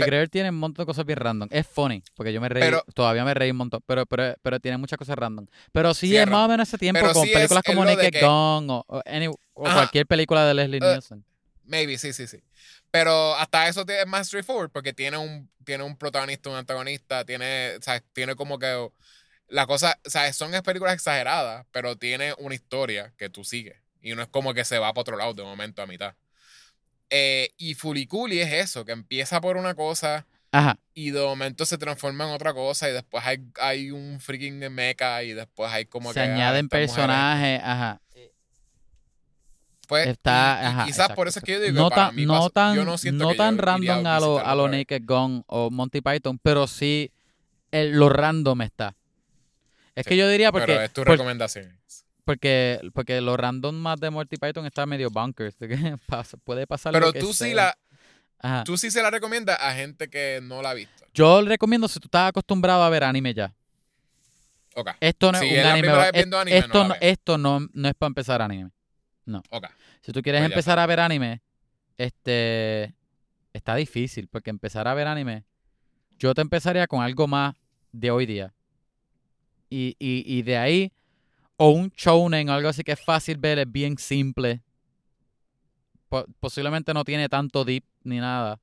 [0.00, 1.48] Pe- Grail tiene un montón de cosas bien random.
[1.50, 4.60] Es funny, porque yo me reí, Pero- todavía me reí un montón, pero, pero, pero
[4.60, 5.46] tiene muchas cosas random.
[5.72, 8.10] Pero sí, Sí, es más o menos ese tiempo con sí películas es como Naked
[8.10, 11.24] que- Gun o, o any- o cualquier película de Leslie Eh, Nielsen.
[11.64, 12.42] Maybe, sí, sí, sí.
[12.90, 17.76] Pero hasta eso es más straightforward porque tiene un, tiene un protagonista, un antagonista, tiene,
[17.78, 18.88] o sea, tiene como que
[19.48, 23.76] la cosa, o sea, son películas exageradas, pero tiene una historia que tú sigues.
[24.02, 26.14] Y no es como que se va para otro lado de momento a mitad.
[27.10, 30.78] Eh, y Fuliculi es eso, que empieza por una cosa Ajá.
[30.94, 35.22] y de momento se transforma en otra cosa y después hay, hay un freaking mecha
[35.22, 36.26] y después hay como Se que...
[36.26, 38.00] ah, añaden personajes, ajá.
[39.88, 41.94] Pues, Está, y- y ajá, quizás exacto, por eso es que yo digo no que
[41.94, 44.34] para tan, mí no tan, yo no siento no que tan yo random a lo,
[44.34, 44.72] visitarlo a lo vez.
[44.80, 47.10] Naked Gun o Monty Python, pero sí
[47.70, 48.94] el, lo random está.
[49.94, 51.78] Es Sí, que yo diría Pero porque, es tu por- recomendación.
[52.28, 55.56] Porque, porque lo random más de Monty Python está medio bunkers.
[56.44, 57.54] puede pasar lo Pero que tú sí, sea.
[57.54, 57.78] la,
[58.38, 58.64] Ajá.
[58.64, 61.06] tú sí se la recomiendas a gente que no la ha visto.
[61.14, 63.54] Yo le recomiendo si tú estás acostumbrado a ver anime ya.
[64.74, 65.88] Ok, Esto no Si es un la anime.
[65.88, 65.94] es-
[66.42, 68.70] anime, esto, no la no, esto no, no es para empezar anime.
[69.48, 69.66] ok.
[70.02, 71.40] Si tú quieres Pues empezar a ver anime,
[71.96, 72.94] este
[73.54, 75.44] está difícil, porque empezar a ver anime,
[76.18, 77.54] yo te empezaría con algo más
[77.90, 78.52] de hoy día.
[79.70, 80.92] Y, y, y de ahí,
[81.58, 84.62] o un shounen o algo así que es fácil ver, es bien simple.
[86.08, 88.58] Po- posiblemente no tiene tanto deep ni nada.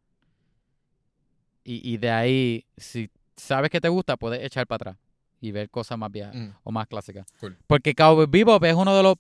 [1.64, 4.98] Y, y de ahí, si sabes que te gusta, puedes echar para atrás
[5.42, 7.26] y ver cosas más viejas Mm, o más clásicas.
[7.40, 7.58] Cool.
[7.68, 9.16] Porque Cowboy Bebop es uno de los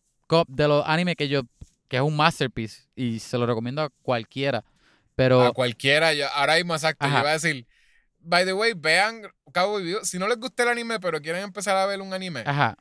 [0.48, 1.42] de los animes que yo
[1.88, 4.64] que es un masterpiece y se lo recomiendo a cualquiera.
[5.16, 7.20] Pero A cualquiera, yo, ahora mismo exacto, yo Ajá.
[7.22, 7.68] iba a decir,
[8.20, 9.22] by the way, vean
[9.54, 10.04] Cowboy Bebop.
[10.04, 12.76] Si no les gusta el anime, pero quieren empezar a ver un anime, ajá,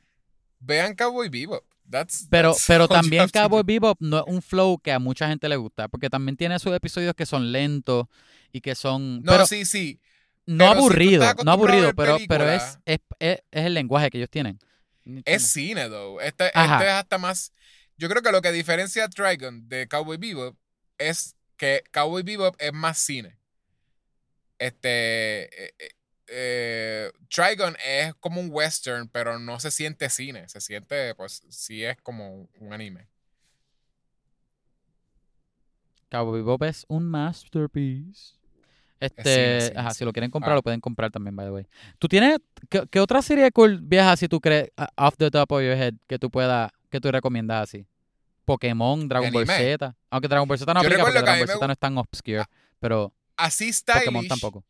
[0.65, 1.63] vean Cowboy Bebop.
[1.89, 3.63] That's, pero that's pero también Cowboy.
[3.63, 6.73] Bebop no es un flow que a mucha gente le gusta, porque también tiene sus
[6.73, 8.07] episodios que son lentos
[8.51, 9.99] y que son No, pero sí, sí.
[10.45, 14.29] no pero aburrido, no aburrido, pero pero es, es, es, es el lenguaje que ellos
[14.29, 14.59] tienen.
[15.25, 16.19] Es cine, though.
[16.19, 17.53] Este, este es hasta más.
[17.97, 20.57] Yo creo que lo que diferencia a Trigon de Cowboy Bebop
[20.97, 23.37] es que Cowboy Bebop es más cine.
[24.57, 25.73] Este.
[26.27, 30.47] Eh, Trigon es como un western, pero no se siente cine.
[30.49, 33.07] Se siente, pues, sí es como un anime.
[36.09, 38.35] Cowboy Bebop es un masterpiece.
[38.99, 40.55] Este, ajá, si lo quieren comprar, Ah.
[40.55, 41.67] lo pueden comprar también, by the way.
[41.99, 42.37] ¿Tú tienes
[42.69, 45.93] qué, qué otra serie cool vieja si tú crees off the top of your head
[46.07, 47.85] que tú puedas que tú recomiendas así?
[48.45, 49.45] Pokémon, Dragon Ball?
[49.47, 49.95] Z.
[50.09, 51.97] Aunque Dragon Ball Z no Yo aplica porque Dragon Ball me Z no es tan
[51.97, 52.43] obscure,
[52.79, 54.29] pero Así Pokémon stylish.
[54.29, 54.63] tampoco.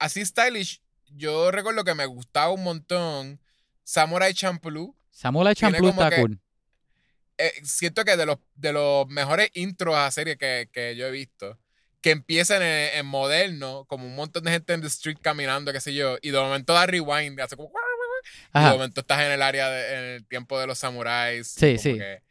[0.00, 0.80] Así stylish.
[1.12, 3.40] Yo recuerdo que me gustaba un montón
[3.84, 4.96] Samurai Champloo.
[5.10, 6.40] Samurai Champloo está que- cool.
[7.38, 11.10] eh, siento que de los, de los mejores intros a serie que, que yo he
[11.10, 11.58] visto,
[12.00, 15.80] que empiezan en, en moderno, como un montón de gente en the street caminando, qué
[15.80, 17.70] sé yo, y de momento da rewind, hace como...
[18.54, 21.48] Y de momento estás en el área, de- en el tiempo de los samuráis.
[21.48, 21.94] Sí, sí.
[21.98, 22.22] que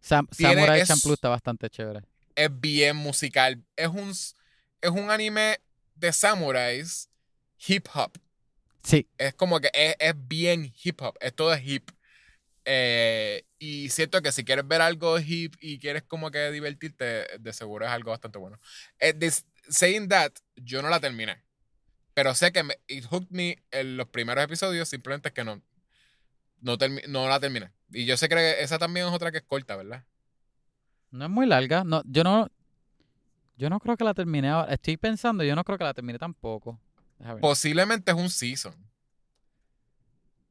[0.00, 2.00] Sam- tiene- Samurai es- Champloo está bastante chévere.
[2.34, 3.62] es bien musical.
[3.76, 5.58] Es un, es un anime
[5.96, 7.08] de samuráis
[7.66, 8.12] hip hop.
[8.82, 11.90] Sí, Es como que es, es bien hip hop, es todo hip.
[12.64, 17.52] Eh, y siento que si quieres ver algo hip y quieres como que divertirte, de
[17.52, 18.58] seguro es algo bastante bueno.
[18.98, 21.42] Eh, this- saying that, yo no la terminé.
[22.14, 25.62] Pero sé que me, it hooked me en los primeros episodios, simplemente es que no,
[26.60, 27.72] no, termi- no la terminé.
[27.92, 30.04] Y yo sé que esa también es otra que es corta, ¿verdad?
[31.10, 31.84] no es muy larga.
[31.84, 32.48] No, yo no
[33.56, 34.72] yo no creo que la terminé ahora.
[34.72, 36.80] Estoy pensando, yo no creo que la terminé tampoco.
[37.40, 38.74] Posiblemente es un season.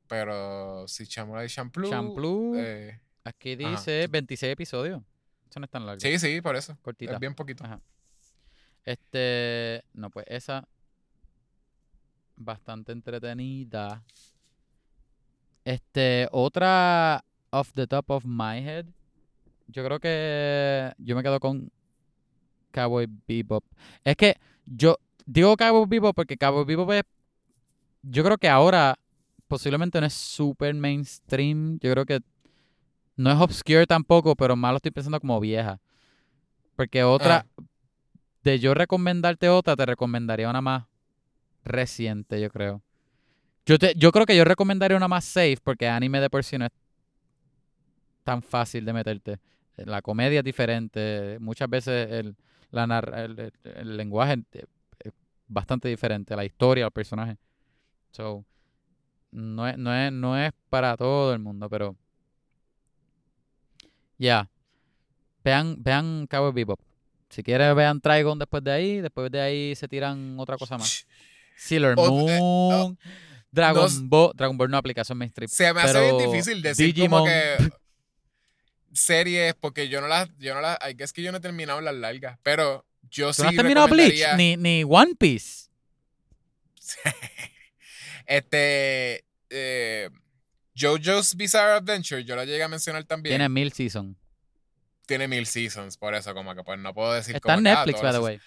[0.07, 1.89] Pero si Samurai Champloo.
[1.89, 3.69] Champloo, eh, aquí ajá.
[3.71, 5.01] dice 26 episodios.
[5.49, 5.99] Eso no es tan largo.
[5.99, 6.77] sí, sí, por eso.
[6.81, 7.13] cortita.
[7.13, 7.63] Es bien poquito.
[7.63, 7.81] Ajá.
[8.83, 10.67] Este, no, pues esa
[12.35, 14.03] bastante entretenida.
[15.63, 18.85] Este, otra off the top of my head.
[19.67, 21.71] Yo creo que yo me quedo con
[22.71, 23.63] Cowboy Bebop.
[24.03, 27.03] Es que yo digo Cowboy Bebop porque Cowboy Bebop es
[28.03, 28.97] yo creo que ahora
[29.47, 31.77] posiblemente no es super mainstream.
[31.79, 32.21] Yo creo que
[33.15, 35.79] no es obscure tampoco, pero más lo estoy pensando como vieja.
[36.75, 37.45] Porque otra,
[38.43, 40.85] de yo recomendarte otra, te recomendaría una más
[41.63, 42.81] reciente, yo creo.
[43.65, 46.57] Yo, te, yo creo que yo recomendaría una más safe porque anime de por sí
[46.57, 46.71] no es
[48.23, 49.39] tan fácil de meterte.
[49.75, 51.37] La comedia es diferente.
[51.39, 52.35] Muchas veces el,
[52.71, 52.83] la
[53.25, 54.33] el, el- el lenguaje
[55.51, 56.35] bastante diferente.
[56.35, 57.37] La historia, el personaje.
[58.11, 58.45] So,
[59.31, 61.95] no es, no es, no es para todo el mundo, pero.
[64.17, 64.49] Ya.
[65.43, 66.79] Vean, vean Cowboy Bebop.
[67.29, 69.01] Si quieres, vean Trigon después de ahí.
[69.01, 71.07] Después de ahí se tiran otra cosa más.
[71.57, 72.97] Sailor Moon.
[73.51, 74.31] Dragon Ball.
[74.35, 75.49] Dragon Ball no aplicación mainstream.
[75.49, 77.71] Se me hace bien difícil decir Digimon- como que.
[78.93, 81.95] series, porque yo no las, yo no las, guess que yo no he terminado las
[81.95, 84.35] largas, pero yo ¿Tú sí no has terminado Bleach?
[84.37, 85.69] Ni, ni One Piece.
[88.25, 90.09] este, eh,
[90.75, 93.33] JoJo's Bizarre Adventure, yo la llegué a mencionar también.
[93.33, 94.17] Tiene mil seasons.
[95.05, 98.01] Tiene mil seasons, por eso como que pues no puedo decir Está en ah, Netflix,
[98.01, 98.39] by the way.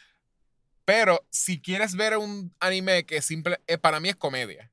[0.85, 4.71] Pero si quieres ver un anime que simple, eh, para mí es comedia.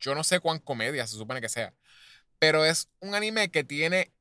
[0.00, 1.74] Yo no sé cuán comedia se supone que sea.
[2.38, 4.12] Pero es un anime que tiene,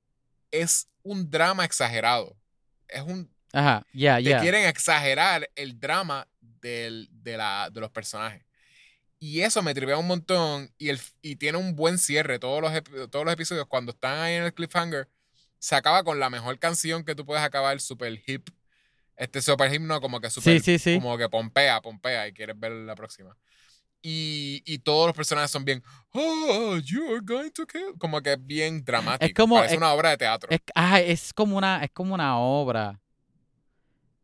[0.51, 2.35] es un drama exagerado.
[2.87, 4.39] Es un, Ajá, ya, te ya.
[4.41, 8.43] quieren exagerar el drama del- de, la, de los personajes.
[9.19, 12.37] Y eso me tripea un montón y, el, y tiene un buen cierre.
[12.39, 12.71] Todos los,
[13.09, 15.07] todos los episodios, cuando están ahí en el cliffhanger,
[15.59, 18.49] se acaba con la mejor canción que tú puedes acabar, super hip.
[19.15, 20.99] Este super himno como que super, Sí, sí, sí.
[20.99, 23.35] como que pompea, pompea y quieres ver la próxima.
[24.03, 27.95] Y, y todos los personajes son bien, oh, you're going to kill.
[27.97, 29.41] Como que bien dramático.
[29.41, 30.51] como- Parece es- una obra de teatro.
[30.51, 33.01] Es, ajá, es como una, es como una obra.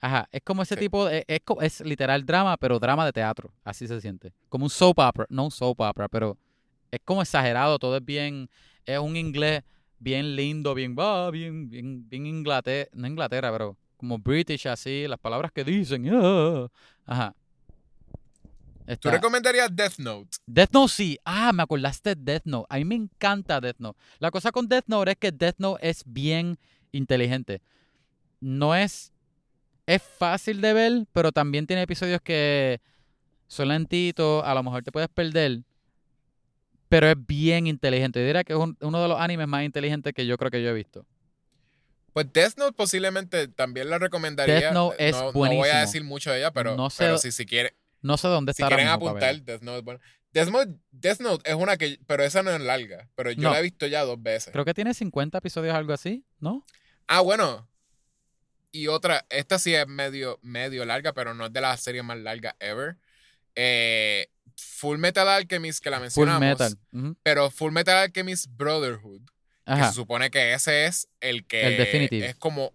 [0.05, 0.81] Ajá, es como ese Sí.
[0.81, 3.53] tipo, de, es, es literal drama, pero drama de teatro.
[3.63, 4.34] Así se siente.
[4.49, 6.38] Como un soap opera, no un soap opera, pero
[6.91, 8.49] es como exagerado, todo es bien,
[8.85, 9.63] es un inglés
[9.99, 15.19] bien lindo, bien, ah, bien, bien, bien Inglaterra, no Inglaterra, pero como British así, las
[15.19, 16.05] palabras que dicen.
[16.11, 16.67] ah,
[17.05, 17.34] Ajá.
[18.85, 20.30] ¿Tú Está- recomendarías Death Note?
[20.45, 21.17] Death Note sí.
[21.23, 22.67] Ah, me acordaste de Death Note.
[22.69, 23.97] A mí me encanta Death Note.
[24.19, 26.57] La cosa con Death Note es que Death Note es bien
[26.91, 27.61] inteligente.
[28.41, 29.12] No es...
[29.85, 32.80] Es fácil de ver, pero también tiene episodios que
[33.47, 35.60] son lentitos, a lo mejor te puedes perder,
[36.89, 38.19] pero es bien inteligente.
[38.19, 40.64] Yo diría que es un- uno de los animes más inteligentes que yo creo que
[40.64, 41.05] yo he visto.
[42.14, 44.55] Pues Death Note posiblemente también la recomendaría.
[44.60, 45.76] Death Note es no, no voy buenísimo.
[45.76, 48.53] a decir mucho de ella, pero, No sé- pero si, si, quiere- No sé dónde
[48.53, 49.41] si está ahora quieren mismo apuntar.
[49.41, 49.99] Death Note es bueno.
[50.31, 53.51] Death Note, Death Note es una que, pero esa no es larga, pero yo No.
[53.51, 54.51] la he visto ya dos veces.
[54.51, 56.64] Creo que tiene 50 episodios, algo así, ¿no?
[57.07, 57.68] Ah, bueno.
[58.75, 62.17] Y otra, esta sí es medio, medio larga, pero no es de las series más
[62.17, 62.97] largas ever.
[63.55, 64.27] Eh,
[64.57, 66.39] Full Metal Alchemist, que la Full mencionamos.
[66.41, 66.77] Metal.
[66.91, 67.15] Ujú.
[67.21, 69.21] Pero Full Metal Alchemist Brotherhood.
[69.65, 72.25] que se supone que ese es el que El definitive.
[72.25, 72.73] es como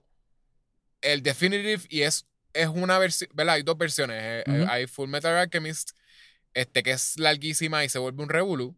[1.02, 3.56] el definitive y es, es una versión, ¿verdad?
[3.56, 4.44] Hay dos versiones.
[4.46, 4.66] eh.
[4.68, 5.90] Hay Full Metal Alchemist,
[6.54, 8.76] este que es larguísima y se vuelve un revolú.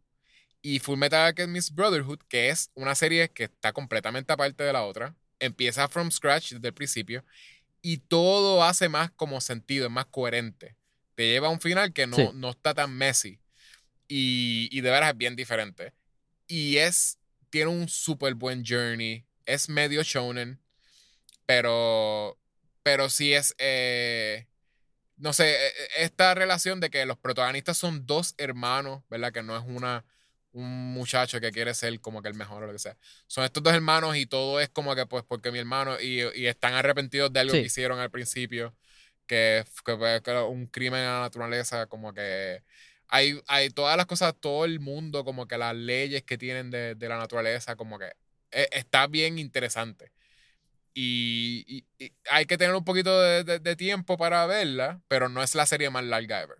[0.62, 4.84] Y Full Metal Alchemist Brotherhood, que es una serie que está completamente aparte de la
[4.84, 5.14] otra.
[5.40, 7.24] Empieza from scratch desde el principio.
[7.82, 10.76] Y todo hace más como sentido, es más coherente.
[11.14, 12.28] Te lleva a un final que no, Sí.
[12.34, 13.40] no está tan messy.
[14.06, 15.92] Y, y de veras es bien diferente.
[16.46, 17.18] Y es
[17.50, 19.24] tiene un súper buen journey.
[19.46, 20.60] Es medio shonen.
[21.46, 22.38] Pero.
[22.82, 23.54] Pero sí es.
[23.58, 24.46] eh,
[25.16, 29.32] no sé, eh, eh, esta relación de que los protagonistas son dos hermanos, ¿verdad?
[29.32, 30.04] Que no es una.
[30.52, 32.96] Un muchacho que quiere ser como que el mejor o lo que sea.
[33.28, 36.00] Son estos dos hermanos y todo es como que, pues, porque mi hermano.
[36.00, 37.60] Y, y están arrepentidos de algo Sí.
[37.60, 38.74] que hicieron al principio.
[39.26, 42.64] Que, que fue que un crimen a la naturaleza, como que
[43.06, 46.96] hay, hay todas las cosas, todo el mundo, como que las leyes que tienen de,
[46.96, 48.06] de la naturaleza, como que
[48.50, 50.10] eh, está bien interesante.
[50.94, 55.28] Y, y- y hay que tener un poquito de, de- de tiempo para verla, pero
[55.28, 56.58] no es la serie más larga ever.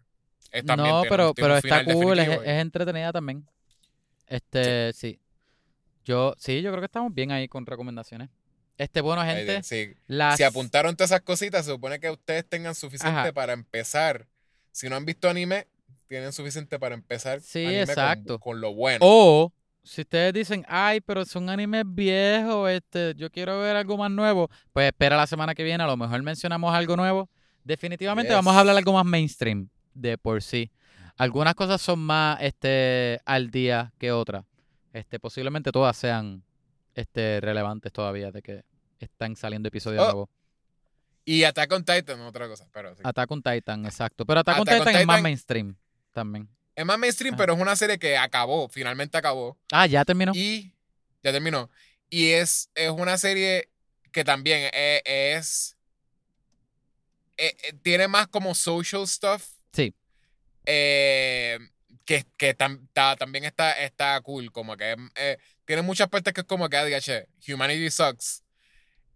[0.65, 3.47] No, pero, tiene pero está cool, es, es entretenida también.
[4.31, 5.21] Este, sí.
[6.05, 8.31] Yo, sí, yo creo que estamos bien ahí con recomendaciones.
[8.79, 9.93] Este, bueno, gente, sí.
[10.07, 10.39] las...
[10.39, 13.33] Si apuntaron todas esas cositas, se supone que ustedes tengan suficiente Ajá.
[13.33, 14.27] para empezar.
[14.73, 15.67] Si no han visto anime,
[16.07, 18.39] tienen suficiente para empezar Sí, anime exacto.
[18.39, 19.01] Con, lo bueno.
[19.03, 19.53] O,
[19.83, 24.49] si ustedes dicen, ay, pero son animes viejos, este, yo quiero ver algo más nuevo,
[24.73, 27.29] pues espera la semana que viene, a lo mejor mencionamos algo nuevo.
[27.65, 30.71] Definitivamente vamos a hablar algo más mainstream de por sí.
[31.17, 34.45] Algunas cosas son más este, al día que otras.
[34.93, 36.43] Este, posiblemente todas sean
[36.95, 38.65] este, relevantes todavía de que
[38.99, 40.29] están saliendo episodios Oh, nuevos.
[41.25, 42.67] Y Attack on Titan, otra cosa.
[42.73, 43.03] Pero sí.
[43.05, 44.25] Attack on Titan, exacto.
[44.27, 45.77] Pero Attack on Attack Titan es más mainstream
[46.13, 46.49] también.
[46.75, 47.43] Es más mainstream, Ajá.
[47.43, 49.57] pero es una serie que acabó, finalmente acabó.
[49.71, 50.33] Ah, ya terminó.
[50.35, 50.73] Y
[51.23, 51.71] ya terminó.
[52.09, 53.69] Y es, es una serie
[54.13, 55.77] que también e- es.
[57.37, 59.47] eh, eh, tiene más como social stuff.
[59.73, 59.95] Sí.
[60.73, 61.59] Eh,
[62.05, 64.53] que, que tam- ta- también está, está cool.
[64.53, 68.43] Como que eh, tiene muchas partes que es como que, ah, che, Humanity sucks.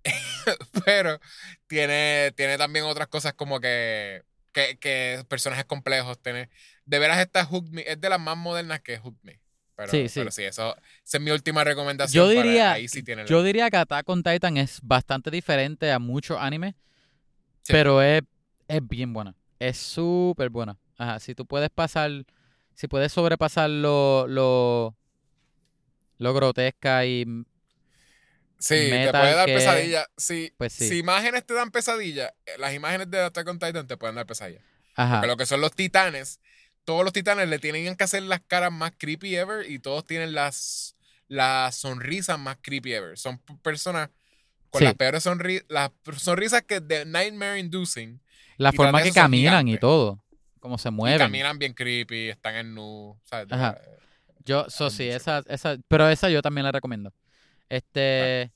[0.84, 1.18] Pero
[1.66, 4.22] tiene, tiene también otras cosas como que,
[4.52, 6.20] que, que personajes complejos.
[6.20, 6.50] Tiene,
[6.84, 9.40] de veras esta Hook Me, es de las más modernas que Hook Me.
[9.76, 12.28] Pero Sí, sí, pero sí, eso, esa es mi última recomendación.
[12.28, 15.90] Yo para- diría, ahí sí tiene yo diría que Attack on Titan es bastante diferente
[15.90, 16.74] a muchos animes,
[17.62, 17.72] Sí.
[17.72, 18.22] pero es,
[18.68, 19.34] es bien buena.
[19.58, 20.76] Es súper buena.
[20.96, 22.10] Ajá, si tú puedes pasar,
[22.74, 24.96] si puedes sobrepasar lo, lo,
[26.18, 27.24] lo grotesca y
[28.58, 30.06] Sí, te puede dar que- pesadilla.
[30.16, 30.88] Si, Pues sí.
[30.88, 34.26] si imágenes te dan pesadilla, eh, las imágenes de Attack on Titan te pueden dar
[34.26, 34.60] pesadilla.
[34.96, 35.16] Ajá.
[35.16, 36.40] Porque lo que son los titanes,
[36.84, 40.32] todos los titanes le tienen que hacer las caras más creepy ever y todos tienen
[40.34, 40.96] las,
[41.28, 43.18] las sonrisas más creepy ever.
[43.18, 44.10] Son personas
[44.70, 44.84] con Sí.
[44.86, 48.20] las peores sonrisas, las sonrisas que de nightmare inducing
[48.56, 50.23] La forma que caminan y todo.
[50.64, 51.18] Cómo se y mueven.
[51.18, 53.52] caminan bien creepy, están en nu, ¿sabes?
[53.52, 53.78] Ajá.
[54.46, 57.12] Yo, so sí, esa, esa, pero esa yo también la recomiendo.
[57.68, 58.50] Este,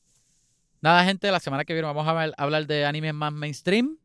[0.81, 3.99] nada, gente, la semana que viene vamos a hablar, de animes más mainstream.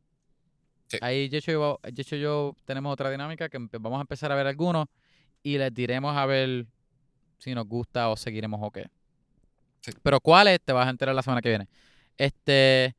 [0.90, 0.98] Sí.
[1.00, 4.36] Ahí Yecho y yo, Yecho y yo tenemos otra dinámica que vamos a empezar a
[4.36, 4.88] ver algunos
[5.42, 6.66] y les diremos a ver
[7.38, 8.90] si nos gusta o seguiremos o qué.
[9.80, 9.94] Sí.
[10.04, 11.70] Pero cuáles te vas a enterar la semana que viene.
[12.18, 12.98] Este,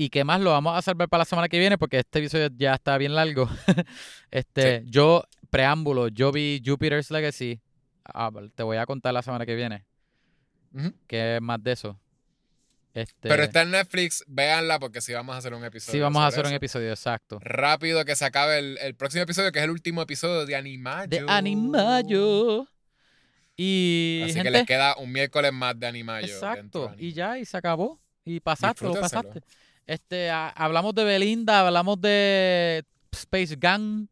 [0.00, 2.48] y qué más lo vamos a salvar para la semana que viene porque este episodio
[2.56, 3.50] ya está bien largo.
[4.30, 7.60] este, yo, preámbulo, yo vi Jupiter's Legacy.
[8.02, 9.84] Ah, te voy a contar la semana que viene.
[10.72, 10.94] ujú.
[11.06, 12.00] ¿Qué es más de eso?
[12.94, 15.92] Este, Pero está en Netflix, véanla porque sí vamos a hacer un episodio.
[15.92, 17.38] sí, vamos a hacer un episodio exacto.
[17.42, 21.08] Rápido que se acabe el, el próximo episodio, que es el último episodio de Animayo.
[21.08, 22.66] De Animayo.
[23.54, 26.26] Y Así gente, que les queda un miércoles más de Animayo.
[26.26, 26.94] de exacto.
[26.96, 28.00] Y ya, y se acabó.
[28.24, 29.42] Y pasaste, lo pasaste.
[29.86, 34.06] Este, a- hablamos de Belinda, hablamos de Space Gang.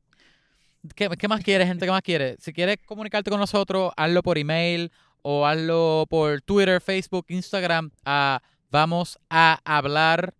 [0.94, 1.84] ¿Qué, qué más quieres, gente?
[1.86, 2.38] ¿Qué más quieres?
[2.40, 4.90] Si quieres comunicarte con nosotros, hazlo por email
[5.22, 7.90] o hazlo por Twitter, Facebook, Instagram.
[8.04, 8.40] A
[8.70, 10.34] vamos a hablar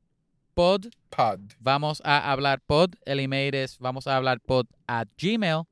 [0.54, 0.86] pod.
[1.10, 1.40] Pod.
[1.60, 2.90] Vamos a hablar pod.
[3.04, 5.62] El email es vamos a hablar pod a Gmail.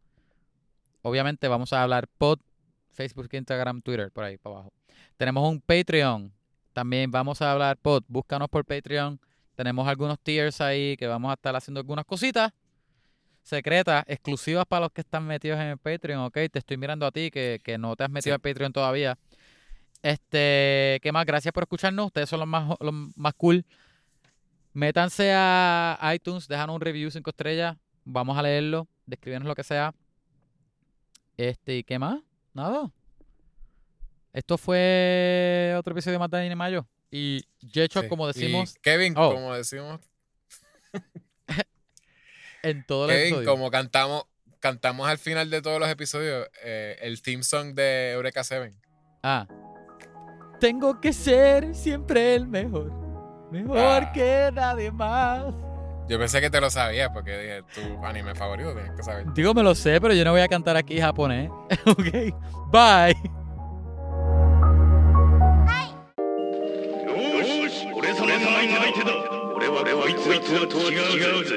[1.02, 2.38] Obviamente vamos a hablar pod.
[2.92, 4.72] Facebook, Instagram, Twitter, por ahí para abajo.
[5.16, 6.32] Tenemos un Patreon.
[6.72, 8.02] También vamos a hablar pod.
[8.08, 9.20] Búscanos por Patreon.
[9.56, 12.52] Tenemos algunos tiers ahí que vamos a estar haciendo algunas cositas
[13.42, 16.34] secretas, exclusivas para los que están metidos en el Patreon, ¿ok?
[16.52, 18.34] Te estoy mirando a ti que, que no te has metido Sí.
[18.34, 19.16] al Patreon todavía.
[20.02, 21.24] Este, ¿qué más?
[21.24, 22.06] Gracias por escucharnos.
[22.06, 23.64] Ustedes son los más, los más cool.
[24.72, 27.76] Métanse a iTunes, dejan un review 5 estrellas.
[28.04, 29.94] Vamos a leerlo, describirnos lo que sea.
[31.36, 32.20] Este, ¿y qué más?
[32.52, 32.90] Nada.
[34.32, 36.86] Esto fue otro episodio de Anime Mayo.
[37.10, 38.08] Y Jecho, Sí.
[38.08, 39.32] como Y decimos Kevin, Oh.
[39.32, 40.00] como decimos.
[42.62, 43.50] en todo el Kevin, episodio.
[43.50, 44.24] como cantamos,
[44.60, 48.72] cantamos al final de todos los episodios eh, el theme song de Eureka 7.
[49.22, 49.46] Ah.
[50.60, 52.90] Tengo que ser siempre el mejor.
[53.52, 54.12] Mejor Ah.
[54.12, 55.54] que nadie más.
[56.08, 59.26] Yo pensé que te lo sabías porque dije, tu anime favorito, tienes que saber.
[59.34, 61.50] Digo, me lo sé, pero yo no voy a cantar aquí japonés.
[61.86, 62.32] ok.
[62.72, 63.16] Bye.
[69.86, 70.96] れはこいつらとは違
[71.40, 71.54] うぜ。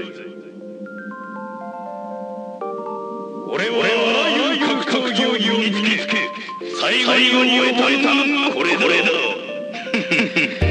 [3.47, 3.87] 俺はあ
[4.37, 6.13] らゆる格闘技を身につけ
[6.79, 9.09] 最後に終えたのがこれだ。